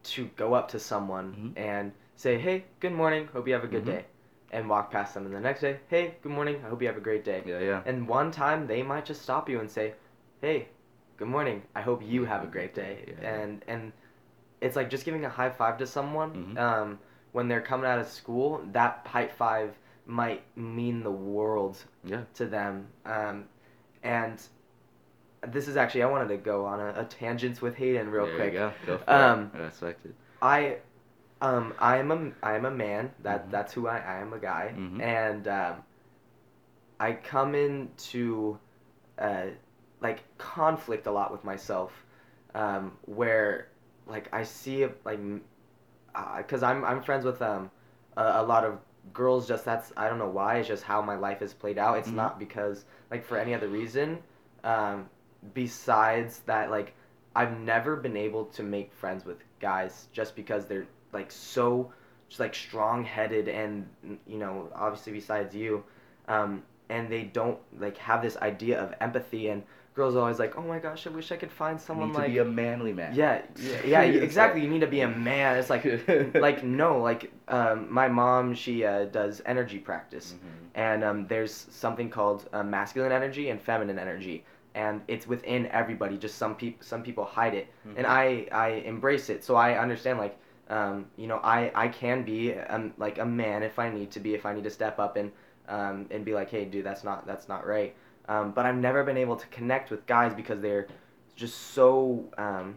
to 0.04 0.26
go 0.36 0.54
up 0.54 0.68
to 0.68 0.78
someone 0.78 1.34
Mhm. 1.34 1.52
and 1.58 1.92
say, 2.16 2.38
"Hey, 2.38 2.64
good 2.80 2.92
morning. 2.92 3.26
Hope 3.28 3.46
you 3.48 3.54
have 3.54 3.64
a 3.64 3.68
good 3.68 3.82
Mhm. 3.84 3.86
day," 3.86 4.04
and 4.52 4.68
walk 4.68 4.90
past 4.90 5.14
them. 5.14 5.26
And 5.26 5.34
the 5.34 5.40
next 5.40 5.60
day, 5.60 5.80
"Hey, 5.88 6.14
good 6.22 6.32
morning. 6.32 6.62
I 6.64 6.68
hope 6.68 6.80
you 6.82 6.88
have 6.88 6.96
a 6.96 7.00
great 7.00 7.24
day." 7.24 7.42
Yeah, 7.46 7.60
yeah. 7.60 7.82
And 7.86 8.08
one 8.08 8.30
time 8.30 8.66
they 8.66 8.82
might 8.82 9.04
just 9.04 9.22
stop 9.22 9.48
you 9.48 9.60
and 9.60 9.70
say, 9.70 9.94
"Hey, 10.40 10.68
good 11.16 11.28
morning. 11.28 11.62
I 11.74 11.80
hope 11.82 12.02
you 12.02 12.24
have 12.26 12.44
a 12.44 12.46
great 12.46 12.74
day." 12.74 13.04
Yeah, 13.08 13.14
yeah. 13.22 13.34
And 13.40 13.64
and 13.66 13.92
it's 14.60 14.76
like 14.76 14.90
just 14.90 15.04
giving 15.04 15.24
a 15.24 15.28
high 15.28 15.50
five 15.50 15.78
to 15.78 15.86
someone 15.86 16.54
Mhm. 16.56 16.58
um, 16.58 16.98
when 17.32 17.48
they're 17.48 17.60
coming 17.60 17.86
out 17.86 17.98
of 17.98 18.08
school. 18.08 18.62
That 18.72 19.06
high 19.06 19.28
five 19.28 19.76
might 20.06 20.42
mean 20.56 21.02
the 21.02 21.10
world 21.10 21.84
Yeah. 22.04 22.22
to 22.34 22.46
them. 22.46 22.88
Um, 23.04 23.44
and 24.02 24.40
this 25.46 25.68
is 25.68 25.76
actually 25.76 26.02
I 26.02 26.06
wanted 26.06 26.28
to 26.28 26.36
go 26.38 26.64
on 26.64 26.80
a, 26.80 27.00
a 27.00 27.04
tangent 27.04 27.62
with 27.62 27.76
Hayden 27.76 28.10
real 28.10 28.26
there 28.26 28.36
quick. 28.36 28.52
You 28.54 28.58
go. 28.58 28.72
Go 28.86 28.98
for 28.98 29.10
Um, 29.12 29.50
it. 29.54 29.58
I 29.58 29.62
respect 29.62 30.06
it. 30.06 30.14
I 30.42 30.78
um 31.40 31.74
I 31.78 31.98
am 31.98 32.10
a 32.10 32.32
I 32.42 32.56
am 32.56 32.64
a 32.64 32.70
man. 32.70 33.12
That 33.22 33.46
Mhm. 33.46 33.50
that's 33.50 33.72
who 33.72 33.86
I, 33.86 33.98
I 33.98 34.16
am 34.18 34.32
a 34.32 34.38
guy. 34.38 34.74
Mhm. 34.76 35.00
And 35.00 35.46
um, 35.48 35.82
I 37.00 37.12
come 37.12 37.54
into 37.54 38.58
uh, 39.18 39.46
like 40.00 40.22
conflict 40.38 41.06
a 41.06 41.10
lot 41.10 41.30
with 41.32 41.44
myself, 41.44 41.92
um, 42.54 42.96
where 43.06 43.68
like 44.08 44.28
I 44.32 44.42
see 44.44 44.86
like 45.04 45.20
because 46.36 46.62
I'm 46.62 46.84
I'm 46.84 47.02
friends 47.02 47.24
with 47.24 47.40
um 47.42 47.70
a, 48.16 48.22
a 48.36 48.42
lot 48.42 48.64
of 48.64 48.78
girls. 49.12 49.48
Just 49.48 49.64
that's 49.64 49.92
I 49.96 50.08
don't 50.08 50.18
know 50.18 50.28
why. 50.28 50.58
It's 50.58 50.68
just 50.68 50.84
how 50.84 51.02
my 51.02 51.16
life 51.16 51.42
is 51.42 51.52
played 51.52 51.78
out. 51.78 51.98
It's 51.98 52.10
Mhm. 52.10 52.14
not 52.14 52.38
because 52.38 52.84
like 53.10 53.24
for 53.24 53.36
any 53.38 53.54
other 53.54 53.68
reason. 53.68 54.18
Um, 54.64 55.08
besides 55.54 56.40
that, 56.46 56.70
like 56.70 56.94
I've 57.34 57.58
never 57.60 57.96
been 57.96 58.16
able 58.16 58.46
to 58.46 58.62
make 58.62 58.92
friends 58.92 59.24
with 59.24 59.38
guys 59.60 60.08
just 60.12 60.34
because 60.34 60.66
they're 60.66 60.86
like 61.12 61.30
so 61.30 61.92
just 62.28 62.40
like 62.40 62.54
strong 62.54 63.04
headed 63.04 63.48
and 63.48 63.88
you 64.26 64.38
know 64.38 64.68
obviously 64.74 65.12
besides 65.12 65.54
you 65.54 65.82
um, 66.28 66.62
and 66.90 67.10
they 67.10 67.22
don't 67.22 67.58
like 67.78 67.96
have 67.98 68.20
this 68.22 68.36
idea 68.38 68.78
of 68.80 68.94
empathy 69.00 69.48
and 69.48 69.62
girls 69.98 70.14
are 70.16 70.20
always 70.24 70.38
like 70.44 70.54
oh 70.60 70.66
my 70.74 70.78
gosh 70.86 71.06
i 71.08 71.10
wish 71.18 71.28
i 71.36 71.36
could 71.42 71.50
find 71.62 71.76
You 71.78 71.84
someone 71.86 72.08
need 72.08 72.14
to 72.14 72.20
like 72.24 72.32
be 72.34 72.38
a 72.38 72.44
manly 72.62 72.92
man. 73.00 73.10
yeah 73.20 73.42
yeah, 73.68 73.82
yeah 73.92 74.02
exactly 74.28 74.60
you 74.64 74.70
need 74.74 74.84
to 74.88 74.92
be 74.98 75.02
a 75.10 75.12
man 75.30 75.50
it's 75.60 75.70
like 75.74 75.84
like 76.46 76.58
no 76.82 76.90
like 77.10 77.22
um, 77.58 77.76
my 78.00 78.08
mom 78.20 78.54
she 78.62 78.74
uh, 78.92 79.04
does 79.18 79.34
energy 79.54 79.78
practice 79.90 80.26
Mhm. 80.34 80.64
and 80.86 81.00
um, 81.08 81.18
there's 81.32 81.54
something 81.84 82.08
called 82.18 82.40
uh, 82.52 82.62
masculine 82.76 83.12
energy 83.20 83.44
and 83.50 83.58
feminine 83.70 83.98
energy 84.08 84.36
and 84.74 85.00
it's 85.08 85.26
within 85.26 85.66
everybody. 85.80 86.16
Just 86.26 86.36
some 86.42 86.54
people 86.62 86.80
some 86.92 87.02
people 87.08 87.24
hide 87.38 87.54
it, 87.60 87.66
and 87.96 88.04
Mhm. 88.06 88.18
I 88.22 88.24
I 88.66 88.68
embrace 88.92 89.26
it. 89.34 89.40
So 89.48 89.52
I 89.66 89.68
understand 89.84 90.16
like 90.24 90.34
um, 90.76 90.96
you 91.22 91.26
know 91.30 91.38
I 91.56 91.58
I 91.84 91.86
can 92.02 92.18
be 92.32 92.38
um, 92.74 92.84
like 93.04 93.16
a 93.18 93.28
man 93.42 93.58
if 93.70 93.76
I 93.84 93.88
need 93.98 94.08
to 94.16 94.20
be 94.26 94.30
if 94.38 94.44
I 94.48 94.52
need 94.56 94.64
to 94.70 94.74
step 94.80 94.96
up 95.04 95.16
and 95.20 95.28
um, 95.76 95.96
and 96.12 96.20
be 96.24 96.32
like 96.40 96.50
hey 96.54 96.64
dude 96.72 96.84
that's 96.88 97.02
not 97.08 97.26
that's 97.30 97.48
not 97.48 97.62
right. 97.76 97.92
Um, 98.28 98.52
but 98.52 98.66
I've 98.66 98.76
never 98.76 99.02
been 99.04 99.16
able 99.16 99.36
to 99.36 99.46
connect 99.48 99.90
with 99.90 100.06
guys 100.06 100.34
because 100.34 100.60
they're 100.60 100.86
just 101.34 101.72
so 101.72 102.24
um, 102.36 102.76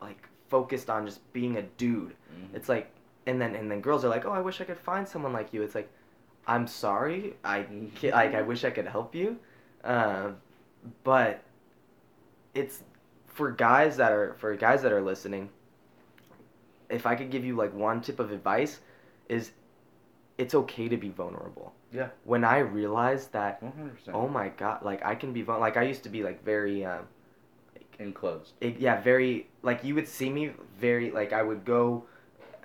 like 0.00 0.28
focused 0.48 0.88
on 0.88 1.06
just 1.06 1.20
being 1.32 1.58
a 1.58 1.62
dude. 1.62 2.14
Mhm. 2.32 2.54
It's 2.54 2.68
like, 2.68 2.90
and 3.26 3.40
then 3.40 3.54
and 3.54 3.70
then 3.70 3.80
girls 3.80 4.04
are 4.04 4.08
like, 4.08 4.24
oh, 4.24 4.32
I 4.32 4.40
wish 4.40 4.60
I 4.60 4.64
could 4.64 4.78
find 4.78 5.06
someone 5.06 5.32
like 5.32 5.52
you. 5.52 5.62
It's 5.62 5.74
like, 5.74 5.90
I'm 6.46 6.66
sorry, 6.66 7.34
I 7.44 7.66
like 8.02 8.34
I 8.34 8.42
wish 8.42 8.64
I 8.64 8.70
could 8.70 8.86
help 8.86 9.14
you, 9.14 9.38
um, 9.84 10.36
but 11.02 11.42
it's 12.54 12.82
for 13.26 13.50
guys 13.50 13.96
that 13.96 14.12
are 14.12 14.34
for 14.34 14.54
guys 14.56 14.82
that 14.82 14.92
are 14.92 15.02
listening. 15.02 15.50
If 16.88 17.06
I 17.06 17.14
could 17.16 17.30
give 17.30 17.44
you 17.44 17.56
like 17.56 17.74
one 17.74 18.00
tip 18.00 18.20
of 18.20 18.30
advice, 18.30 18.80
is 19.28 19.52
it's 20.38 20.54
okay 20.54 20.88
to 20.88 20.96
be 20.96 21.10
vulnerable. 21.10 21.72
Yeah. 21.94 22.08
When 22.24 22.44
I 22.44 22.58
realized 22.58 23.32
that, 23.32 23.62
100%. 23.62 24.14
oh 24.14 24.28
my 24.28 24.48
god, 24.48 24.82
like 24.82 25.04
I 25.04 25.14
can 25.14 25.32
be 25.32 25.42
vul- 25.42 25.60
like 25.60 25.76
I 25.76 25.82
used 25.84 26.02
to 26.04 26.08
be 26.10 26.22
like 26.24 26.44
very 26.44 26.84
um, 26.84 27.04
Enclosed. 28.00 28.54
it, 28.60 28.78
yeah 28.80 29.00
very 29.02 29.46
like 29.62 29.84
you 29.84 29.94
would 29.94 30.08
see 30.08 30.28
me 30.28 30.50
very 30.80 31.12
like 31.12 31.32
i 31.32 31.40
would 31.40 31.64
go 31.64 32.04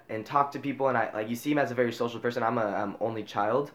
and 0.09 0.25
talk 0.25 0.51
to 0.53 0.57
people 0.59 0.87
and 0.89 0.97
i 0.97 1.11
like 1.13 1.29
you 1.29 1.35
see 1.35 1.53
me 1.53 1.61
as 1.61 1.69
a 1.69 1.75
very 1.75 1.93
social 1.93 2.19
person 2.19 2.41
i'm 2.41 2.57
a 2.57 2.65
um, 2.81 2.97
only 2.99 3.21
child 3.21 3.71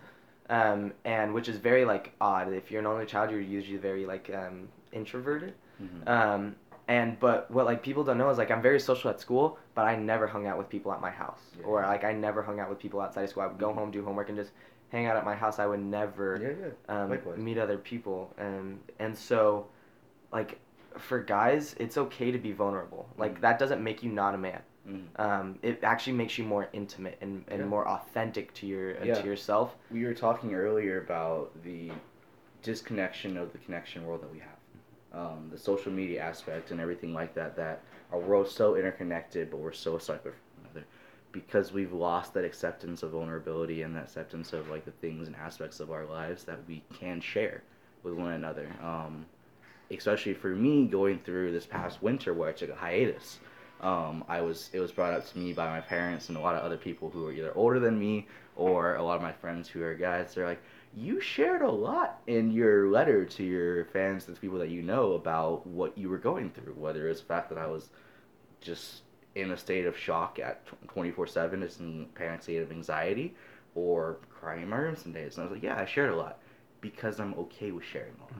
um, 0.50 0.92
and 1.04 1.32
which 1.32 1.48
is 1.48 1.56
very 1.58 1.84
like 1.84 2.12
odd 2.20 2.52
if 2.52 2.72
you're 2.72 2.80
an 2.80 2.86
only 2.88 3.06
child 3.06 3.30
you're 3.30 3.40
usually 3.40 3.78
very 3.78 4.04
like 4.04 4.30
um, 4.34 4.66
introverted 4.92 5.54
Mhm. 5.80 6.08
um, 6.08 6.56
and 6.88 7.18
but 7.18 7.50
what 7.50 7.64
like 7.64 7.82
people 7.82 8.04
don't 8.04 8.18
know 8.18 8.28
is 8.30 8.38
like 8.38 8.50
i'm 8.50 8.60
very 8.62 8.78
social 8.80 9.10
at 9.10 9.18
school 9.20 9.58
but 9.74 9.86
i 9.86 9.96
never 9.96 10.26
hung 10.26 10.46
out 10.46 10.58
with 10.58 10.68
people 10.68 10.92
at 10.92 11.00
my 11.00 11.10
house 11.10 11.40
Yeah. 11.58 11.64
or 11.64 11.82
like 11.82 12.04
i 12.04 12.12
never 12.12 12.42
hung 12.42 12.60
out 12.60 12.68
with 12.68 12.78
people 12.78 13.00
outside 13.00 13.22
of 13.22 13.30
school 13.30 13.42
i 13.42 13.46
would 13.46 13.58
go 13.58 13.70
Mhm. 13.70 13.74
home 13.74 13.90
do 13.90 14.04
homework 14.04 14.28
and 14.28 14.36
just 14.36 14.52
hang 14.90 15.06
out 15.06 15.16
at 15.16 15.24
my 15.24 15.34
house 15.34 15.58
i 15.58 15.66
would 15.66 15.80
never 15.80 16.38
yeah, 16.40 16.68
yeah. 16.88 17.02
um, 17.04 17.42
meet 17.44 17.58
other 17.58 17.78
people 17.78 18.32
and 18.38 18.80
and 18.98 19.16
so 19.16 19.66
like 20.32 20.58
for 20.98 21.20
guys 21.20 21.74
it's 21.80 21.96
okay 21.96 22.30
to 22.30 22.38
be 22.38 22.52
vulnerable 22.52 23.08
like 23.18 23.36
Mhm. 23.38 23.40
that 23.40 23.58
doesn't 23.58 23.82
make 23.82 24.02
you 24.02 24.10
not 24.12 24.34
a 24.34 24.38
man 24.38 24.62
Mhm. 24.86 25.18
um, 25.18 25.58
it 25.62 25.82
actually 25.82 26.12
makes 26.12 26.36
you 26.36 26.44
more 26.44 26.68
intimate 26.74 27.16
and, 27.22 27.44
and 27.48 27.66
more 27.66 27.88
authentic 27.88 28.52
to 28.54 28.66
your 28.66 28.96
uh, 29.00 29.04
to 29.20 29.24
yourself 29.26 29.74
We 29.90 30.04
were 30.04 30.12
talking 30.14 30.54
earlier 30.54 31.00
about 31.00 31.50
the 31.62 31.90
disconnection 32.62 33.36
of 33.36 33.52
the 33.52 33.58
connection 33.58 34.06
world 34.06 34.22
that 34.22 34.32
we 34.32 34.38
have. 34.40 34.48
Um, 35.14 35.48
the 35.52 35.58
social 35.58 35.92
media 35.92 36.20
aspect 36.20 36.70
and 36.72 36.80
everything 36.80 37.14
like 37.14 37.34
that, 37.34 37.54
that 37.56 37.82
our 38.12 38.18
world's 38.18 38.50
so 38.50 38.74
interconnected, 38.74 39.50
but 39.50 39.58
we're 39.58 39.72
so 39.72 39.96
separate 39.98 40.34
from 40.34 40.64
another 40.64 40.86
because 41.30 41.72
we've 41.72 41.92
lost 41.92 42.32
that 42.34 42.44
acceptance 42.44 43.02
of 43.02 43.10
vulnerability 43.10 43.82
and 43.82 43.94
that 43.94 44.04
acceptance 44.04 44.52
of 44.52 44.68
like 44.70 44.84
the 44.84 44.92
things 44.92 45.26
and 45.26 45.36
aspects 45.36 45.80
of 45.80 45.90
our 45.90 46.04
lives 46.06 46.44
that 46.44 46.58
we 46.68 46.82
can 46.98 47.20
share 47.20 47.62
with 48.02 48.14
one 48.14 48.32
another. 48.32 48.68
Um, 48.82 49.26
especially 49.90 50.34
for 50.34 50.48
me 50.48 50.86
going 50.86 51.18
through 51.20 51.52
this 51.52 51.66
past 51.66 52.02
winter 52.02 52.32
where 52.32 52.48
I 52.48 52.52
took 52.52 52.70
a 52.70 52.74
hiatus. 52.74 53.38
Um, 53.80 54.24
I 54.28 54.40
was 54.40 54.70
it 54.72 54.80
was 54.80 54.92
brought 54.92 55.12
up 55.12 55.30
to 55.30 55.38
me 55.38 55.52
by 55.52 55.66
my 55.66 55.80
parents 55.80 56.28
and 56.28 56.38
a 56.38 56.40
lot 56.40 56.54
of 56.54 56.62
other 56.62 56.76
people 56.76 57.10
who 57.10 57.26
are 57.26 57.32
either 57.32 57.52
older 57.54 57.80
than 57.80 57.98
me 57.98 58.26
or 58.56 58.94
a 58.94 59.02
lot 59.02 59.16
of 59.16 59.22
my 59.22 59.32
friends 59.32 59.68
who 59.68 59.82
are 59.82 59.94
guys. 59.94 60.34
They're 60.34 60.46
like, 60.46 60.62
you 60.96 61.20
shared 61.20 61.62
a 61.62 61.70
lot 61.70 62.20
in 62.26 62.50
your 62.50 62.88
letter 62.88 63.24
to 63.24 63.42
your 63.42 63.84
fans, 63.86 64.24
the 64.24 64.32
people 64.32 64.58
that 64.58 64.68
you 64.70 64.82
know, 64.82 65.12
about 65.12 65.66
what 65.66 65.96
you 65.98 66.08
were 66.08 66.18
going 66.18 66.50
through. 66.50 66.74
Whether 66.74 67.08
it's 67.08 67.20
the 67.20 67.26
fact 67.26 67.48
that 67.50 67.58
I 67.58 67.66
was 67.66 67.90
just 68.60 69.02
in 69.34 69.50
a 69.50 69.56
state 69.56 69.86
of 69.86 69.96
shock 69.98 70.38
at 70.38 70.64
twenty 70.88 71.10
four 71.10 71.26
seven, 71.26 71.62
it's 71.62 71.80
in 71.80 72.06
panic 72.14 72.42
state 72.42 72.62
of 72.62 72.70
anxiety, 72.70 73.34
or 73.74 74.18
crying 74.30 74.62
in 74.62 74.68
my 74.68 74.76
room 74.76 74.96
some 74.96 75.12
days. 75.12 75.36
And 75.36 75.46
I 75.46 75.50
was 75.50 75.56
like, 75.56 75.62
yeah, 75.64 75.78
I 75.80 75.84
shared 75.84 76.10
a 76.10 76.16
lot 76.16 76.38
because 76.80 77.18
I'm 77.18 77.34
okay 77.34 77.72
with 77.72 77.84
sharing 77.84 78.12
a 78.18 78.22
lot 78.22 78.32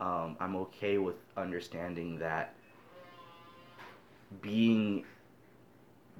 um, 0.00 0.36
I'm 0.40 0.56
okay 0.56 0.98
with 0.98 1.16
understanding 1.36 2.18
that 2.18 2.54
being 4.40 5.04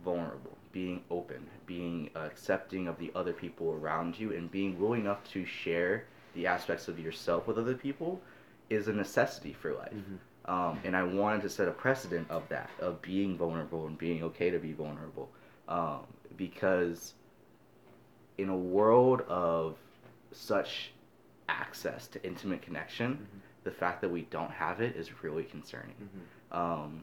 vulnerable, 0.05 0.57
being 0.73 1.03
open, 1.11 1.47
being 1.67 2.11
accepting 2.15 2.87
of 2.89 2.99
the 2.99 3.11
other 3.15 3.33
people 3.33 3.73
around 3.73 4.19
you, 4.19 4.33
and 4.33 4.51
being 4.51 4.79
willing 4.79 5.01
enough 5.03 5.23
to 5.33 5.45
share 5.45 6.05
the 6.35 6.47
aspects 6.47 6.89
of 6.89 6.99
yourself 6.99 7.47
with 7.47 7.59
other 7.59 7.75
people 7.75 8.21
is 8.69 8.87
a 8.87 8.93
necessity 8.93 9.53
for 9.53 9.75
life. 9.75 9.93
Mhm. 9.93 10.19
Um, 10.49 10.79
and 10.85 10.97
I 10.97 11.03
wanted 11.03 11.43
to 11.43 11.51
set 11.51 11.69
a 11.69 11.73
precedent 11.73 12.31
of 12.31 12.49
that, 12.49 12.71
of 12.81 13.03
being 13.03 13.37
vulnerable 13.37 13.87
and 13.87 13.99
being 13.99 14.23
okay 14.23 14.51
to 14.51 14.59
be 14.59 14.73
vulnerable. 14.73 15.31
Um, 15.69 16.07
because 16.37 17.15
in 18.39 18.49
a 18.49 18.57
world 18.57 19.23
of 19.23 19.77
such 20.33 20.93
access 21.49 22.07
to 22.09 22.25
intimate 22.25 22.63
connection, 22.63 23.17
Mhm. 23.17 23.65
the 23.65 23.71
fact 23.71 24.01
that 24.01 24.09
we 24.09 24.23
don't 24.23 24.51
have 24.51 24.81
it 24.81 24.97
is 24.97 25.23
really 25.23 25.45
concerning. 25.45 25.97
Mhm. 26.53 26.57
Um, 26.57 27.03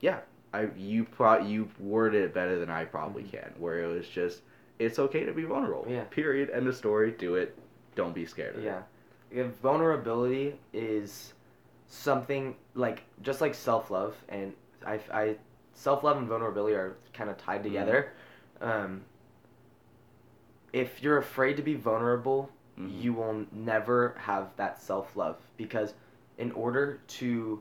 yeah, 0.00 0.20
I 0.54 0.68
you 0.76 1.04
pro 1.04 1.38
you 1.40 1.68
worded 1.80 2.22
it 2.22 2.32
better 2.32 2.58
than 2.58 2.70
I 2.70 2.84
probably 2.84 3.24
Mhm. 3.24 3.30
can. 3.32 3.54
Where 3.58 3.82
it 3.82 3.86
was 3.88 4.08
just, 4.08 4.42
it's 4.78 4.98
okay 4.98 5.24
to 5.24 5.32
be 5.32 5.42
vulnerable. 5.44 5.84
Yeah. 5.88 6.04
Period. 6.04 6.50
End 6.50 6.68
of 6.68 6.76
story. 6.76 7.10
Do 7.10 7.34
it. 7.34 7.58
Don't 7.96 8.14
be 8.14 8.24
scared 8.24 8.56
of 8.56 8.62
Yeah. 8.62 8.78
it. 9.30 9.38
If 9.40 9.46
vulnerability 9.56 10.58
is 10.72 11.34
something 11.88 12.56
like 12.74 13.02
just 13.22 13.40
like 13.40 13.54
self 13.54 13.90
love, 13.90 14.16
and 14.28 14.54
I, 14.86 15.00
I 15.12 15.36
self 15.72 16.04
love 16.04 16.18
and 16.18 16.28
vulnerability 16.28 16.76
are 16.76 16.96
kind 17.12 17.28
of 17.30 17.36
tied 17.36 17.60
Mhm. 17.60 17.64
together. 17.64 18.12
Um, 18.60 19.04
if 20.72 21.02
you're 21.02 21.18
afraid 21.18 21.56
to 21.56 21.62
be 21.62 21.74
vulnerable, 21.74 22.48
Mhm. 22.78 23.02
you 23.02 23.12
will 23.12 23.44
never 23.52 24.14
have 24.18 24.54
that 24.56 24.80
self 24.80 25.16
love 25.16 25.36
because 25.56 25.94
in 26.38 26.50
order 26.52 27.00
to 27.06 27.60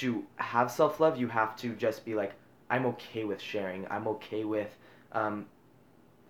to 0.00 0.24
have 0.36 0.70
self 0.70 1.00
love, 1.00 1.18
you 1.18 1.28
have 1.28 1.56
to 1.56 1.74
just 1.74 2.04
be 2.04 2.14
like, 2.14 2.32
I'm 2.70 2.86
okay 2.86 3.24
with 3.24 3.40
sharing. 3.40 3.86
I'm 3.90 4.06
okay 4.08 4.44
with 4.44 4.76
um, 5.12 5.46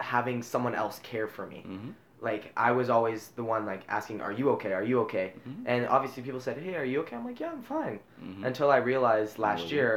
having 0.01 0.43
someone 0.43 0.75
else 0.75 0.99
care 1.03 1.27
for 1.29 1.47
me 1.47 1.65
Mm-hmm. 1.67 1.91
like 2.21 2.53
I 2.57 2.73
was 2.73 2.89
always 2.91 3.29
the 3.37 3.45
one 3.45 3.65
like 3.67 3.83
asking, 3.89 4.21
"Are 4.21 4.33
you 4.33 4.51
okay? 4.51 4.73
Are 4.73 4.83
you 4.83 5.01
okay?" 5.01 5.33
Mhm. 5.49 5.63
And 5.67 5.87
obviously 5.89 6.23
people 6.23 6.41
said, 6.41 6.57
"Hey, 6.59 6.75
are 6.75 6.85
you 6.85 7.01
okay?" 7.01 7.17
I'm 7.17 7.25
like, 7.27 7.39
"Yeah, 7.41 7.53
I'm 7.53 7.63
fine." 7.63 8.01
Mhm. 8.23 8.45
Until 8.47 8.71
I 8.71 8.79
realized 8.79 9.39
last 9.39 9.71
year, 9.71 9.91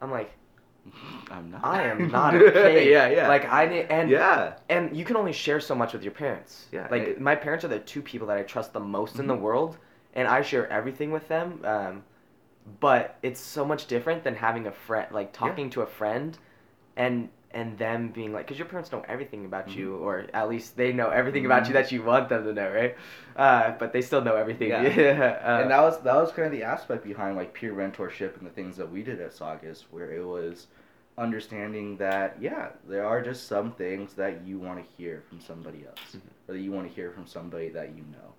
I'm 0.00 0.10
like, 0.10 0.30
I'm 1.30 1.50
not. 1.50 1.60
I 1.64 1.82
am 1.92 2.10
not 2.18 2.34
okay. 2.34 2.90
yeah, 2.90 3.08
yeah. 3.08 3.28
Like 3.28 3.44
I 3.60 3.66
need 3.66 3.86
and 3.90 4.08
yeah. 4.10 4.54
and 4.68 4.96
you 4.96 5.04
can 5.04 5.16
only 5.16 5.32
share 5.32 5.60
so 5.60 5.74
much 5.74 5.92
with 5.92 6.02
your 6.02 6.12
parents. 6.24 6.66
Yeah, 6.72 6.88
Like 6.90 7.02
it- 7.10 7.20
my 7.20 7.34
parents 7.34 7.64
are 7.64 7.68
the 7.76 7.80
two 7.80 8.02
people 8.02 8.26
that 8.28 8.38
I 8.38 8.42
trust 8.42 8.72
the 8.72 8.80
most 8.96 9.18
in 9.18 9.26
the 9.26 9.34
Mhm. 9.36 9.40
world, 9.46 9.72
and 10.14 10.26
I 10.28 10.42
share 10.42 10.66
everything 10.78 11.10
with 11.12 11.26
them. 11.28 11.60
Um, 11.64 12.04
but 12.80 13.16
it's 13.22 13.40
so 13.40 13.64
much 13.64 13.86
different 13.86 14.24
than 14.24 14.34
having 14.34 14.66
a 14.66 14.72
friend, 14.72 15.06
like 15.12 15.32
talking 15.32 15.70
to 15.70 15.82
a 15.82 15.86
friend, 15.86 16.36
and 16.96 17.28
and 17.52 17.78
them 17.78 18.10
being 18.10 18.32
like, 18.34 18.44
because 18.46 18.58
your 18.58 18.66
parents 18.68 18.92
know 18.92 19.02
everything 19.08 19.46
about 19.46 19.74
you, 19.74 19.96
or 19.96 20.26
at 20.34 20.48
least 20.48 20.76
they 20.76 20.92
know 20.92 21.08
everything 21.08 21.46
about 21.46 21.66
you 21.66 21.70
Mhm. 21.70 21.74
that 21.74 21.92
you 21.92 22.02
want 22.02 22.28
them 22.28 22.44
to 22.44 22.52
know, 22.52 22.70
right? 22.70 22.96
Uh, 23.34 23.72
but 23.78 23.92
they 23.92 24.02
still 24.02 24.20
know 24.20 24.36
everything. 24.36 24.68
Yeah. 24.68 24.80
uh, 25.44 25.60
and 25.62 25.70
that 25.70 25.80
was 25.80 25.98
that 26.00 26.16
was 26.16 26.32
kind 26.32 26.46
of 26.46 26.52
the 26.52 26.64
aspect 26.64 27.04
behind 27.04 27.36
like 27.36 27.54
peer 27.54 27.72
mentorship 27.72 28.36
and 28.36 28.46
the 28.46 28.50
things 28.50 28.76
that 28.76 28.90
we 28.90 29.02
did 29.02 29.20
at 29.20 29.32
Saugus, 29.32 29.84
where 29.90 30.12
it 30.12 30.24
was 30.26 30.66
understanding 31.16 31.96
that 31.96 32.36
yeah, 32.40 32.70
there 32.86 33.06
are 33.06 33.22
just 33.22 33.46
some 33.48 33.72
things 33.72 34.12
that 34.14 34.44
you 34.44 34.58
want 34.58 34.78
to 34.84 34.92
hear 34.96 35.22
from 35.28 35.40
somebody 35.40 35.86
else, 35.86 36.16
Mhm. 36.16 36.20
or 36.48 36.54
that 36.54 36.60
you 36.60 36.72
want 36.72 36.86
to 36.88 36.92
hear 36.94 37.10
from 37.10 37.26
somebody 37.26 37.68
that 37.70 37.90
you 37.96 38.04
know, 38.12 38.34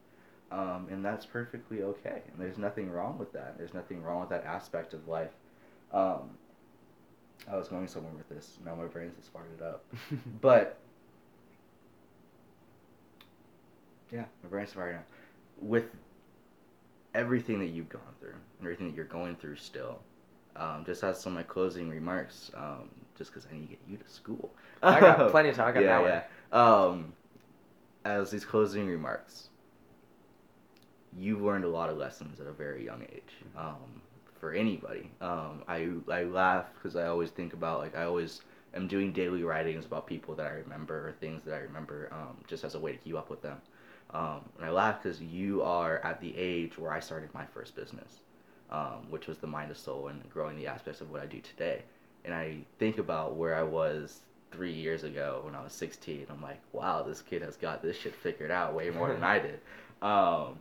um, 0.51 0.87
and 0.89 1.03
that's 1.03 1.25
perfectly 1.25 1.83
okay. 1.83 2.21
And 2.31 2.39
there's 2.39 2.57
nothing 2.57 2.91
wrong 2.91 3.17
with 3.17 3.33
that. 3.33 3.57
There's 3.57 3.73
nothing 3.73 4.01
wrong 4.03 4.21
with 4.21 4.29
that 4.29 4.45
aspect 4.45 4.93
of 4.93 5.07
life. 5.07 5.31
Um, 5.91 6.29
I 7.49 7.55
was 7.55 7.67
going 7.67 7.87
somewhere 7.87 8.13
with 8.13 8.29
this. 8.29 8.57
Now 8.65 8.75
my 8.75 8.85
brain's 8.85 9.15
just 9.15 9.33
farted 9.33 9.61
up. 9.61 9.83
But 10.41 10.77
yeah, 14.11 14.25
my 14.43 14.49
brain's 14.49 14.73
fired 14.73 14.95
now. 14.95 15.03
With 15.59 15.85
everything 17.13 17.59
that 17.59 17.67
you've 17.67 17.89
gone 17.89 18.01
through, 18.19 18.29
and 18.29 18.61
everything 18.61 18.87
that 18.87 18.95
you're 18.95 19.05
going 19.05 19.35
through 19.35 19.57
still, 19.57 19.99
um, 20.55 20.83
just 20.85 21.03
as 21.03 21.19
some 21.19 21.33
of 21.33 21.37
my 21.37 21.43
closing 21.43 21.89
remarks, 21.89 22.51
um, 22.55 22.89
just 23.17 23.31
because 23.31 23.47
I 23.51 23.55
need 23.55 23.63
to 23.63 23.67
get 23.67 23.79
you 23.87 23.97
to 23.97 24.09
school. 24.09 24.51
I 24.81 24.99
got 24.99 25.31
plenty 25.31 25.49
of 25.49 25.55
time. 25.55 25.67
I 25.67 25.71
got 25.71 25.83
yeah, 25.83 26.23
yeah. 26.53 26.57
Um, 26.57 27.13
as 28.05 28.31
these 28.31 28.45
closing 28.45 28.87
remarks, 28.87 29.49
you've 31.17 31.41
learned 31.41 31.65
a 31.65 31.69
lot 31.69 31.89
of 31.89 31.97
lessons 31.97 32.39
at 32.39 32.47
a 32.47 32.51
very 32.51 32.85
young 32.85 33.03
age. 33.11 33.33
Um, 33.57 34.01
for 34.39 34.53
anybody, 34.53 35.09
um, 35.19 35.63
I 35.67 35.89
I 36.09 36.23
laugh 36.23 36.65
because 36.75 36.95
I 36.95 37.07
always 37.07 37.31
think 37.31 37.53
about 37.53 37.79
like 37.79 37.95
I 37.95 38.03
always 38.03 38.41
am 38.75 38.87
doing 38.87 39.11
daily 39.11 39.43
writings 39.43 39.85
about 39.85 40.05
people 40.05 40.35
that 40.35 40.45
I 40.45 40.51
remember 40.51 41.09
or 41.09 41.11
things 41.13 41.43
that 41.45 41.55
I 41.55 41.59
remember, 41.59 42.09
um, 42.11 42.37
just 42.47 42.63
as 42.63 42.75
a 42.75 42.79
way 42.79 42.91
to 42.91 42.97
keep 42.97 43.15
up 43.15 43.29
with 43.29 43.41
them. 43.41 43.57
Um, 44.11 44.41
and 44.57 44.65
I 44.65 44.69
laugh 44.69 45.01
because 45.01 45.21
you 45.21 45.63
are 45.63 45.99
at 46.03 46.21
the 46.21 46.35
age 46.37 46.77
where 46.77 46.93
I 46.93 46.99
started 46.99 47.33
my 47.33 47.45
first 47.45 47.75
business, 47.75 48.19
um, 48.71 49.07
which 49.09 49.27
was 49.27 49.37
the 49.39 49.47
Mind 49.47 49.71
of 49.71 49.77
Soul 49.77 50.07
and 50.09 50.29
growing 50.29 50.55
the 50.55 50.67
aspects 50.67 51.01
of 51.01 51.11
what 51.11 51.21
I 51.21 51.25
do 51.25 51.41
today. 51.41 51.81
And 52.23 52.33
I 52.33 52.59
think 52.79 52.99
about 52.99 53.35
where 53.35 53.55
I 53.55 53.63
was 53.63 54.21
three 54.51 54.71
years 54.71 55.03
ago 55.03 55.41
when 55.43 55.55
I 55.55 55.63
was 55.63 55.73
16. 55.73 56.27
I'm 56.29 56.41
like, 56.41 56.61
wow, 56.71 57.03
this 57.03 57.21
kid 57.21 57.41
has 57.41 57.57
got 57.57 57.81
this 57.81 57.97
shit 57.97 58.15
figured 58.15 58.51
out 58.51 58.73
way 58.73 58.89
more 58.89 59.11
than 59.11 59.23
I 59.23 59.39
did. 59.39 59.59
Um, 60.01 60.59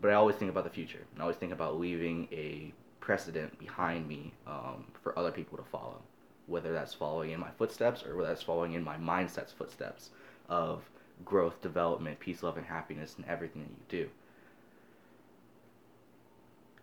but 0.00 0.10
I 0.10 0.14
always 0.14 0.36
think 0.36 0.50
about 0.50 0.64
the 0.64 0.70
future. 0.70 1.00
I 1.18 1.22
always 1.22 1.36
think 1.36 1.52
about 1.52 1.78
leaving 1.78 2.28
a 2.32 2.72
precedent 3.00 3.58
behind 3.58 4.06
me 4.08 4.32
um, 4.46 4.84
for 5.02 5.18
other 5.18 5.30
people 5.30 5.56
to 5.56 5.64
follow, 5.64 6.02
whether 6.46 6.72
that's 6.72 6.92
following 6.92 7.30
in 7.30 7.40
my 7.40 7.50
footsteps 7.56 8.04
or 8.04 8.16
whether 8.16 8.28
that's 8.28 8.42
following 8.42 8.74
in 8.74 8.82
my 8.82 8.96
mindset's 8.96 9.52
footsteps 9.52 10.10
of 10.48 10.82
growth, 11.24 11.60
development, 11.62 12.18
peace, 12.20 12.42
love, 12.42 12.56
and 12.56 12.66
happiness 12.66 13.16
in 13.18 13.24
everything 13.26 13.62
that 13.62 13.98
you 13.98 14.04
do. 14.04 14.10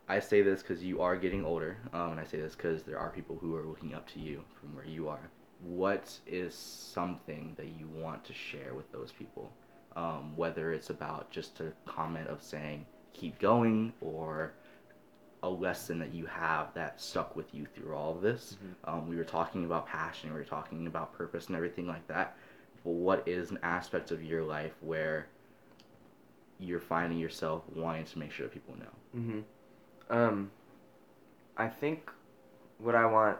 I 0.07 0.19
say 0.19 0.41
this 0.41 0.61
because 0.61 0.83
you 0.83 1.01
are 1.01 1.15
getting 1.15 1.45
older, 1.45 1.77
um, 1.93 2.11
and 2.11 2.19
I 2.19 2.25
say 2.25 2.39
this 2.39 2.55
because 2.55 2.83
there 2.83 2.99
are 2.99 3.09
people 3.09 3.37
who 3.39 3.55
are 3.55 3.63
looking 3.63 3.93
up 3.93 4.07
to 4.13 4.19
you 4.19 4.43
from 4.59 4.75
where 4.75 4.85
you 4.85 5.07
are. 5.07 5.29
What 5.61 6.17
is 6.27 6.53
something 6.53 7.53
that 7.57 7.67
you 7.79 7.87
want 7.87 8.25
to 8.25 8.33
share 8.33 8.73
with 8.73 8.91
those 8.91 9.13
people? 9.13 9.51
Um, 9.95 10.35
whether 10.35 10.73
it's 10.73 10.89
about 10.89 11.31
just 11.31 11.61
a 11.61 11.71
comment 11.85 12.27
of 12.27 12.41
saying, 12.41 12.85
keep 13.13 13.39
going, 13.39 13.93
or 14.01 14.53
a 15.43 15.49
lesson 15.49 15.99
that 15.99 16.13
you 16.13 16.25
have 16.25 16.73
that 16.73 17.01
stuck 17.01 17.35
with 17.35 17.53
you 17.53 17.65
through 17.65 17.93
all 17.93 18.15
of 18.15 18.21
this. 18.21 18.55
Mm-hmm. 18.55 18.89
Um, 18.89 19.07
we 19.09 19.17
were 19.17 19.25
talking 19.25 19.65
about 19.65 19.85
passion, 19.85 20.31
we 20.31 20.39
were 20.39 20.45
talking 20.45 20.87
about 20.87 21.13
purpose 21.13 21.47
and 21.47 21.55
everything 21.55 21.85
like 21.85 22.07
that. 22.07 22.37
But 22.83 22.91
what 22.91 23.27
is 23.27 23.51
an 23.51 23.59
aspect 23.61 24.11
of 24.11 24.23
your 24.23 24.43
life 24.43 24.73
where 24.81 25.27
you're 26.59 26.79
finding 26.79 27.19
yourself 27.19 27.63
wanting 27.75 28.05
to 28.05 28.19
make 28.19 28.31
sure 28.31 28.47
that 28.47 28.53
people 28.53 28.75
know? 28.79 29.19
Mm-hmm. 29.19 30.17
Um, 30.17 30.51
I 31.57 31.67
think 31.67 32.09
what 32.77 32.95
I 32.95 33.05
want 33.05 33.37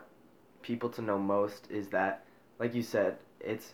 people 0.61 0.89
to 0.89 1.01
know 1.01 1.17
most 1.17 1.67
is 1.69 1.88
that, 1.89 2.26
like 2.59 2.74
you 2.74 2.82
said, 2.82 3.17
it's 3.39 3.74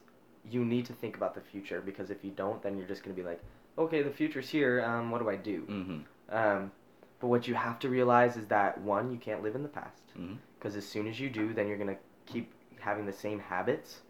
you 0.50 0.64
need 0.64 0.86
to 0.86 0.94
think 0.94 1.18
about 1.18 1.34
the 1.34 1.42
future 1.42 1.82
because 1.82 2.10
if 2.12 2.24
you 2.24 2.32
don't, 2.32 2.62
then 2.62 2.78
you're 2.78 2.88
just 2.88 3.04
gonna 3.04 3.16
be 3.16 3.24
like, 3.24 3.42
okay, 3.80 4.02
the 4.04 4.12
future's 4.12 4.50
here. 4.50 4.84
Um, 4.84 5.10
what 5.12 5.20
do 5.22 5.30
I 5.30 5.36
do? 5.36 5.62
Mm-hmm. 5.70 6.36
Um, 6.36 6.72
but 7.20 7.28
what 7.28 7.48
you 7.48 7.56
have 7.56 7.80
to 7.80 7.90
realize 7.90 8.38
is 8.38 8.46
that 8.48 8.80
one, 8.82 9.12
you 9.12 9.18
can't 9.18 9.42
live 9.44 9.56
in 9.56 9.64
the 9.64 9.70
past 9.70 10.04
because 10.14 10.74
Mm-hmm. 10.74 10.78
as 10.78 10.86
soon 10.88 11.08
as 11.08 11.20
you 11.20 11.30
do, 11.30 11.54
then 11.54 11.68
you're 11.68 11.78
gonna 11.78 11.98
keep 12.26 12.52
having 12.80 13.06
the 13.06 13.14
same 13.14 13.40
habits. 13.40 14.02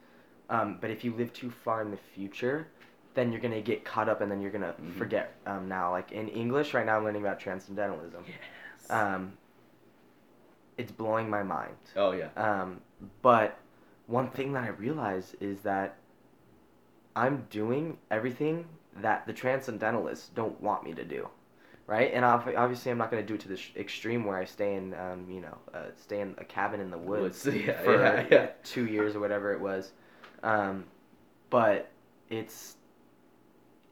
Um, 0.49 0.77
but 0.81 0.89
if 0.89 1.03
you 1.03 1.13
live 1.15 1.31
too 1.33 1.49
far 1.51 1.81
in 1.81 1.91
the 1.91 1.97
future, 2.15 2.67
then 3.13 3.31
you're 3.31 3.41
gonna 3.41 3.61
get 3.61 3.83
caught 3.85 4.09
up 4.09 4.21
and 4.21 4.31
then 4.31 4.41
you're 4.41 4.51
gonna 4.51 4.75
Mhm. 4.81 4.97
forget. 4.97 5.35
Um, 5.45 5.67
now, 5.67 5.91
like 5.91 6.11
in 6.11 6.27
English, 6.27 6.73
right 6.73 6.85
now, 6.85 6.97
I'm 6.97 7.03
learning 7.03 7.21
about 7.23 7.39
transcendentalism. 7.39 8.23
Yes. 8.27 8.91
Um, 8.91 9.33
it's 10.77 10.91
blowing 10.91 11.29
my 11.29 11.43
mind. 11.43 11.75
oh 11.95 12.11
yeah. 12.11 12.29
Um, 12.37 12.81
but 13.21 13.57
one 14.07 14.29
thing 14.31 14.53
that 14.53 14.63
I 14.63 14.69
realize 14.69 15.35
is 15.39 15.61
that 15.61 15.95
I'm 17.15 17.45
doing 17.49 17.97
everything 18.11 18.65
that 19.01 19.25
the 19.27 19.33
transcendentalists 19.33 20.33
don't 20.33 20.59
want 20.61 20.83
me 20.83 20.93
to 20.93 21.03
do, 21.03 21.27
right? 21.87 22.11
And 22.13 22.23
obviously, 22.25 22.91
I'm 22.91 22.97
not 22.97 23.11
going 23.11 23.23
to 23.23 23.27
do 23.27 23.35
it 23.35 23.41
to 23.41 23.47
the 23.47 23.57
sh- 23.57 23.71
extreme 23.75 24.25
where 24.25 24.37
I 24.37 24.45
stay 24.45 24.75
in, 24.75 24.93
um, 24.95 25.29
you 25.29 25.41
know, 25.41 25.57
uh, 25.73 25.85
stay 25.95 26.21
in 26.21 26.35
a 26.37 26.45
cabin 26.45 26.79
in 26.79 26.89
the 26.91 26.97
woods 26.97 27.45
Woods, 27.45 27.57
yeah, 27.65 27.81
for 27.83 27.95
yeah, 28.01 28.25
yeah. 28.31 28.47
two 28.63 28.85
years 28.87 29.15
or 29.15 29.19
whatever 29.19 29.53
it 29.53 29.59
was. 29.59 29.91
Um, 30.43 30.85
but 31.49 31.89
it's 32.29 32.75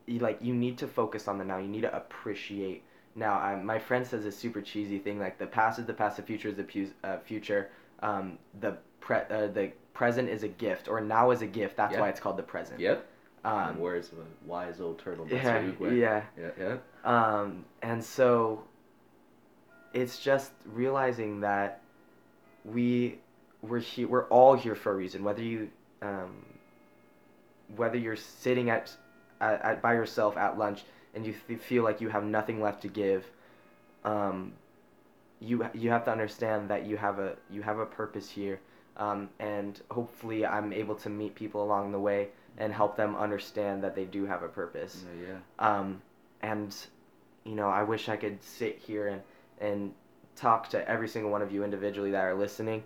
you, 0.06 0.20
like 0.20 0.38
you 0.42 0.54
need 0.54 0.78
to 0.80 0.88
focus 0.88 1.28
on 1.28 1.38
the 1.38 1.46
now. 1.46 1.58
You 1.58 1.68
need 1.68 1.82
to 1.82 1.96
appreciate 1.96 2.84
now. 3.16 3.34
I, 3.38 3.56
my 3.56 3.80
friend 3.80 4.06
says 4.06 4.26
a 4.26 4.32
super 4.32 4.62
cheesy 4.62 5.00
thing 5.00 5.20
like 5.20 5.38
the 5.38 5.48
past 5.48 5.80
is 5.80 5.86
the 5.86 5.94
past, 5.94 6.18
the 6.18 6.24
future 6.24 6.50
is 6.50 6.56
the 6.56 6.64
pu- 6.64 6.92
uh, 7.04 7.18
future. 7.20 7.70
Um, 8.02 8.38
the 8.60 8.78
pre- 9.02 9.18
uh, 9.30 9.48
the 9.48 9.72
present 9.94 10.30
is 10.30 10.44
a 10.44 10.48
gift, 10.48 10.88
or 10.88 11.02
now 11.02 11.32
is 11.32 11.42
a 11.42 11.48
gift. 11.48 11.76
That's 11.78 11.94
Yeah. 11.94 12.02
why 12.02 12.10
it's 12.10 12.20
called 12.20 12.38
the 12.38 12.44
present. 12.44 12.80
Yep. 12.80 13.06
Um, 13.46 13.80
Words 13.80 14.12
of 14.12 14.20
a 14.20 14.26
wise 14.46 14.82
old 14.82 15.00
turtle. 15.00 15.26
That's 15.26 15.44
yeah, 15.44 15.72
yeah. 15.94 16.24
Yeah. 16.38 16.50
Yeah. 16.60 16.78
Um, 17.04 17.66
and 17.82 18.04
so 18.04 18.64
it's 19.94 20.20
just 20.20 20.52
realizing 20.66 21.42
that 21.42 21.82
we 22.66 23.20
we're 23.62 23.80
here 23.80 24.08
we're 24.08 24.28
all 24.28 24.54
here 24.54 24.76
for 24.76 24.92
a 24.92 24.96
reason 24.96 25.24
whether 25.24 25.42
you 25.42 25.70
um, 26.02 26.46
whether 27.76 27.98
you're 27.98 28.16
sitting 28.16 28.70
at, 28.70 28.96
at, 29.42 29.62
at 29.62 29.82
by 29.82 29.94
yourself 29.94 30.38
at 30.38 30.58
lunch 30.58 30.84
and 31.16 31.26
you 31.26 31.34
th- 31.48 31.60
feel 31.60 31.84
like 31.84 32.02
you 32.02 32.10
have 32.10 32.24
nothing 32.24 32.62
left 32.62 32.82
to 32.82 32.88
give 32.88 33.26
um, 34.04 34.54
you 35.40 35.68
you 35.74 35.90
have 35.90 36.06
to 36.06 36.12
understand 36.12 36.70
that 36.70 36.86
you 36.86 36.98
have 36.98 37.20
a 37.20 37.36
you 37.50 37.62
have 37.62 37.80
a 37.80 37.86
purpose 37.86 38.30
here 38.30 38.60
um, 38.98 39.30
and 39.40 39.82
hopefully 39.92 40.46
I'm 40.46 40.74
able 40.74 40.96
to 40.96 41.10
meet 41.10 41.36
people 41.36 41.64
along 41.64 41.92
the 41.92 42.00
way 42.00 42.30
and 42.58 42.74
help 42.74 42.96
them 42.96 43.16
understand 43.16 43.84
that 43.84 43.96
they 43.96 44.06
do 44.06 44.26
have 44.26 44.44
a 44.44 44.48
purpose 44.48 45.04
Yeah. 45.22 45.28
yeah. 45.60 45.78
um, 45.80 46.02
and 46.42 46.76
you 47.44 47.56
know 47.56 47.70
I 47.70 47.84
wish 47.84 48.10
I 48.10 48.18
could 48.18 48.42
sit 48.44 48.78
here 48.80 49.08
and 49.08 49.22
and 49.60 49.94
talk 50.36 50.70
to 50.70 50.88
every 50.90 51.08
single 51.08 51.32
one 51.32 51.42
of 51.42 51.52
you 51.52 51.64
individually 51.64 52.12
that 52.12 52.24
are 52.24 52.36
listening, 52.36 52.84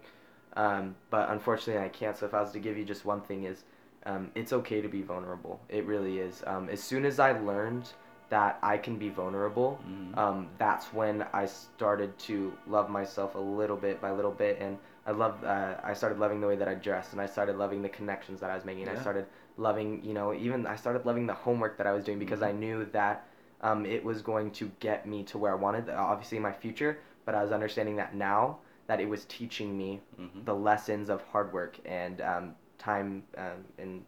um, 0.55 0.95
but 1.09 1.29
unfortunately 1.29 1.83
I 1.83 1.89
can't. 1.89 2.15
So 2.15 2.25
if 2.25 2.33
I 2.33 2.39
was 2.41 2.51
to 2.53 2.59
give 2.59 2.77
you 2.77 2.85
just 2.85 3.03
one 3.03 3.19
thing, 3.19 3.43
is 3.43 3.65
um, 4.05 4.31
it's 4.35 4.53
okay 4.53 4.79
to 4.81 4.87
be 4.87 5.01
vulnerable. 5.01 5.59
It 5.67 5.85
really 5.85 6.19
is. 6.19 6.43
Um, 6.47 6.69
as 6.69 6.81
soon 6.81 7.03
as 7.05 7.19
I 7.19 7.33
learned 7.33 7.89
that 8.29 8.57
I 8.63 8.77
can 8.77 8.95
be 8.97 9.09
vulnerable, 9.09 9.81
Mhm. 9.85 10.17
um, 10.17 10.47
that's 10.57 10.93
when 10.93 11.25
I 11.33 11.45
started 11.45 12.17
to 12.19 12.53
love 12.67 12.89
myself 12.89 13.35
a 13.35 13.39
little 13.39 13.75
bit 13.75 13.99
by 13.99 14.11
little 14.11 14.31
bit, 14.31 14.59
and 14.61 14.77
I 15.05 15.11
love. 15.11 15.43
Uh, 15.43 15.75
I 15.83 15.93
started 15.93 16.19
loving 16.19 16.39
the 16.39 16.47
way 16.47 16.55
that 16.55 16.69
I 16.69 16.75
dressed, 16.75 17.11
and 17.11 17.19
I 17.21 17.25
started 17.25 17.57
loving 17.57 17.81
the 17.81 17.89
connections 17.89 18.39
that 18.39 18.49
I 18.49 18.55
was 18.55 18.63
making. 18.63 18.87
I 18.87 18.95
started 19.01 19.25
loving, 19.57 20.03
you 20.03 20.13
know, 20.13 20.33
even 20.33 20.65
I 20.65 20.75
started 20.75 21.05
loving 21.05 21.27
the 21.27 21.33
homework 21.33 21.77
that 21.77 21.87
I 21.87 21.91
was 21.91 22.03
doing 22.03 22.19
because 22.19 22.39
Mhm. 22.39 22.47
I 22.47 22.51
knew 22.51 22.85
that 22.85 23.25
um, 23.61 23.85
it 23.85 24.03
was 24.03 24.21
going 24.21 24.51
to 24.51 24.71
get 24.79 25.05
me 25.05 25.23
to 25.25 25.37
where 25.37 25.51
I 25.51 25.55
wanted, 25.55 25.89
uh, 25.89 25.95
obviously 25.97 26.39
my 26.39 26.51
future. 26.51 26.99
But 27.25 27.35
I 27.35 27.43
was 27.43 27.51
understanding 27.51 27.95
that 27.97 28.15
now 28.15 28.59
that 28.87 28.99
it 28.99 29.07
was 29.07 29.25
teaching 29.25 29.77
me 29.77 30.01
Mhm. 30.19 30.45
the 30.45 30.55
lessons 30.55 31.09
of 31.09 31.21
hard 31.27 31.53
work 31.53 31.77
and 31.85 32.19
um, 32.21 32.55
time 32.77 33.23
um, 33.37 33.63
and 33.77 34.03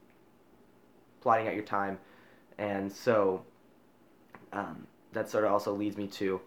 plotting 1.22 1.48
out 1.48 1.54
your 1.54 1.64
time, 1.64 2.00
and 2.58 2.91
so 2.91 3.46
um, 4.52 4.88
that 5.14 5.30
sort 5.30 5.46
of 5.46 5.52
also 5.52 5.74
leads 5.74 5.98
me 5.98 6.08
to. 6.08 6.41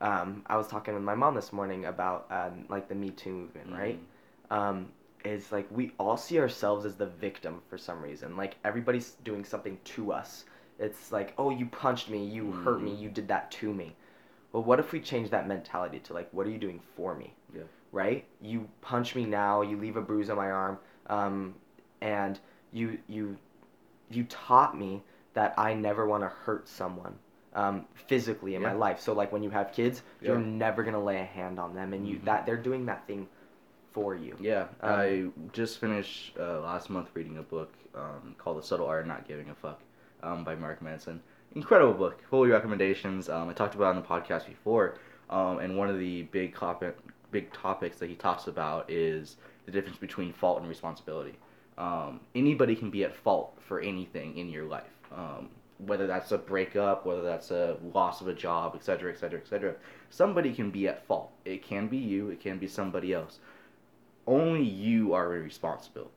Um, 0.00 0.42
I 0.46 0.56
was 0.56 0.66
talking 0.66 0.94
with 0.94 1.02
my 1.04 1.14
mom 1.14 1.34
this 1.34 1.52
morning 1.52 1.84
about 1.84 2.26
um, 2.30 2.64
like 2.68 2.88
the 2.88 2.94
Me 2.94 3.10
Too 3.10 3.30
movement, 3.30 3.70
right? 3.72 3.98
Is 5.24 5.52
like 5.52 5.68
we 5.70 5.92
all 5.98 6.16
see 6.16 6.38
ourselves 6.40 6.84
as 6.84 6.96
the 6.96 7.06
victim 7.06 7.62
for 7.68 7.78
some 7.78 8.02
reason. 8.02 8.36
Like 8.36 8.56
everybody's 8.64 9.12
doing 9.24 9.44
something 9.44 9.78
to 9.84 10.12
us. 10.12 10.44
It's 10.78 11.12
like, 11.12 11.32
oh, 11.38 11.50
you 11.50 11.66
punched 11.66 12.10
me, 12.10 12.24
you 12.26 12.50
hurt 12.50 12.82
me, 12.82 12.90
Mhm. 12.90 13.00
you 13.00 13.08
did 13.08 13.28
that 13.28 13.50
to 13.52 13.72
me. 13.72 13.94
Well, 14.52 14.64
what 14.64 14.80
if 14.80 14.90
we 14.92 15.00
change 15.00 15.30
that 15.30 15.46
mentality 15.46 16.00
to 16.00 16.12
like, 16.12 16.28
what 16.32 16.46
are 16.46 16.50
you 16.50 16.58
doing 16.58 16.80
for 16.96 17.14
me? 17.14 17.34
Yeah. 17.54 17.62
Right? 17.92 18.24
You 18.40 18.68
punch 18.80 19.14
me 19.14 19.24
now, 19.24 19.62
you 19.62 19.76
leave 19.76 19.96
a 19.96 20.00
bruise 20.02 20.28
on 20.28 20.36
my 20.36 20.50
arm, 20.50 20.78
um, 21.06 21.54
and 22.00 22.38
you 22.72 22.98
you 23.06 23.36
you 24.10 24.24
taught 24.24 24.76
me 24.76 25.02
that 25.34 25.54
I 25.56 25.72
never 25.74 26.06
want 26.06 26.22
to 26.24 26.28
hurt 26.28 26.68
someone 26.68 27.14
um, 27.54 27.86
physically 27.94 28.54
in 28.54 28.62
my 28.62 28.72
Yeah. 28.72 28.78
life. 28.78 29.00
So 29.00 29.12
like 29.12 29.30
when 29.30 29.42
you 29.42 29.50
have 29.50 29.72
kids, 29.72 30.02
you're 30.20 30.38
never 30.38 30.82
gonna 30.82 31.02
lay 31.02 31.18
a 31.20 31.24
hand 31.24 31.58
on 31.60 31.74
them, 31.74 31.92
and 31.92 32.08
you 32.08 32.16
Mhm. 32.16 32.24
that 32.24 32.46
they're 32.46 32.56
doing 32.56 32.86
that 32.86 33.06
thing 33.06 33.28
for 33.92 34.14
you. 34.14 34.36
Yeah, 34.40 34.66
Um, 34.80 34.90
I 34.90 35.24
just 35.52 35.78
finished 35.78 36.32
uh, 36.38 36.60
last 36.60 36.90
month 36.90 37.10
reading 37.14 37.38
a 37.38 37.42
book 37.42 37.72
um, 37.94 38.34
called 38.38 38.58
The 38.58 38.66
Subtle 38.66 38.86
Art 38.86 39.02
of 39.02 39.06
Not 39.06 39.28
Giving 39.28 39.50
a 39.50 39.54
Fuck 39.54 39.80
um, 40.22 40.44
by 40.44 40.54
Mark 40.54 40.82
Manson. 40.82 41.20
Incredible 41.54 41.92
book, 41.92 42.22
full 42.30 42.44
of 42.44 42.50
recommendations. 42.50 43.28
Um, 43.28 43.48
I 43.48 43.52
talked 43.52 43.74
about 43.74 43.94
it 43.94 43.96
on 43.96 44.02
the 44.02 44.08
podcast 44.08 44.46
before, 44.46 44.96
um, 45.28 45.58
and 45.58 45.76
one 45.76 45.90
of 45.90 45.98
the 45.98 46.22
big 46.22 46.56
topic, 46.56 46.96
big 47.30 47.52
topics 47.52 47.98
that 47.98 48.08
he 48.08 48.14
talks 48.14 48.46
about 48.46 48.90
is 48.90 49.36
the 49.66 49.72
difference 49.72 49.98
between 49.98 50.32
fault 50.32 50.60
and 50.60 50.68
responsibility. 50.68 51.34
Um, 51.76 52.20
anybody 52.34 52.74
can 52.74 52.90
be 52.90 53.04
at 53.04 53.14
fault 53.14 53.58
for 53.66 53.80
anything 53.80 54.36
in 54.38 54.48
your 54.48 54.64
life, 54.64 54.92
um, 55.14 55.50
whether 55.78 56.06
that's 56.06 56.32
a 56.32 56.38
breakup, 56.38 57.04
whether 57.04 57.22
that's 57.22 57.50
a 57.50 57.76
loss 57.94 58.20
of 58.22 58.28
a 58.28 58.34
job, 58.34 58.74
etc., 58.74 59.12
etc., 59.12 59.40
etc. 59.40 59.74
Somebody 60.08 60.54
can 60.54 60.70
be 60.70 60.88
at 60.88 61.06
fault. 61.06 61.32
It 61.44 61.62
can 61.62 61.88
be 61.88 61.98
you. 61.98 62.30
It 62.30 62.40
can 62.40 62.58
be 62.58 62.66
somebody 62.66 63.12
else 63.12 63.40
only 64.26 64.62
you 64.62 65.14
are 65.14 65.28
responsible. 65.28 66.10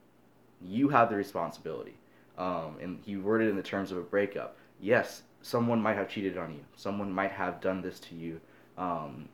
You 0.62 0.90
have 0.90 1.10
the 1.10 1.16
responsibility. 1.16 1.96
Um, 2.38 2.78
and 2.82 3.00
he 3.06 3.18
worded 3.18 3.48
it 3.48 3.52
in 3.52 3.56
the 3.58 3.64
terms 3.64 3.92
of 3.92 3.98
a 3.98 4.02
breakup. 4.02 4.58
Yes, 4.80 5.24
someone 5.42 5.82
might 5.82 5.96
have 5.96 6.10
cheated 6.10 6.38
on 6.38 6.52
you. 6.54 6.60
Someone 6.76 7.12
might 7.12 7.32
have 7.32 7.62
done 7.62 7.82
this 7.82 8.00
to 8.02 8.16
you. 8.16 8.42
Um, 8.78 9.30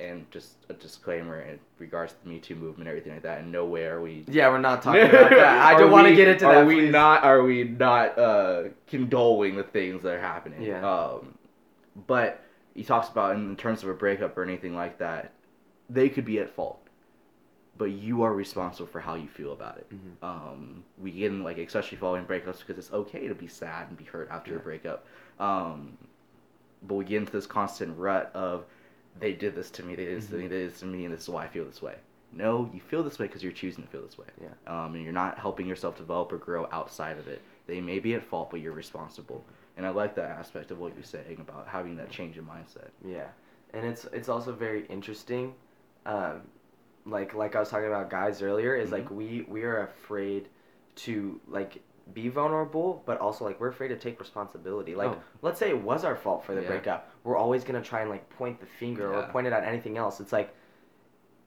and 0.00 0.28
just 0.30 0.56
a 0.70 0.72
disclaimer 0.72 1.42
in 1.42 1.58
regards 1.78 2.14
to 2.14 2.22
the 2.24 2.30
Me 2.30 2.38
Too 2.38 2.54
movement, 2.54 2.80
and 2.80 2.88
everything 2.88 3.12
like 3.12 3.22
that. 3.22 3.40
And 3.40 3.52
nowhere 3.52 3.98
are 3.98 4.00
we. 4.00 4.24
Yeah, 4.28 4.48
we're 4.48 4.58
not 4.58 4.82
talking 4.82 5.02
about 5.08 5.30
that. 5.30 5.62
I 5.62 5.78
don't 5.78 5.90
want 5.90 6.08
to 6.08 6.14
get 6.14 6.26
into 6.26 6.46
are 6.46 6.54
that. 6.56 6.66
we 6.66 6.76
please. 6.76 6.92
not? 6.92 7.22
Are 7.22 7.42
we 7.42 7.64
not 7.64 8.18
uh, 8.18 8.62
condoling 8.90 9.56
the 9.56 9.62
things 9.62 10.02
that 10.02 10.14
are 10.14 10.20
happening? 10.20 10.62
Yeah. 10.62 10.88
Um, 10.88 11.34
but 12.06 12.42
he 12.74 12.82
talks 12.82 13.08
about 13.08 13.36
in 13.36 13.56
terms 13.56 13.82
of 13.82 13.90
a 13.90 13.94
breakup 13.94 14.36
or 14.38 14.42
anything 14.42 14.74
like 14.74 14.98
that, 14.98 15.32
they 15.90 16.08
could 16.08 16.24
be 16.24 16.38
at 16.38 16.48
fault, 16.54 16.80
but 17.80 17.92
you 17.92 18.22
are 18.22 18.34
responsible 18.34 18.86
for 18.86 19.00
how 19.00 19.14
you 19.14 19.26
feel 19.26 19.52
about 19.54 19.78
it. 19.78 19.86
Mhm. 19.90 20.22
Um, 20.22 20.84
we 20.98 21.10
get 21.12 21.32
in 21.32 21.42
like 21.42 21.56
especially 21.56 21.96
following 21.96 22.26
breakups 22.26 22.58
because 22.58 22.76
it's 22.76 22.92
okay 22.92 23.26
to 23.26 23.34
be 23.34 23.46
sad 23.48 23.88
and 23.88 23.96
be 23.96 24.04
hurt 24.04 24.28
after 24.30 24.54
a 24.54 24.58
breakup. 24.60 25.06
Um, 25.38 25.96
but 26.82 26.96
we 26.96 27.06
get 27.06 27.16
into 27.16 27.32
this 27.32 27.46
constant 27.46 27.98
rut 27.98 28.30
of 28.34 28.66
they 29.18 29.32
did 29.32 29.54
this 29.54 29.70
to 29.70 29.82
me, 29.82 29.94
they 29.94 30.04
did 30.04 30.18
this 30.18 30.26
to 30.28 30.34
me, 30.34 30.44
Mhm. 30.44 30.48
they 30.50 30.58
did 30.58 30.70
this 30.72 30.80
to 30.80 30.86
me, 30.86 31.04
and 31.06 31.14
this 31.14 31.22
is 31.22 31.30
why 31.30 31.44
I 31.44 31.48
feel 31.48 31.64
this 31.64 31.80
way. 31.80 31.96
No, 32.32 32.70
you 32.74 32.80
feel 32.80 33.02
this 33.02 33.18
way 33.18 33.26
because 33.26 33.42
you're 33.42 33.50
choosing 33.50 33.82
to 33.82 33.88
feel 33.90 34.02
this 34.02 34.18
way. 34.18 34.26
Yeah. 34.42 34.48
Um, 34.66 34.94
and 34.94 35.02
you're 35.02 35.14
not 35.14 35.38
helping 35.38 35.66
yourself 35.66 35.96
develop 35.96 36.30
or 36.34 36.36
grow 36.36 36.68
outside 36.70 37.16
of 37.18 37.28
it. 37.28 37.40
They 37.66 37.80
may 37.80 37.98
be 37.98 38.14
at 38.14 38.22
fault, 38.22 38.50
but 38.50 38.60
you're 38.60 38.74
responsible. 38.74 39.42
And 39.78 39.86
I 39.86 39.88
like 39.88 40.14
that 40.16 40.28
aspect 40.38 40.70
of 40.70 40.78
what 40.78 40.94
you're 40.94 41.02
saying 41.02 41.40
about 41.40 41.66
having 41.66 41.96
that 41.96 42.10
change 42.10 42.36
in 42.36 42.44
mindset. 42.44 42.90
Yeah, 43.02 43.28
and 43.72 43.86
it's 43.86 44.04
it's 44.12 44.28
also 44.28 44.52
very 44.52 44.84
interesting, 44.88 45.54
um, 46.04 46.42
like 47.06 47.34
like 47.34 47.56
I 47.56 47.60
was 47.60 47.68
talking 47.70 47.86
about 47.88 48.10
guys 48.10 48.42
earlier 48.42 48.74
is 48.74 48.90
like 48.92 49.08
Mhm. 49.08 49.16
we 49.16 49.46
we 49.48 49.62
are 49.64 49.82
afraid 49.84 50.48
to 50.96 51.40
like 51.48 51.82
be 52.12 52.28
vulnerable, 52.28 53.02
but 53.06 53.18
also 53.20 53.44
like 53.44 53.60
we're 53.60 53.68
afraid 53.68 53.88
to 53.88 53.96
take 53.96 54.18
responsibility. 54.20 54.94
Like 54.94 55.10
Oh. 55.10 55.22
let's 55.42 55.58
say 55.58 55.70
it 55.70 55.80
was 55.82 56.04
our 56.04 56.16
fault 56.16 56.44
for 56.44 56.54
the 56.54 56.62
Yeah. 56.62 56.68
breakup, 56.68 57.08
we're 57.24 57.36
always 57.36 57.64
gonna 57.64 57.82
try 57.82 58.00
and 58.00 58.10
like 58.10 58.28
point 58.30 58.60
the 58.60 58.66
finger 58.66 59.12
or 59.14 59.20
Yeah. 59.20 59.26
point 59.32 59.46
it 59.46 59.52
at 59.52 59.64
anything 59.64 59.96
else. 59.96 60.20
It's 60.20 60.32
like 60.32 60.54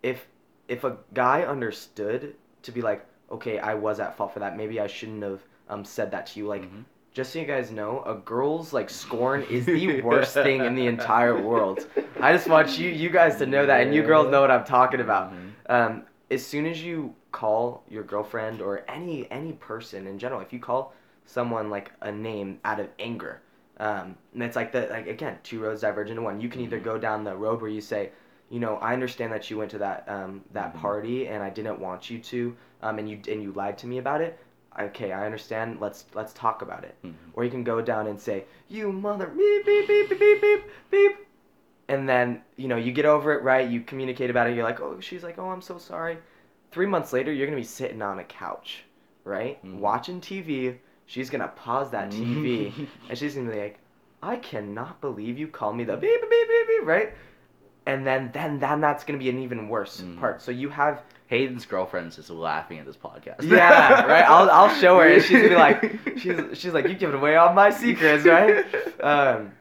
if 0.02 0.28
if 0.68 0.84
a 0.84 0.98
guy 1.14 1.44
understood 1.44 2.36
to 2.64 2.72
be 2.72 2.82
like, 2.82 3.06
okay, 3.30 3.60
I 3.60 3.74
was 3.74 4.00
at 4.00 4.16
fault 4.16 4.32
for 4.34 4.40
that. 4.40 4.56
Maybe 4.56 4.80
I 4.80 4.88
shouldn't 4.88 5.24
have 5.24 5.44
um 5.70 5.84
said 5.86 6.12
that 6.12 6.26
to 6.28 6.40
you. 6.40 6.48
Like 6.48 6.64
Mhm. 6.64 6.86
Just 7.14 7.32
so 7.32 7.40
you 7.40 7.46
guys 7.46 7.72
know, 7.72 8.02
a 8.06 8.16
girl's 8.16 8.74
like 8.74 8.90
scorn 8.90 9.44
is 9.44 9.66
the 9.66 10.02
worst 10.10 10.34
thing 10.34 10.66
in 10.66 10.76
the 10.76 10.88
entire 10.88 11.40
world. 11.40 11.86
I 12.20 12.34
just 12.34 12.48
want 12.48 12.78
you 12.80 12.90
you 12.90 13.10
guys 13.10 13.38
to 13.38 13.46
know 13.46 13.66
that, 13.66 13.82
and 13.82 13.94
you 13.94 14.02
girls 14.04 14.30
know 14.32 14.42
what 14.42 14.52
I'm 14.52 14.66
talking 14.66 15.00
about. 15.00 15.32
Mhm. 15.32 15.52
Um, 15.70 16.04
as 16.32 16.46
soon 16.46 16.66
as 16.66 16.84
you 16.84 17.14
call 17.32 17.84
your 17.90 18.04
girlfriend 18.04 18.62
or 18.62 18.84
any 18.88 19.30
any 19.32 19.54
person 19.54 20.08
in 20.08 20.18
general, 20.18 20.42
if 20.42 20.52
you 20.52 20.60
call 20.60 20.94
someone 21.26 21.70
like 21.70 21.92
a 22.02 22.12
name 22.12 22.60
out 22.66 22.80
of 22.80 22.88
anger, 23.00 23.42
um, 23.78 24.16
and 24.34 24.44
it's 24.44 24.56
like 24.56 24.72
the 24.72 24.88
like 24.90 25.08
again, 25.08 25.38
two 25.44 25.60
roads 25.60 25.82
diverge 25.82 26.10
into 26.10 26.22
one. 26.24 26.42
You 26.42 26.50
can 26.50 26.62
either 26.62 26.80
Mhm. 26.80 26.84
go 26.84 26.98
down 26.98 27.24
the 27.24 27.36
road 27.36 27.62
where 27.62 27.70
you 27.70 27.82
say, 27.82 28.10
you 28.50 28.60
know, 28.60 28.78
I 28.78 28.94
understand 28.94 29.32
that 29.34 29.50
you 29.52 29.58
went 29.60 29.70
to 29.72 29.78
that 29.78 30.10
um, 30.10 30.42
that 30.54 30.74
Mhm. 30.74 30.80
party 30.82 31.28
and 31.28 31.44
I 31.44 31.52
didn't 31.52 31.80
want 31.80 32.10
you 32.10 32.18
to, 32.20 32.56
um, 32.82 32.98
and 32.98 33.08
you 33.08 33.20
and 33.30 33.44
you 33.44 33.52
lied 33.52 33.78
to 33.80 33.88
me 33.88 34.00
about 34.00 34.22
it. 34.22 34.40
Okay, 34.80 35.12
I 35.12 35.26
understand. 35.26 35.80
Let's 35.80 36.06
let's 36.14 36.34
talk 36.34 36.62
about 36.62 36.84
it. 36.84 36.96
Mhm. 37.06 37.14
Or 37.34 37.44
you 37.44 37.52
can 37.52 37.64
go 37.64 37.82
down 37.82 38.08
and 38.08 38.20
say, 38.20 38.46
"You 38.68 38.92
mother 38.92 39.28
beep 39.28 39.66
beep 39.66 39.88
beep 39.88 40.10
beep 40.10 40.20
beep 40.20 40.42
beep 40.42 40.64
beep," 40.90 41.18
and 41.88 42.08
then 42.10 42.42
you 42.56 42.68
know 42.68 42.76
you 42.78 42.92
get 42.92 43.06
over 43.06 43.34
it, 43.34 43.44
right? 43.44 43.68
You 43.70 43.82
communicate 43.82 44.30
about 44.30 44.48
it. 44.48 44.56
You're 44.56 44.64
like, 44.64 44.82
"Oh," 44.82 45.00
she's 45.00 45.24
like, 45.24 45.38
"Oh, 45.38 45.50
I'm 45.50 45.62
so 45.62 45.78
sorry." 45.78 46.18
Three 46.72 46.88
months 46.88 47.14
later, 47.14 47.32
you're 47.32 47.46
gonna 47.46 47.58
be 47.58 47.64
sitting 47.64 48.02
on 48.02 48.18
a 48.20 48.24
couch, 48.24 48.86
right, 49.26 49.64
Mhm. 49.64 49.76
watching 49.80 50.20
TV. 50.22 50.80
She's 51.06 51.30
gonna 51.30 51.50
pause 51.50 51.92
that 51.92 52.10
TV, 52.10 52.74
and 53.10 53.18
she's 53.18 53.36
gonna 53.36 53.52
be 53.52 53.60
like, 53.60 53.80
"I 54.24 54.38
cannot 54.38 55.02
believe 55.02 55.38
you 55.38 55.48
called 55.48 55.76
me 55.76 55.84
the 55.84 55.98
beep 55.98 56.20
beep 56.22 56.30
beep 56.30 56.48
beep 56.48 56.68
beep," 56.68 56.86
right? 56.88 57.14
And 57.86 58.08
then 58.08 58.32
then 58.34 58.60
then 58.60 58.82
that's 58.82 59.04
gonna 59.04 59.20
be 59.20 59.30
an 59.30 59.38
even 59.40 59.68
worse 59.70 60.02
Mhm. 60.02 60.18
part. 60.18 60.42
So 60.42 60.52
you 60.52 60.70
have 60.70 61.04
Hayden's 61.34 61.66
girlfriend's 61.66 62.16
just 62.16 62.30
laughing 62.30 62.78
at 62.78 62.86
this 62.86 62.96
podcast. 62.96 63.42
yeah, 63.42 64.04
right. 64.06 64.24
I'll 64.24 64.52
I'll 64.52 64.76
show 64.76 65.00
her, 65.00 65.08
and 65.08 65.24
she's 65.24 65.38
gonna 65.38 65.50
be 65.50 65.56
like, 65.56 66.00
she's 66.20 66.60
she's 66.60 66.74
like, 66.74 66.88
you 66.88 66.94
giving 66.94 67.16
away 67.16 67.36
all 67.38 67.54
my 67.54 67.72
secrets, 67.72 68.24
right? 68.24 68.64
Um, 69.02 69.52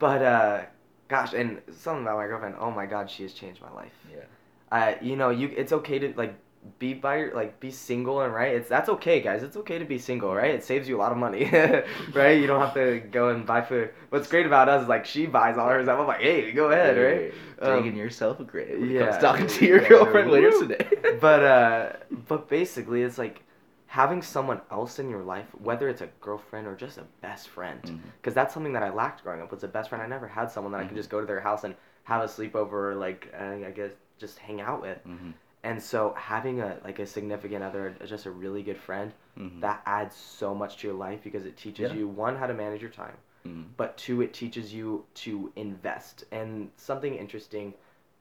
but 0.00 0.20
uh, 0.20 0.62
gosh, 1.06 1.32
and 1.32 1.62
something 1.70 2.02
about 2.02 2.16
my 2.16 2.26
girlfriend. 2.26 2.56
Oh 2.58 2.72
my 2.72 2.86
God, 2.86 3.08
she 3.08 3.22
has 3.22 3.32
changed 3.32 3.60
my 3.60 3.70
life. 3.70 3.92
Yeah. 4.10 4.24
Uh, 4.72 4.94
you 5.00 5.14
know, 5.14 5.30
you 5.30 5.52
it's 5.56 5.72
okay 5.72 6.00
to 6.00 6.12
like 6.16 6.34
be 6.78 6.94
by 6.94 7.16
your 7.18 7.34
like 7.34 7.58
be 7.60 7.70
single 7.70 8.20
and 8.20 8.32
right. 8.32 8.54
It's 8.54 8.68
that's 8.68 8.88
okay, 8.88 9.20
guys. 9.20 9.42
It's 9.42 9.56
okay 9.56 9.78
to 9.78 9.84
be 9.84 9.98
single, 9.98 10.34
right? 10.34 10.54
It 10.54 10.64
saves 10.64 10.88
you 10.88 10.96
a 10.96 11.00
lot 11.00 11.12
of 11.12 11.18
money, 11.18 11.44
right? 12.14 12.40
You 12.40 12.46
don't 12.46 12.60
have 12.60 12.74
to 12.74 13.00
go 13.10 13.30
and 13.30 13.44
buy 13.44 13.62
food. 13.62 13.90
What's 14.10 14.28
great 14.28 14.46
about 14.46 14.68
us 14.68 14.82
is 14.82 14.88
like 14.88 15.04
she 15.04 15.26
buys 15.26 15.58
all 15.58 15.68
hers. 15.68 15.88
I'm 15.88 16.06
like, 16.06 16.20
hey, 16.20 16.52
go 16.52 16.70
ahead, 16.70 16.96
right? 16.96 17.34
Digging 17.64 17.92
Um, 17.92 17.96
yourself 17.96 18.40
a 18.40 18.44
grave 18.44 18.80
when 18.80 18.90
yeah. 18.90 19.10
comes 19.10 19.18
talking 19.18 19.46
to 19.46 19.66
your 19.66 19.82
Yeah, 19.82 19.88
girlfriend 19.88 20.30
later 20.30 20.50
today. 20.58 20.86
but 21.20 21.42
uh 21.42 21.92
but 22.28 22.48
basically 22.48 23.02
it's 23.02 23.18
like 23.18 23.42
having 23.86 24.22
someone 24.22 24.60
else 24.70 24.98
in 24.98 25.10
your 25.10 25.22
life 25.22 25.46
whether 25.60 25.88
it's 25.88 26.00
a 26.00 26.08
girlfriend 26.20 26.66
or 26.66 26.74
just 26.74 26.96
a 26.98 27.04
best 27.20 27.48
friend 27.48 27.78
because 28.20 28.32
that's 28.34 28.54
something 28.54 28.72
that 28.72 28.82
i 28.82 28.88
lacked 28.88 29.22
growing 29.22 29.42
up 29.42 29.50
was 29.50 29.62
a 29.64 29.68
best 29.68 29.90
friend 29.90 30.02
i 30.02 30.06
never 30.06 30.26
had 30.26 30.50
someone 30.50 30.72
that 30.72 30.80
i 30.80 30.84
Mhm. 30.84 30.88
could 30.88 30.96
just 30.96 31.10
go 31.10 31.20
to 31.20 31.26
their 31.26 31.40
house 31.40 31.64
and 31.64 31.74
have 32.04 32.22
a 32.22 32.26
sleepover 32.26 32.72
or 32.72 32.94
like 32.94 33.32
uh, 33.38 33.44
i 33.66 33.70
guess 33.70 33.92
just 34.18 34.38
hang 34.38 34.60
out 34.62 34.80
with 34.80 34.98
Mhm. 35.06 35.34
And 35.64 35.80
so 35.82 36.14
having 36.16 36.60
a 36.60 36.76
like 36.84 36.98
a 36.98 37.06
significant 37.06 37.62
other 37.62 37.94
just 38.06 38.26
a 38.26 38.30
really 38.30 38.62
good 38.62 38.76
friend 38.78 39.12
Mhm. 39.38 39.60
that 39.60 39.82
adds 39.86 40.14
so 40.16 40.54
much 40.54 40.78
to 40.78 40.88
your 40.88 40.96
life 40.96 41.22
because 41.22 41.46
it 41.46 41.56
teaches 41.56 41.90
Yeah. 41.92 41.98
you 41.98 42.08
one 42.08 42.36
how 42.36 42.46
to 42.46 42.54
manage 42.54 42.80
your 42.82 42.90
time 42.90 43.16
Mhm. 43.46 43.68
but 43.76 43.96
two 43.96 44.20
it 44.22 44.32
teaches 44.34 44.74
you 44.74 45.04
to 45.14 45.52
invest 45.56 46.24
and 46.32 46.70
something 46.76 47.14
interesting 47.14 47.74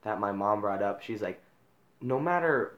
that 0.03 0.19
my 0.19 0.31
mom 0.31 0.61
brought 0.61 0.81
up 0.81 1.01
she's 1.01 1.21
like 1.21 1.41
no 2.01 2.19
matter 2.19 2.77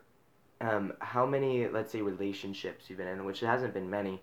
um, 0.61 0.93
how 0.99 1.25
many 1.25 1.67
let's 1.67 1.91
say 1.91 2.01
relationships 2.01 2.89
you've 2.89 2.97
been 2.99 3.07
in 3.07 3.25
which 3.25 3.41
hasn't 3.41 3.73
been 3.73 3.89
many 3.89 4.21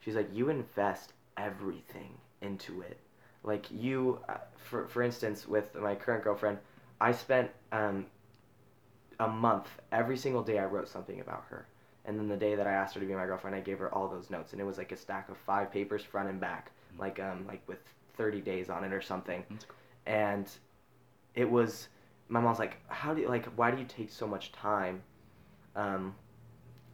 she's 0.00 0.14
like 0.14 0.28
you 0.32 0.48
invest 0.48 1.12
everything 1.36 2.16
into 2.40 2.80
it 2.80 2.98
like 3.44 3.70
you 3.70 4.18
uh, 4.28 4.38
for, 4.56 4.86
for 4.88 5.02
instance 5.02 5.46
with 5.46 5.74
my 5.74 5.94
current 5.94 6.24
girlfriend 6.24 6.58
i 7.00 7.12
spent 7.12 7.50
um, 7.72 8.06
a 9.20 9.28
month 9.28 9.68
every 9.90 10.16
single 10.16 10.42
day 10.42 10.58
i 10.58 10.64
wrote 10.64 10.88
something 10.88 11.20
about 11.20 11.44
her. 11.48 11.66
And 12.04 12.18
then 12.18 12.28
the 12.28 12.36
day 12.36 12.54
that 12.56 12.66
i 12.66 12.72
asked 12.72 12.94
her 12.94 13.00
to 13.00 13.06
be 13.06 13.14
my 13.14 13.26
girlfriend 13.26 13.54
i 13.56 13.60
gave 13.60 13.78
her 13.78 13.92
all 13.94 14.08
those 14.08 14.30
notes. 14.30 14.52
And 14.52 14.60
it 14.60 14.64
was 14.64 14.78
like 14.78 14.92
a 14.92 14.96
stack 14.96 15.28
of 15.28 15.36
five 15.36 15.70
papers 15.70 16.02
front 16.02 16.28
and 16.28 16.40
back 16.40 16.72
like 16.98 17.20
um 17.20 17.46
like 17.46 17.62
with 17.68 17.78
30 18.16 18.40
days 18.40 18.68
on 18.70 18.84
it 18.84 18.92
or 18.92 19.00
something. 19.00 19.44
Cool. 19.48 19.58
and 20.06 20.50
it 21.34 21.50
was 21.50 21.88
my 22.28 22.40
mom's 22.40 22.58
like 22.58 22.76
how 22.88 23.14
do 23.14 23.22
you 23.22 23.28
like 23.28 23.46
why 23.56 23.70
do 23.70 23.78
you 23.78 23.86
take 23.86 24.10
so 24.10 24.26
much 24.26 24.52
time? 24.52 25.02
Um 25.76 26.14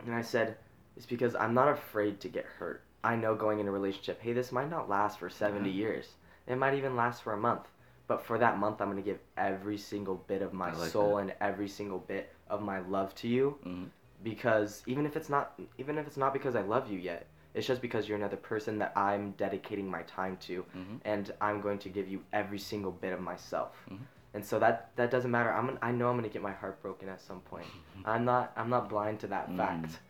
and 0.07 0.14
i 0.14 0.23
said 0.23 0.57
it's 0.97 1.07
because 1.07 1.35
i'm 1.37 1.55
not 1.55 1.69
afraid 1.69 2.21
to 2.21 2.29
get 2.29 2.45
hurt. 2.45 2.83
I 3.05 3.14
know 3.16 3.35
going 3.35 3.61
in 3.61 3.69
a 3.69 3.71
relationship 3.73 4.21
hey 4.21 4.33
this 4.33 4.53
might 4.53 4.71
not 4.71 4.89
last 4.89 5.19
for 5.19 5.31
70 5.31 5.69
Yeah. 5.71 5.75
years. 5.77 6.07
It 6.47 6.57
might 6.57 6.75
even 6.75 6.97
last 6.97 7.23
for 7.23 7.33
a 7.33 7.37
month 7.37 7.66
but 8.09 8.20
for 8.24 8.36
that 8.38 8.59
month 8.59 8.80
i'm 8.80 8.90
going 8.90 9.02
to 9.02 9.09
give 9.09 9.20
every 9.36 9.78
single 9.78 10.16
bit 10.26 10.42
of 10.42 10.52
my 10.52 10.72
like 10.74 10.90
soul 10.90 11.16
that. 11.16 11.22
and 11.22 11.34
every 11.40 11.68
single 11.68 11.98
bit 12.00 12.32
of 12.50 12.61
my 12.62 12.80
love 12.80 13.14
to 13.14 13.28
you 13.28 13.56
Mhm. 13.64 13.88
because 14.24 14.82
even 14.86 15.06
if 15.06 15.16
it's 15.16 15.28
not 15.28 15.59
even 15.78 15.96
if 15.98 16.06
it's 16.09 16.16
not 16.16 16.32
because 16.32 16.56
i 16.56 16.61
love 16.62 16.90
you 16.90 16.98
yet 16.98 17.26
it's 17.54 17.66
just 17.66 17.80
because 17.80 18.09
you're 18.09 18.18
another 18.18 18.36
person 18.36 18.78
that 18.78 18.92
i'm 18.96 19.30
dedicating 19.32 19.88
my 19.88 20.02
time 20.02 20.36
to 20.38 20.64
Mhm. 20.76 21.00
and 21.04 21.32
I'm 21.40 21.61
going 21.61 21.78
to 21.80 21.88
give 21.88 22.09
you 22.09 22.22
every 22.32 22.59
single 22.59 22.92
bit 22.92 23.12
of 23.12 23.20
myself. 23.20 23.74
Mhm. 23.90 23.98
And 24.34 24.44
so 24.44 24.59
that 24.59 24.90
that 24.96 25.11
doesn't 25.11 25.30
matter. 25.30 25.50
I'm 25.52 25.78
I 25.80 25.90
know 25.90 26.11
I'm 26.11 26.16
gonna 26.16 26.28
get 26.28 26.42
my 26.42 26.52
heart 26.52 26.80
broken 26.82 27.09
at 27.09 27.20
some 27.20 27.40
point. 27.40 27.66
I'm 28.04 28.24
not 28.26 28.52
I'm 28.56 28.68
not 28.68 28.88
blind 28.90 29.20
to 29.20 29.26
that 29.28 29.48
Mm. 29.50 29.56
fact. 29.56 30.00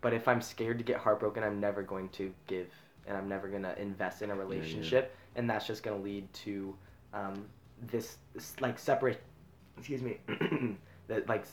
But 0.00 0.12
if 0.12 0.28
I'm 0.28 0.40
scared 0.40 0.78
to 0.78 0.84
get 0.84 0.98
heartbroken, 0.98 1.42
I'm 1.42 1.58
never 1.60 1.82
going 1.82 2.08
to 2.10 2.32
give, 2.46 2.70
and 3.06 3.16
I'm 3.18 3.28
never 3.28 3.48
gonna 3.48 3.74
invest 3.76 4.22
in 4.22 4.30
a 4.30 4.34
yeah. 4.34 4.40
relationship, 4.40 5.14
and 5.34 5.50
that's 5.50 5.66
just 5.66 5.82
gonna 5.82 5.96
lead 6.10 6.32
to 6.44 6.76
um, 7.14 7.46
this, 7.90 8.16
this 8.34 8.60
like 8.60 8.78
separate. 8.78 9.20
Excuse 9.78 10.02
me. 10.02 10.18
that 11.08 11.28
like 11.28 11.44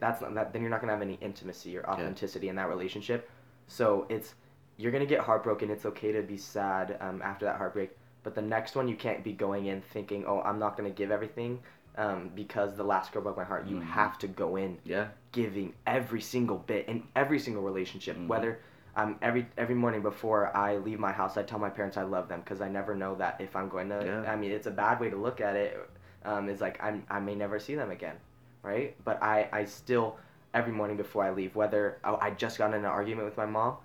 that's 0.00 0.20
not 0.20 0.34
that. 0.34 0.52
Then 0.52 0.62
you're 0.62 0.70
not 0.70 0.80
gonna 0.80 0.92
have 0.92 1.02
any 1.02 1.18
intimacy 1.20 1.76
or 1.76 1.88
authenticity 1.88 2.48
in 2.48 2.56
that 2.56 2.68
relationship. 2.68 3.28
So 3.66 4.06
it's 4.08 4.34
you're 4.76 4.92
gonna 4.92 5.06
get 5.06 5.20
heartbroken. 5.20 5.70
It's 5.70 5.86
okay 5.86 6.12
to 6.12 6.22
be 6.22 6.36
sad 6.36 6.96
um, 7.00 7.20
after 7.22 7.44
that 7.46 7.56
heartbreak. 7.56 7.90
But 8.22 8.34
the 8.34 8.42
next 8.42 8.74
one, 8.76 8.88
you 8.88 8.96
can't 8.96 9.22
be 9.22 9.32
going 9.32 9.66
in 9.66 9.80
thinking, 9.82 10.24
"Oh, 10.26 10.40
I'm 10.42 10.58
not 10.58 10.76
gonna 10.76 10.90
give 10.90 11.10
everything," 11.10 11.60
um, 11.96 12.30
because 12.34 12.76
the 12.76 12.82
last 12.84 13.12
girl 13.12 13.22
broke 13.22 13.36
my 13.36 13.44
heart. 13.44 13.66
You 13.66 13.76
Mhm. 13.76 13.82
have 13.84 14.18
to 14.20 14.26
go 14.28 14.56
in 14.56 14.78
Yeah. 14.84 15.08
giving 15.32 15.74
every 15.86 16.20
single 16.20 16.58
bit 16.58 16.88
in 16.88 17.04
every 17.14 17.38
single 17.38 17.62
relationship. 17.62 18.16
Mhm. 18.16 18.26
Whether 18.26 18.60
um, 18.96 19.18
every 19.20 19.46
every 19.58 19.74
morning 19.74 20.02
before 20.02 20.56
I 20.56 20.78
leave 20.78 20.98
my 20.98 21.12
house, 21.12 21.36
I 21.36 21.42
tell 21.42 21.58
my 21.58 21.68
parents 21.68 21.96
I 21.96 22.02
love 22.02 22.28
them 22.28 22.40
because 22.40 22.60
I 22.62 22.68
never 22.68 22.94
know 22.94 23.14
that 23.16 23.36
if 23.40 23.54
I'm 23.54 23.68
going 23.68 23.90
to. 23.90 24.02
Yeah. 24.04 24.30
I 24.30 24.36
mean, 24.36 24.50
it's 24.50 24.66
a 24.66 24.70
bad 24.70 25.00
way 25.00 25.10
to 25.10 25.16
look 25.16 25.40
at 25.40 25.54
it. 25.54 25.78
Um, 26.24 26.48
it's 26.48 26.60
like 26.62 26.82
I'm 26.82 27.04
I 27.10 27.20
may 27.20 27.34
never 27.34 27.58
see 27.60 27.74
them 27.74 27.90
again, 27.90 28.16
right? 28.62 28.96
But 29.04 29.22
I 29.22 29.48
I 29.52 29.64
still 29.66 30.16
every 30.54 30.72
morning 30.72 30.96
before 30.96 31.24
I 31.24 31.30
leave, 31.30 31.54
whether 31.54 31.98
oh, 32.04 32.18
I 32.20 32.30
just 32.30 32.56
got 32.56 32.72
in 32.72 32.80
an 32.80 32.86
argument 32.86 33.26
with 33.26 33.36
my 33.36 33.46
mom, 33.46 33.76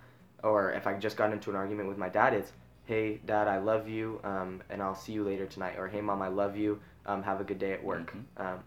or 0.44 0.72
if 0.72 0.88
I 0.88 0.94
just 0.94 1.18
got 1.18 1.34
into 1.34 1.50
an 1.50 1.58
argument 1.58 1.90
with 1.90 1.98
my 1.98 2.10
dad, 2.10 2.34
it's 2.34 2.54
hey 2.86 3.20
dad 3.26 3.48
I 3.48 3.60
love 3.60 3.88
you 3.90 4.20
um, 4.24 4.64
and 4.70 4.82
I'll 4.82 4.96
see 4.96 5.12
you 5.12 5.24
later 5.24 5.46
tonight, 5.46 5.76
or 5.78 5.88
hey 5.90 6.02
mom 6.02 6.22
I 6.22 6.30
love 6.30 6.56
you 6.56 6.80
um, 7.06 7.22
have 7.24 7.42
a 7.42 7.44
good 7.44 7.60
day 7.60 7.74
at 7.74 7.84
work. 7.84 8.14
Mhm. 8.14 8.46
Um, 8.46 8.60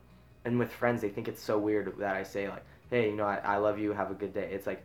and 0.45 0.59
with 0.59 0.71
friends 0.71 1.01
they 1.01 1.09
think 1.09 1.27
it's 1.27 1.43
so 1.43 1.59
weird 1.59 1.99
that 1.99 2.15
I 2.15 2.23
say 2.23 2.49
like, 2.51 2.65
hey, 2.91 3.09
you 3.11 3.17
know, 3.17 3.25
I, 3.25 3.37
I 3.37 3.57
love 3.57 3.79
you, 3.79 3.93
have 3.95 4.11
a 4.11 4.15
good 4.15 4.35
day. 4.35 4.51
It's 4.53 4.67
like 4.67 4.85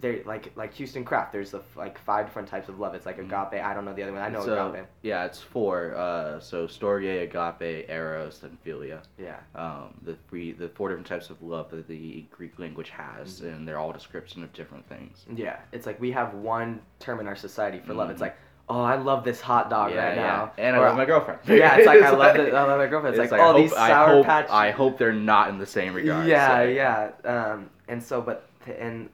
they 0.00 0.22
like 0.24 0.50
like 0.56 0.74
Houston 0.74 1.04
Kraft. 1.04 1.32
There's 1.32 1.52
the, 1.52 1.62
like 1.76 1.98
five 1.98 2.26
different 2.26 2.48
types 2.48 2.68
of 2.68 2.80
love. 2.80 2.94
It's 2.94 3.06
like 3.06 3.18
Mhm. 3.18 3.26
agape. 3.26 3.64
I 3.64 3.72
don't 3.74 3.84
know 3.84 3.92
the 3.94 4.02
other 4.02 4.12
one. 4.12 4.22
I 4.22 4.28
know 4.28 4.44
so, 4.44 4.70
agape. 4.72 4.86
Yeah, 5.02 5.24
it's 5.24 5.40
four. 5.40 5.94
Uh, 5.94 6.40
so 6.40 6.66
storge, 6.66 7.22
agape, 7.22 7.88
eros, 7.88 8.42
and 8.42 8.58
philia. 8.64 9.00
Yeah. 9.18 9.36
Um, 9.54 9.94
the 10.02 10.16
three, 10.28 10.52
the 10.52 10.68
four 10.70 10.88
different 10.88 11.06
types 11.06 11.30
of 11.30 11.40
love 11.42 11.70
that 11.70 11.86
the 11.86 12.24
Greek 12.32 12.58
language 12.58 12.90
has, 12.90 13.40
Mhm. 13.40 13.52
and 13.54 13.68
they're 13.68 13.78
all 13.78 13.92
description 13.92 14.42
of 14.42 14.52
different 14.52 14.84
things. 14.88 15.24
Yeah. 15.32 15.58
It's 15.72 15.86
like 15.86 16.00
we 16.00 16.10
have 16.12 16.34
one 16.34 16.80
term 16.98 17.20
in 17.20 17.28
our 17.28 17.36
society 17.36 17.78
for 17.78 17.94
love. 17.94 18.10
It's 18.10 18.18
Mhm. 18.18 18.22
like, 18.22 18.36
oh, 18.68 18.82
I 18.82 18.96
love 18.96 19.22
this 19.24 19.40
hot 19.40 19.70
dog 19.70 19.92
yeah, 19.92 20.06
right 20.08 20.16
yeah. 20.16 20.22
now. 20.22 20.52
And 20.58 20.76
Or, 20.76 20.84
I 20.84 20.88
love 20.88 20.96
my 20.96 21.04
girlfriend. 21.04 21.38
Yeah, 21.46 21.76
it's 21.76 21.86
like 21.86 22.02
I 22.02 22.10
love 22.16 22.34
it. 22.36 22.52
I 22.52 22.64
love 22.64 22.78
my 22.78 22.86
girlfriend. 22.88 23.14
It's, 23.16 23.30
like, 23.30 23.40
I 23.40 23.44
oh, 23.44 23.52
hope, 23.52 23.56
these 23.62 23.72
I 23.74 23.88
sour 23.90 24.08
hope, 24.08 24.26
patch. 24.26 24.46
I 24.50 24.70
hope 24.72 24.98
they're 24.98 25.12
not 25.12 25.50
in 25.50 25.58
the 25.58 25.66
same 25.66 25.94
regard. 25.94 26.26
Yeah, 26.26 26.56
so- 26.58 26.62
yeah. 26.64 27.10
Um, 27.24 27.70
and 27.86 28.02
so, 28.02 28.20
but 28.20 28.48
and 28.78 29.08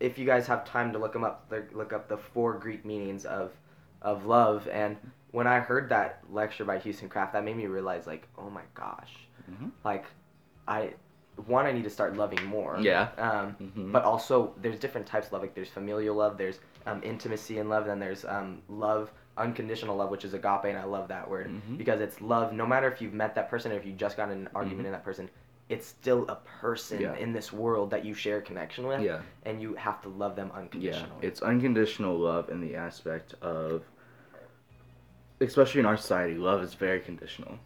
if 0.00 0.18
you 0.18 0.26
guys 0.26 0.46
have 0.46 0.64
time 0.64 0.92
to 0.92 0.98
look 0.98 1.12
them 1.12 1.24
up, 1.24 1.52
look 1.72 1.92
up 1.92 2.08
the 2.08 2.16
four 2.16 2.54
Greek 2.54 2.84
meanings 2.84 3.24
of 3.24 3.52
of 4.02 4.26
love. 4.26 4.68
And 4.70 4.96
when 5.30 5.46
I 5.46 5.58
heard 5.58 5.88
that 5.88 6.22
lecture 6.30 6.64
by 6.64 6.78
Houston 6.78 7.08
Kraft, 7.08 7.32
that 7.32 7.44
made 7.44 7.56
me 7.56 7.66
realize, 7.66 8.06
like, 8.06 8.28
oh 8.38 8.50
my 8.50 8.62
gosh, 8.74 9.12
Mhm. 9.50 9.70
like, 9.84 10.04
I 10.68 10.94
one 11.46 11.66
I 11.66 11.72
need 11.72 11.84
to 11.84 11.90
start 11.90 12.16
loving 12.16 12.42
more. 12.46 12.78
Yeah. 12.80 13.08
Um, 13.18 13.56
Mhm. 13.60 13.92
but 13.92 14.04
also 14.04 14.54
there's 14.62 14.78
different 14.78 15.06
types 15.06 15.26
of 15.26 15.32
love. 15.34 15.42
Like 15.42 15.54
there's 15.54 15.68
familial 15.68 16.16
love, 16.16 16.38
there's 16.38 16.60
um, 16.86 17.02
intimacy 17.02 17.58
in 17.58 17.68
love, 17.68 17.84
then 17.86 17.98
there's 17.98 18.24
um, 18.24 18.62
love, 18.68 19.12
unconditional 19.36 19.96
love, 19.96 20.10
which 20.10 20.24
is 20.24 20.32
agape, 20.32 20.64
and 20.64 20.78
I 20.78 20.84
love 20.84 21.08
that 21.08 21.28
word 21.28 21.48
Mhm. 21.50 21.76
because 21.76 22.00
it's 22.00 22.20
love. 22.22 22.52
No 22.54 22.64
matter 22.64 22.88
if 22.88 23.02
you've 23.02 23.12
met 23.12 23.34
that 23.34 23.50
person 23.50 23.70
or 23.72 23.74
if 23.74 23.84
you 23.84 23.92
just 23.92 24.16
got 24.16 24.30
in 24.30 24.38
an 24.46 24.48
argument 24.54 24.84
Mhm. 24.84 24.86
in 24.86 24.92
that 24.92 25.04
person, 25.04 25.28
it's 25.68 25.86
still 25.86 26.24
a 26.28 26.36
person 26.36 27.00
Yeah. 27.00 27.16
in 27.16 27.32
this 27.32 27.52
world 27.52 27.90
that 27.90 28.04
you 28.04 28.14
share 28.14 28.40
connection 28.40 28.86
with, 28.86 29.00
yeah. 29.00 29.22
and 29.44 29.60
you 29.60 29.74
have 29.74 30.00
to 30.02 30.08
love 30.08 30.36
them 30.36 30.50
Yeah, 30.54 30.60
unconditionally. 30.60 31.26
it's 31.26 31.42
unconditional 31.42 32.16
love 32.18 32.48
in 32.50 32.60
the 32.60 32.76
aspect 32.76 33.34
of, 33.42 33.82
especially 35.40 35.80
in 35.80 35.86
our 35.86 35.96
society, 35.96 36.34
love 36.34 36.62
is 36.62 36.74
very 36.74 37.00
conditional. 37.00 37.58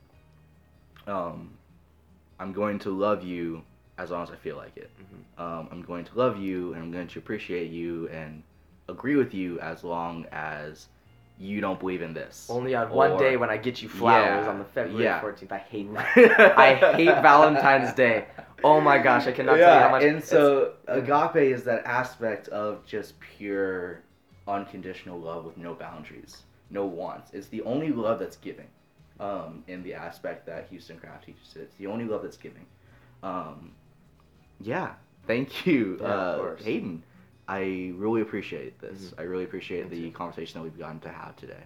Um, 1.07 1.57
I'm 2.39 2.53
going 2.53 2.79
to 2.81 2.91
love 2.91 3.23
you 3.23 3.63
as 3.99 4.11
long 4.11 4.23
as 4.23 4.31
I 4.31 4.37
feel 4.37 4.57
like 4.57 4.77
it. 4.77 4.91
Mhm. 4.99 5.43
Um, 5.43 5.69
I'm 5.71 5.83
going 5.83 6.05
to 6.07 6.15
love 6.19 6.39
you 6.39 6.73
and 6.73 6.83
I'm 6.83 6.91
going 6.91 7.09
to 7.09 7.19
appreciate 7.19 7.71
you 7.71 8.09
and 8.09 8.43
agree 8.89 9.17
with 9.17 9.35
you 9.35 9.61
as 9.61 9.85
long 9.85 10.25
as 10.33 10.89
you 11.41 11.61
don't 11.63 11.81
believe 11.81 12.03
in 12.03 12.13
this. 12.13 12.47
Only 12.51 12.75
on 12.75 12.91
one 12.91 13.17
day 13.17 13.37
when 13.39 13.49
I 13.49 13.57
get 13.57 13.81
you 13.81 13.89
flowers 13.89 14.45
Yeah, 14.45 14.51
on 14.51 14.59
the 14.59 14.65
February 14.67 15.05
yeah. 15.05 15.23
14th. 15.23 15.51
I 15.51 15.59
hate 15.59 15.93
that. 15.95 16.59
I 16.59 16.75
hate 16.95 17.07
Valentine's 17.23 17.95
Day. 17.95 18.27
Oh 18.63 18.79
my 18.81 18.99
gosh, 18.99 19.27
I 19.27 19.33
cannot 19.33 19.57
tell 19.57 19.75
you 19.75 19.81
how 19.81 19.91
much. 19.91 20.03
And 20.05 20.23
so 20.23 20.75
agape 20.87 21.37
is 21.37 21.65
that 21.65 21.85
aspect 21.87 22.49
of 22.49 22.85
just 22.85 23.19
pure 23.21 24.03
unconditional 24.47 25.19
love 25.19 25.47
with 25.47 25.57
no 25.57 25.75
boundaries, 25.75 26.43
no 26.69 26.85
wants. 26.85 27.33
It's 27.33 27.47
the 27.49 27.63
only 27.63 27.91
love 27.91 28.19
that's 28.19 28.37
giving. 28.37 28.67
Um, 29.19 29.65
in 29.69 29.83
the 29.83 29.93
aspect 29.93 30.47
that 30.47 30.67
Houston 30.71 30.99
Kraft 30.99 31.27
teaches 31.27 31.55
it. 31.55 31.61
It's 31.61 31.75
the 31.77 31.87
only 31.87 32.07
love 32.07 32.23
that's 32.23 32.39
giving. 32.39 32.65
Um, 33.23 33.73
yeah. 34.61 34.93
Thank 35.27 35.67
you, 35.67 35.99
Yeah, 36.01 36.07
uh, 36.07 36.39
course. 36.39 36.65
Hayden. 36.65 37.03
I 37.51 37.93
really 37.97 38.21
appreciate 38.23 38.79
this. 38.81 39.11
Mhm. 39.11 39.15
I 39.19 39.23
really 39.23 39.43
appreciate 39.45 39.91
the 39.91 40.11
conversation 40.13 40.61
that 40.61 40.65
we've 40.65 40.79
gotten 40.79 41.01
to 41.01 41.09
have 41.09 41.35
today. 41.37 41.63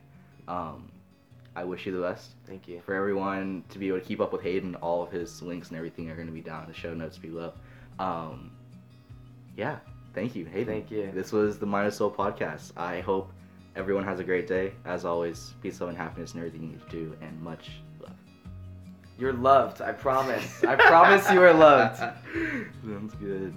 Um, 0.48 0.90
I 1.54 1.64
wish 1.64 1.84
you 1.86 1.92
the 1.92 2.00
best 2.00 2.30
Thank 2.46 2.66
you. 2.66 2.80
for 2.86 2.94
everyone 2.94 3.64
to 3.68 3.78
be 3.78 3.88
able 3.88 4.00
to 4.00 4.04
keep 4.04 4.20
up 4.20 4.32
with 4.32 4.40
Hayden. 4.42 4.74
All 4.76 5.02
of 5.02 5.10
his 5.12 5.42
links 5.42 5.68
and 5.68 5.76
everything 5.76 6.10
are 6.10 6.14
going 6.16 6.26
to 6.26 6.32
be 6.32 6.40
down 6.40 6.62
in 6.62 6.68
the 6.68 6.74
show 6.74 6.94
notes 6.94 7.18
below. 7.18 7.52
Um, 7.98 8.50
yeah, 9.56 9.78
thank 10.14 10.34
you, 10.34 10.46
Hayden. 10.46 10.66
Thank 10.66 10.90
you. 10.90 11.12
This 11.12 11.32
was 11.32 11.58
the 11.58 11.66
Minus 11.66 11.96
Soul 11.98 12.10
podcast. 12.10 12.72
I 12.78 13.00
hope 13.02 13.30
everyone 13.76 14.04
has 14.04 14.18
a 14.20 14.24
great 14.24 14.46
day. 14.48 14.72
As 14.86 15.04
always, 15.04 15.52
peace, 15.62 15.80
love, 15.80 15.90
and 15.90 15.98
happiness 15.98 16.32
in 16.34 16.38
everything 16.40 16.62
you 16.62 16.68
need 16.70 16.80
to 16.80 16.90
do, 16.90 17.16
and 17.20 17.40
much 17.42 17.70
love. 18.00 18.16
You're 19.18 19.32
loved. 19.34 19.80
I 19.82 19.92
promise. 19.92 20.64
I 20.64 20.74
promise 20.92 21.30
you 21.30 21.40
are 21.42 21.52
loved. 21.52 21.98
Sounds 22.84 23.14
good. 23.16 23.54